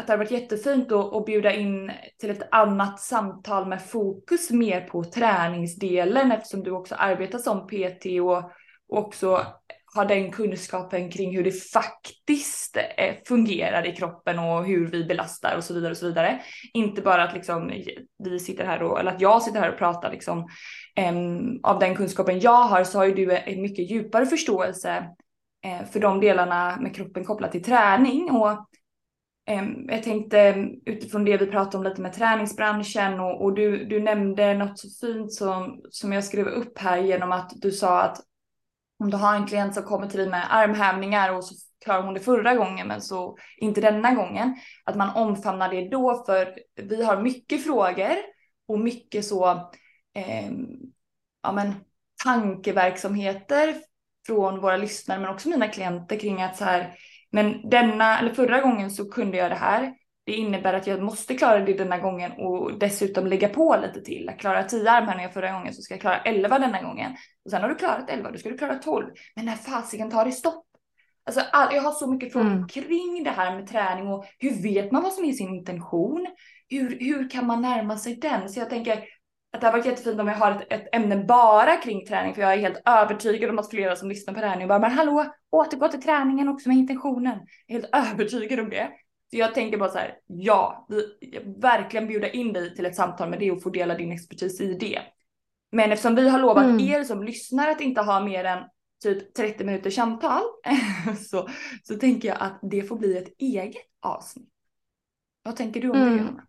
att 0.00 0.06
det 0.06 0.12
har 0.12 0.18
varit 0.18 0.30
jättefint 0.30 0.92
att, 0.92 1.14
att 1.14 1.24
bjuda 1.24 1.52
in 1.52 1.92
till 2.20 2.30
ett 2.30 2.48
annat 2.50 3.00
samtal 3.00 3.68
med 3.68 3.82
fokus 3.82 4.50
mer 4.50 4.80
på 4.80 5.04
träningsdelen 5.04 6.32
eftersom 6.32 6.62
du 6.62 6.70
också 6.70 6.94
arbetar 6.94 7.38
som 7.38 7.66
PT 7.66 8.06
och, 8.22 8.50
och 8.88 8.98
också 8.98 9.46
har 9.94 10.04
den 10.04 10.32
kunskapen 10.32 11.10
kring 11.10 11.36
hur 11.36 11.44
det 11.44 11.52
faktiskt 11.52 12.76
eh, 12.76 13.14
fungerar 13.26 13.86
i 13.86 13.96
kroppen 13.96 14.38
och 14.38 14.64
hur 14.64 14.86
vi 14.90 15.04
belastar 15.04 15.56
och 15.56 15.64
så 15.64 15.74
vidare 15.74 15.90
och 15.90 15.96
så 15.96 16.06
vidare. 16.06 16.40
Inte 16.74 17.02
bara 17.02 17.22
att 17.22 17.34
liksom 17.34 17.72
vi 18.24 18.38
sitter 18.38 18.64
här 18.64 18.82
och, 18.82 19.00
eller 19.00 19.10
att 19.10 19.20
jag 19.20 19.42
sitter 19.42 19.60
här 19.60 19.72
och 19.72 19.78
pratar 19.78 20.10
liksom 20.10 20.48
um, 21.08 21.60
av 21.62 21.78
den 21.78 21.96
kunskapen 21.96 22.40
jag 22.40 22.62
har 22.62 22.84
så 22.84 22.98
har 22.98 23.04
ju 23.04 23.14
du 23.14 23.36
en 23.36 23.62
mycket 23.62 23.90
djupare 23.90 24.26
förståelse 24.26 25.08
uh, 25.66 25.90
för 25.90 26.00
de 26.00 26.20
delarna 26.20 26.76
med 26.80 26.94
kroppen 26.94 27.24
kopplat 27.24 27.52
till 27.52 27.64
träning 27.64 28.30
och 28.30 28.66
jag 29.88 30.02
tänkte 30.02 30.68
utifrån 30.86 31.24
det 31.24 31.36
vi 31.36 31.46
pratade 31.46 31.76
om 31.76 31.84
lite 31.84 32.00
med 32.02 32.12
träningsbranschen 32.12 33.20
och, 33.20 33.42
och 33.42 33.54
du, 33.54 33.84
du 33.84 34.00
nämnde 34.00 34.54
något 34.54 34.78
så 34.78 35.06
fint 35.06 35.32
som, 35.32 35.80
som 35.90 36.12
jag 36.12 36.24
skrev 36.24 36.46
upp 36.46 36.78
här 36.78 36.98
genom 36.98 37.32
att 37.32 37.52
du 37.56 37.70
sa 37.70 38.02
att 38.02 38.20
om 38.98 39.10
du 39.10 39.16
har 39.16 39.34
en 39.34 39.46
klient 39.46 39.74
som 39.74 39.82
kommer 39.82 40.06
till 40.06 40.18
dig 40.18 40.28
med 40.28 40.46
armhävningar 40.50 41.34
och 41.34 41.44
så 41.44 41.54
klarar 41.84 42.02
hon 42.02 42.14
det 42.14 42.20
förra 42.20 42.54
gången 42.54 42.88
men 42.88 43.00
så 43.00 43.38
inte 43.56 43.80
denna 43.80 44.14
gången. 44.14 44.56
Att 44.84 44.96
man 44.96 45.16
omfamnar 45.16 45.68
det 45.68 45.88
då 45.88 46.24
för 46.26 46.54
vi 46.76 47.04
har 47.04 47.22
mycket 47.22 47.64
frågor 47.64 48.16
och 48.68 48.80
mycket 48.80 49.24
så 49.24 49.50
eh, 50.14 50.50
ja, 51.42 51.52
men, 51.52 51.74
tankeverksamheter 52.24 53.74
från 54.26 54.60
våra 54.60 54.76
lyssnare 54.76 55.20
men 55.20 55.30
också 55.30 55.48
mina 55.48 55.68
klienter 55.68 56.18
kring 56.18 56.42
att 56.42 56.56
så 56.56 56.64
här 56.64 56.94
men 57.32 57.70
denna 57.70 58.18
eller 58.18 58.34
förra 58.34 58.60
gången 58.60 58.90
så 58.90 59.10
kunde 59.10 59.36
jag 59.36 59.50
det 59.50 59.56
här 59.56 59.94
det 60.30 60.32
innebär 60.36 60.74
att 60.74 60.86
jag 60.86 61.02
måste 61.02 61.34
klara 61.34 61.58
det 61.64 61.72
denna 61.72 61.98
gången 61.98 62.32
och 62.32 62.78
dessutom 62.78 63.26
lägga 63.26 63.48
på 63.48 63.76
lite 63.82 64.00
till. 64.00 64.24
Jag 64.26 64.38
klarade 64.38 64.68
10 64.68 64.90
armhävningar 64.90 65.30
förra 65.30 65.52
gången 65.52 65.74
så 65.74 65.82
ska 65.82 65.94
jag 65.94 66.00
klara 66.00 66.20
11 66.20 66.58
denna 66.58 66.82
gången. 66.82 67.12
Och 67.44 67.50
sen 67.50 67.62
har 67.62 67.68
du 67.68 67.74
klarat 67.74 68.10
11, 68.10 68.30
då 68.30 68.38
ska 68.38 68.48
du 68.48 68.58
klara 68.58 68.74
12. 68.74 69.06
Men 69.36 69.44
när 69.44 69.54
fasiken 69.54 70.10
tar 70.10 70.24
det 70.24 70.32
stopp? 70.32 70.66
Alltså, 71.24 71.40
all, 71.52 71.74
jag 71.74 71.82
har 71.82 71.92
så 71.92 72.12
mycket 72.12 72.32
frågor 72.32 72.50
mm. 72.50 72.68
kring 72.68 73.24
det 73.24 73.30
här 73.30 73.56
med 73.56 73.66
träning 73.66 74.08
och 74.08 74.24
hur 74.38 74.62
vet 74.62 74.92
man 74.92 75.02
vad 75.02 75.12
som 75.12 75.24
är 75.24 75.32
sin 75.32 75.54
intention? 75.54 76.26
Hur, 76.68 76.98
hur 77.00 77.30
kan 77.30 77.46
man 77.46 77.62
närma 77.62 77.98
sig 77.98 78.16
den? 78.16 78.48
Så 78.48 78.60
jag 78.60 78.70
tänker 78.70 79.04
att 79.52 79.60
det 79.60 79.66
har 79.66 79.72
varit 79.72 79.86
jättefint 79.86 80.20
om 80.20 80.28
jag 80.28 80.34
har 80.34 80.52
ett, 80.52 80.72
ett 80.72 80.88
ämne 80.92 81.16
bara 81.16 81.76
kring 81.76 82.06
träning 82.06 82.34
för 82.34 82.42
jag 82.42 82.54
är 82.54 82.58
helt 82.58 82.82
övertygad 82.84 83.50
om 83.50 83.58
att 83.58 83.70
flera 83.70 83.96
som 83.96 84.08
lyssnar 84.08 84.34
på 84.34 84.40
det 84.40 84.46
här 84.46 84.56
nu 84.58 84.66
bara 84.66 84.78
men 84.78 84.90
hallå 84.90 85.26
återgå 85.50 85.88
till 85.88 86.02
träningen 86.02 86.48
också 86.48 86.68
med 86.68 86.78
intentionen. 86.78 87.38
Jag 87.66 87.76
är 87.76 87.80
helt 87.80 87.94
övertygad 88.12 88.60
om 88.60 88.70
det. 88.70 88.90
Så 89.30 89.36
jag 89.36 89.54
tänker 89.54 89.78
bara 89.78 89.88
så 89.88 89.98
här, 89.98 90.14
ja, 90.26 90.86
vi, 90.88 91.02
verkligen 91.60 92.06
bjuda 92.06 92.28
in 92.28 92.52
dig 92.52 92.74
till 92.74 92.86
ett 92.86 92.96
samtal 92.96 93.30
med 93.30 93.38
det 93.38 93.50
och 93.50 93.62
få 93.62 93.70
dela 93.70 93.94
din 93.94 94.12
expertis 94.12 94.60
i 94.60 94.74
det. 94.74 95.00
Men 95.72 95.92
eftersom 95.92 96.14
vi 96.14 96.28
har 96.28 96.38
lovat 96.38 96.64
mm. 96.64 96.80
er 96.80 97.04
som 97.04 97.22
lyssnar 97.22 97.70
att 97.70 97.80
inte 97.80 98.00
ha 98.00 98.20
mer 98.20 98.44
än 98.44 98.64
typ 99.02 99.34
30 99.34 99.64
minuters 99.64 99.94
samtal 99.94 100.42
så, 101.28 101.48
så 101.82 101.94
tänker 101.94 102.28
jag 102.28 102.38
att 102.40 102.58
det 102.62 102.82
får 102.82 102.96
bli 102.96 103.18
ett 103.18 103.34
eget 103.38 103.86
avsnitt. 104.00 104.48
Vad 105.42 105.56
tänker 105.56 105.80
du 105.80 105.90
om 105.90 105.96
mm. 105.96 106.10
det 106.10 106.18
Johanna? 106.22 106.42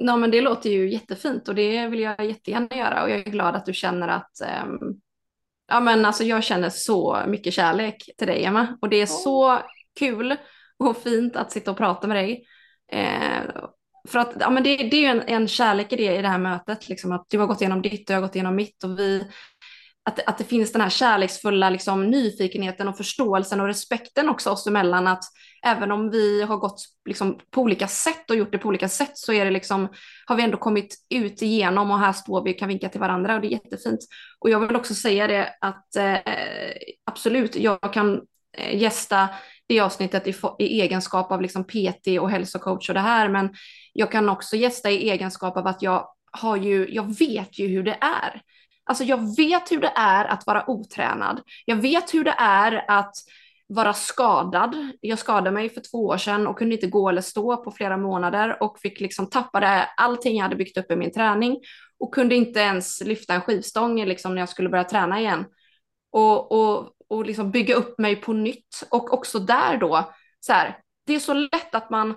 Ja, 0.00 0.16
men 0.16 0.30
det 0.30 0.40
låter 0.40 0.70
ju 0.70 0.90
jättefint 0.90 1.48
och 1.48 1.54
det 1.54 1.86
vill 1.86 2.00
jag 2.00 2.26
jättegärna 2.26 2.76
göra 2.76 3.02
och 3.02 3.10
jag 3.10 3.18
är 3.18 3.30
glad 3.30 3.56
att 3.56 3.66
du 3.66 3.72
känner 3.72 4.08
att 4.08 4.30
um, 4.66 5.00
ja, 5.68 5.80
men 5.80 6.04
alltså 6.04 6.24
jag 6.24 6.44
känner 6.44 6.70
så 6.70 7.18
mycket 7.26 7.54
kärlek 7.54 8.10
till 8.18 8.26
dig 8.26 8.44
Emma 8.44 8.78
och 8.80 8.88
det 8.88 8.96
är 8.96 9.06
oh. 9.06 9.22
så 9.22 9.58
kul 9.98 10.36
och 10.78 10.96
fint 10.96 11.36
att 11.36 11.52
sitta 11.52 11.70
och 11.70 11.76
prata 11.76 12.06
med 12.06 12.16
dig. 12.16 12.44
Eh, 12.92 13.42
för 14.08 14.18
att 14.18 14.32
ja, 14.40 14.50
men 14.50 14.62
det, 14.62 14.76
det 14.76 14.96
är 14.96 15.00
ju 15.00 15.06
en, 15.06 15.22
en 15.22 15.48
kärlek 15.48 15.92
i 15.92 15.96
det, 15.96 16.16
i 16.16 16.22
det 16.22 16.28
här 16.28 16.38
mötet, 16.38 16.88
liksom, 16.88 17.12
att 17.12 17.26
du 17.28 17.38
har 17.38 17.46
gått 17.46 17.60
igenom 17.60 17.82
ditt 17.82 18.10
och 18.10 18.14
jag 18.14 18.20
har 18.20 18.26
gått 18.26 18.34
igenom 18.34 18.56
mitt 18.56 18.84
och 18.84 18.98
vi, 18.98 19.24
att, 20.08 20.20
att 20.26 20.38
det 20.38 20.44
finns 20.44 20.72
den 20.72 20.80
här 20.80 20.90
kärleksfulla 20.90 21.70
liksom, 21.70 22.10
nyfikenheten 22.10 22.88
och 22.88 22.96
förståelsen 22.96 23.60
och 23.60 23.66
respekten 23.66 24.28
också 24.28 24.50
oss 24.50 24.66
emellan 24.66 25.06
att 25.06 25.24
även 25.66 25.92
om 25.92 26.10
vi 26.10 26.42
har 26.42 26.56
gått 26.56 26.80
liksom, 27.04 27.40
på 27.50 27.60
olika 27.60 27.88
sätt 27.88 28.30
och 28.30 28.36
gjort 28.36 28.52
det 28.52 28.58
på 28.58 28.68
olika 28.68 28.88
sätt 28.88 29.10
så 29.14 29.32
är 29.32 29.44
det 29.44 29.50
liksom, 29.50 29.88
har 30.26 30.36
vi 30.36 30.42
ändå 30.42 30.56
kommit 30.56 30.96
ut 31.08 31.42
igenom 31.42 31.90
och 31.90 31.98
här 31.98 32.12
står 32.12 32.44
vi 32.44 32.52
och 32.52 32.58
kan 32.58 32.68
vinka 32.68 32.88
till 32.88 33.00
varandra 33.00 33.34
och 33.34 33.40
det 33.40 33.46
är 33.46 33.50
jättefint. 33.50 34.00
Och 34.38 34.50
jag 34.50 34.60
vill 34.60 34.76
också 34.76 34.94
säga 34.94 35.26
det 35.26 35.54
att 35.60 35.96
eh, 35.96 36.16
absolut, 37.04 37.56
jag 37.56 37.92
kan 37.92 38.20
eh, 38.58 38.76
gästa 38.76 39.28
det 39.66 39.80
avsnittet 39.80 40.26
i, 40.26 40.34
i 40.58 40.80
egenskap 40.80 41.32
av 41.32 41.42
liksom 41.42 41.64
PT 41.64 42.06
och 42.20 42.30
hälsocoach 42.30 42.88
och 42.88 42.94
det 42.94 43.00
här, 43.00 43.28
men 43.28 43.54
jag 43.92 44.12
kan 44.12 44.28
också 44.28 44.56
gästa 44.56 44.90
i 44.90 45.10
egenskap 45.10 45.56
av 45.56 45.66
att 45.66 45.82
jag 45.82 46.08
har 46.32 46.56
ju, 46.56 46.88
jag 46.90 47.18
vet 47.18 47.58
ju 47.58 47.66
hur 47.66 47.82
det 47.82 47.98
är. 48.00 48.42
Alltså 48.88 49.04
jag 49.04 49.36
vet 49.36 49.72
hur 49.72 49.80
det 49.80 49.92
är 49.96 50.24
att 50.24 50.46
vara 50.46 50.70
otränad. 50.70 51.40
Jag 51.64 51.76
vet 51.76 52.14
hur 52.14 52.24
det 52.24 52.34
är 52.38 52.84
att 52.88 53.14
vara 53.66 53.92
skadad. 53.92 54.76
Jag 55.00 55.18
skadade 55.18 55.50
mig 55.50 55.68
för 55.68 55.80
två 55.90 56.06
år 56.06 56.16
sedan 56.16 56.46
och 56.46 56.58
kunde 56.58 56.74
inte 56.74 56.86
gå 56.86 57.08
eller 57.08 57.22
stå 57.22 57.56
på 57.56 57.70
flera 57.70 57.96
månader 57.96 58.62
och 58.62 58.78
fick 58.78 59.00
liksom 59.00 59.30
tappade 59.30 59.88
allting 59.96 60.36
jag 60.36 60.42
hade 60.42 60.56
byggt 60.56 60.78
upp 60.78 60.90
i 60.90 60.96
min 60.96 61.12
träning 61.12 61.60
och 61.98 62.14
kunde 62.14 62.34
inte 62.34 62.60
ens 62.60 63.04
lyfta 63.04 63.34
en 63.34 63.40
skivstång 63.40 64.04
liksom 64.04 64.34
när 64.34 64.42
jag 64.42 64.48
skulle 64.48 64.68
börja 64.68 64.84
träna 64.84 65.20
igen. 65.20 65.44
Och, 66.12 66.52
och 66.52 66.94
och 67.08 67.24
liksom 67.24 67.50
bygga 67.50 67.74
upp 67.74 67.98
mig 67.98 68.16
på 68.16 68.32
nytt. 68.32 68.82
Och 68.90 69.12
också 69.12 69.38
där 69.38 69.76
då, 69.76 70.12
så 70.40 70.52
här, 70.52 70.78
det 71.06 71.14
är 71.14 71.18
så 71.18 71.34
lätt 71.34 71.74
att 71.74 71.90
man, 71.90 72.14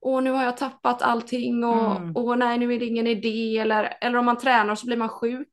åh 0.00 0.22
nu 0.22 0.30
har 0.30 0.44
jag 0.44 0.56
tappat 0.56 1.02
allting 1.02 1.64
och 1.64 1.96
mm. 1.96 2.12
åh 2.16 2.36
nej 2.36 2.58
nu 2.58 2.74
är 2.74 2.78
det 2.78 2.86
ingen 2.86 3.06
idé 3.06 3.58
eller, 3.58 3.98
eller 4.00 4.18
om 4.18 4.24
man 4.24 4.38
tränar 4.38 4.74
så 4.74 4.86
blir 4.86 4.96
man 4.96 5.08
sjuk 5.08 5.48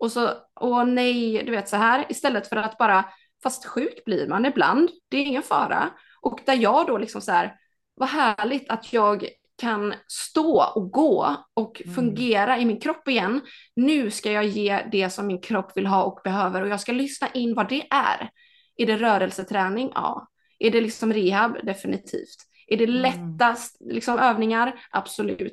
och 0.00 0.12
så, 0.12 0.30
åh 0.60 0.84
nej, 0.84 1.42
du 1.44 1.50
vet 1.50 1.68
så 1.68 1.76
här, 1.76 2.06
istället 2.08 2.48
för 2.48 2.56
att 2.56 2.78
bara, 2.78 3.04
fast 3.42 3.66
sjuk 3.66 4.04
blir 4.04 4.28
man 4.28 4.44
ibland, 4.44 4.90
det 5.08 5.16
är 5.16 5.24
ingen 5.24 5.42
fara. 5.42 5.90
Och 6.20 6.40
där 6.46 6.54
jag 6.54 6.86
då 6.86 6.98
liksom 6.98 7.20
så 7.20 7.32
här, 7.32 7.54
vad 7.94 8.08
härligt 8.08 8.70
att 8.70 8.92
jag 8.92 9.28
kan 9.58 9.94
stå 10.08 10.64
och 10.74 10.90
gå 10.90 11.36
och 11.54 11.82
mm. 11.82 11.94
fungera 11.94 12.58
i 12.58 12.64
min 12.64 12.80
kropp 12.80 13.08
igen. 13.08 13.40
Nu 13.76 14.10
ska 14.10 14.32
jag 14.32 14.44
ge 14.44 14.86
det 14.92 15.10
som 15.10 15.26
min 15.26 15.40
kropp 15.40 15.76
vill 15.76 15.86
ha 15.86 16.04
och 16.04 16.20
behöver 16.24 16.62
och 16.62 16.68
jag 16.68 16.80
ska 16.80 16.92
lyssna 16.92 17.28
in 17.28 17.54
vad 17.54 17.68
det 17.68 17.86
är. 17.90 18.30
Är 18.76 18.86
det 18.86 18.96
rörelseträning? 18.96 19.92
Ja. 19.94 20.28
Är 20.58 20.70
det 20.70 20.80
liksom 20.80 21.12
rehab? 21.12 21.66
Definitivt. 21.66 22.36
Är 22.66 22.76
det 22.76 22.84
mm. 22.84 22.96
lättast 22.96 23.76
liksom, 23.80 24.18
övningar? 24.18 24.80
Absolut. 24.90 25.52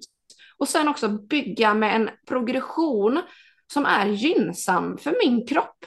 Och 0.57 0.67
sen 0.67 0.87
också 0.87 1.09
bygga 1.09 1.73
med 1.73 1.95
en 1.95 2.09
progression 2.27 3.21
som 3.73 3.85
är 3.85 4.05
gynnsam 4.05 4.97
för 4.97 5.15
min 5.25 5.47
kropp. 5.47 5.85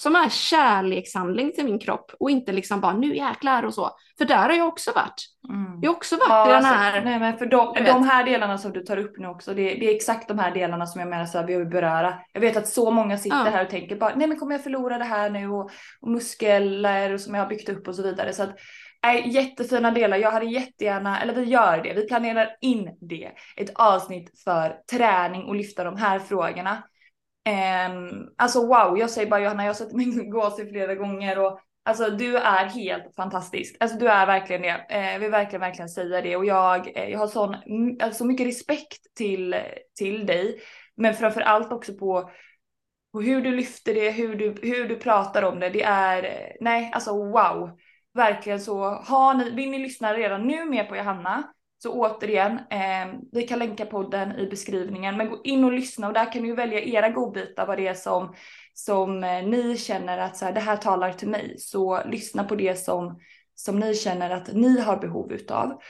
som 0.00 0.16
är 0.16 0.28
kärlekshandling 0.28 1.52
till 1.52 1.64
min 1.64 1.78
kropp 1.78 2.12
och 2.20 2.30
inte 2.30 2.52
liksom 2.52 2.80
bara 2.80 2.92
nu 2.92 3.16
jäklar 3.16 3.62
och 3.62 3.74
så. 3.74 3.90
För 4.18 4.24
där 4.24 4.48
har 4.48 4.52
jag 4.52 4.68
också 4.68 4.92
varit. 4.92 5.14
Mm. 5.48 5.78
Jag 5.82 5.90
har 5.90 5.96
också 5.96 6.16
varit 6.16 6.28
ja, 6.28 6.46
i 6.46 6.48
den 6.48 6.56
alltså, 6.56 6.74
här... 6.74 7.04
nej 7.04 7.18
men 7.18 7.38
för 7.38 7.46
de, 7.46 7.74
de 7.84 8.08
här 8.08 8.24
delarna 8.24 8.58
som 8.58 8.72
du 8.72 8.80
tar 8.80 8.96
upp 8.96 9.18
nu 9.18 9.26
också, 9.26 9.54
det, 9.54 9.62
det 9.62 9.90
är 9.90 9.94
exakt 9.94 10.28
de 10.28 10.38
här 10.38 10.50
delarna 10.54 10.86
som 10.86 11.00
jag 11.00 11.08
menar 11.08 11.26
så 11.26 11.38
här, 11.38 11.46
vi 11.46 11.56
vill 11.56 11.66
beröra. 11.66 12.14
Jag 12.32 12.40
vet 12.40 12.56
att 12.56 12.68
så 12.68 12.90
många 12.90 13.18
sitter 13.18 13.36
ja. 13.36 13.50
här 13.50 13.64
och 13.64 13.70
tänker 13.70 13.96
bara, 13.96 14.14
nej 14.14 14.26
men 14.26 14.38
kommer 14.38 14.54
jag 14.54 14.62
förlora 14.62 14.98
det 14.98 15.04
här 15.04 15.30
nu 15.30 15.48
och, 15.48 15.70
och 16.00 16.10
muskler 16.10 17.18
som 17.18 17.34
jag 17.34 17.42
har 17.42 17.48
byggt 17.48 17.68
upp 17.68 17.88
och 17.88 17.94
så 17.94 18.02
vidare. 18.02 18.32
Så 18.32 18.42
att, 18.42 18.56
Nej, 19.02 19.28
jättefina 19.28 19.90
delar. 19.90 20.16
Jag 20.16 20.30
hade 20.30 20.46
jättegärna, 20.46 21.20
eller 21.20 21.34
vi 21.34 21.44
gör 21.44 21.82
det, 21.82 21.94
vi 21.94 22.06
planerar 22.08 22.56
in 22.60 22.96
det. 23.00 23.30
Ett 23.56 23.70
avsnitt 23.74 24.42
för 24.44 24.76
träning 24.90 25.44
och 25.44 25.54
lyfta 25.54 25.84
de 25.84 25.96
här 25.96 26.18
frågorna. 26.18 26.82
Um, 27.48 28.28
alltså 28.36 28.66
wow, 28.66 28.98
jag 28.98 29.10
säger 29.10 29.30
bara 29.30 29.40
Johanna, 29.40 29.62
jag 29.62 29.68
har 29.68 29.74
sett 29.74 29.92
min 29.92 30.30
gåshud 30.30 30.68
flera 30.68 30.94
gånger 30.94 31.38
och 31.38 31.60
alltså 31.84 32.10
du 32.10 32.36
är 32.36 32.66
helt 32.66 33.14
fantastisk. 33.16 33.76
Alltså 33.80 33.98
du 33.98 34.08
är 34.08 34.26
verkligen 34.26 34.62
det. 34.62 34.86
Uh, 34.96 35.12
jag 35.12 35.18
vill 35.18 35.30
verkligen, 35.30 35.60
verkligen 35.60 35.88
säga 35.88 36.22
det 36.22 36.36
och 36.36 36.44
jag, 36.44 36.86
uh, 36.86 37.10
jag 37.10 37.18
har 37.18 37.26
sån, 37.26 37.54
mm, 37.54 37.96
alltså 38.02 38.24
mycket 38.24 38.46
respekt 38.46 39.16
till, 39.16 39.56
till 39.98 40.26
dig, 40.26 40.60
men 40.96 41.14
framför 41.14 41.40
allt 41.40 41.72
också 41.72 41.94
på, 41.94 42.30
på 43.12 43.20
hur 43.20 43.42
du 43.42 43.50
lyfter 43.50 43.94
det, 43.94 44.10
hur 44.10 44.34
du, 44.34 44.54
hur 44.62 44.88
du 44.88 44.96
pratar 44.96 45.42
om 45.42 45.60
det. 45.60 45.68
Det 45.68 45.82
är, 45.82 46.24
eh, 46.24 46.56
nej, 46.60 46.90
alltså 46.94 47.12
wow. 47.12 47.78
Verkligen 48.14 48.60
så, 48.60 48.84
har 48.84 49.34
ni, 49.34 49.50
vill 49.50 49.70
ni 49.70 49.78
lyssna 49.78 50.14
redan 50.14 50.46
nu 50.46 50.64
mer 50.64 50.84
på 50.84 50.96
Johanna 50.96 51.52
så 51.78 51.92
återigen, 51.92 52.52
eh, 52.52 53.20
vi 53.32 53.42
kan 53.42 53.58
länka 53.58 53.86
podden 53.86 54.38
i 54.38 54.46
beskrivningen, 54.46 55.16
men 55.16 55.30
gå 55.30 55.40
in 55.44 55.64
och 55.64 55.72
lyssna 55.72 56.06
och 56.06 56.12
där 56.12 56.32
kan 56.32 56.42
ni 56.42 56.48
ju 56.48 56.54
välja 56.54 56.80
era 56.80 57.08
godbitar 57.08 57.66
vad 57.66 57.78
det 57.78 57.86
är 57.86 57.94
som, 57.94 58.34
som 58.74 59.24
eh, 59.24 59.46
ni 59.46 59.76
känner 59.76 60.18
att 60.18 60.36
så 60.36 60.44
här, 60.44 60.52
det 60.52 60.60
här 60.60 60.76
talar 60.76 61.12
till 61.12 61.28
mig. 61.28 61.54
Så 61.58 62.04
lyssna 62.04 62.44
på 62.44 62.54
det 62.54 62.78
som, 62.78 63.20
som 63.54 63.78
ni 63.78 63.94
känner 63.94 64.30
att 64.30 64.52
ni 64.52 64.80
har 64.80 64.96
behov 64.96 65.32
utav. 65.32 65.80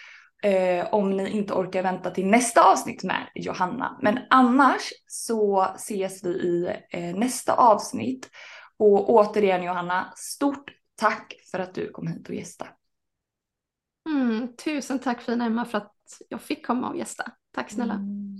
Eh, 0.42 0.94
om 0.94 1.10
ni 1.10 1.30
inte 1.30 1.54
orkar 1.54 1.82
vänta 1.82 2.10
till 2.10 2.26
nästa 2.26 2.72
avsnitt 2.72 3.04
med 3.04 3.28
Johanna. 3.34 3.98
Men 4.02 4.18
annars 4.30 4.92
så 5.06 5.66
ses 5.74 6.24
vi 6.24 6.28
i 6.28 6.76
eh, 6.90 7.16
nästa 7.16 7.54
avsnitt. 7.54 8.30
Och 8.78 9.10
återigen 9.10 9.62
Johanna, 9.62 10.12
stort 10.16 10.70
tack 10.96 11.34
för 11.50 11.58
att 11.58 11.74
du 11.74 11.90
kom 11.90 12.06
hit 12.06 12.28
och 12.28 12.34
gästade. 12.34 12.70
Mm, 14.08 14.56
tusen 14.64 14.98
tack 14.98 15.22
fina 15.22 15.46
Emma 15.46 15.64
för 15.64 15.78
att 15.78 15.94
jag 16.28 16.42
fick 16.42 16.66
komma 16.66 16.88
och 16.88 16.96
gästa. 16.96 17.32
Tack 17.52 17.70
snälla. 17.70 17.94
Mm. 17.94 18.37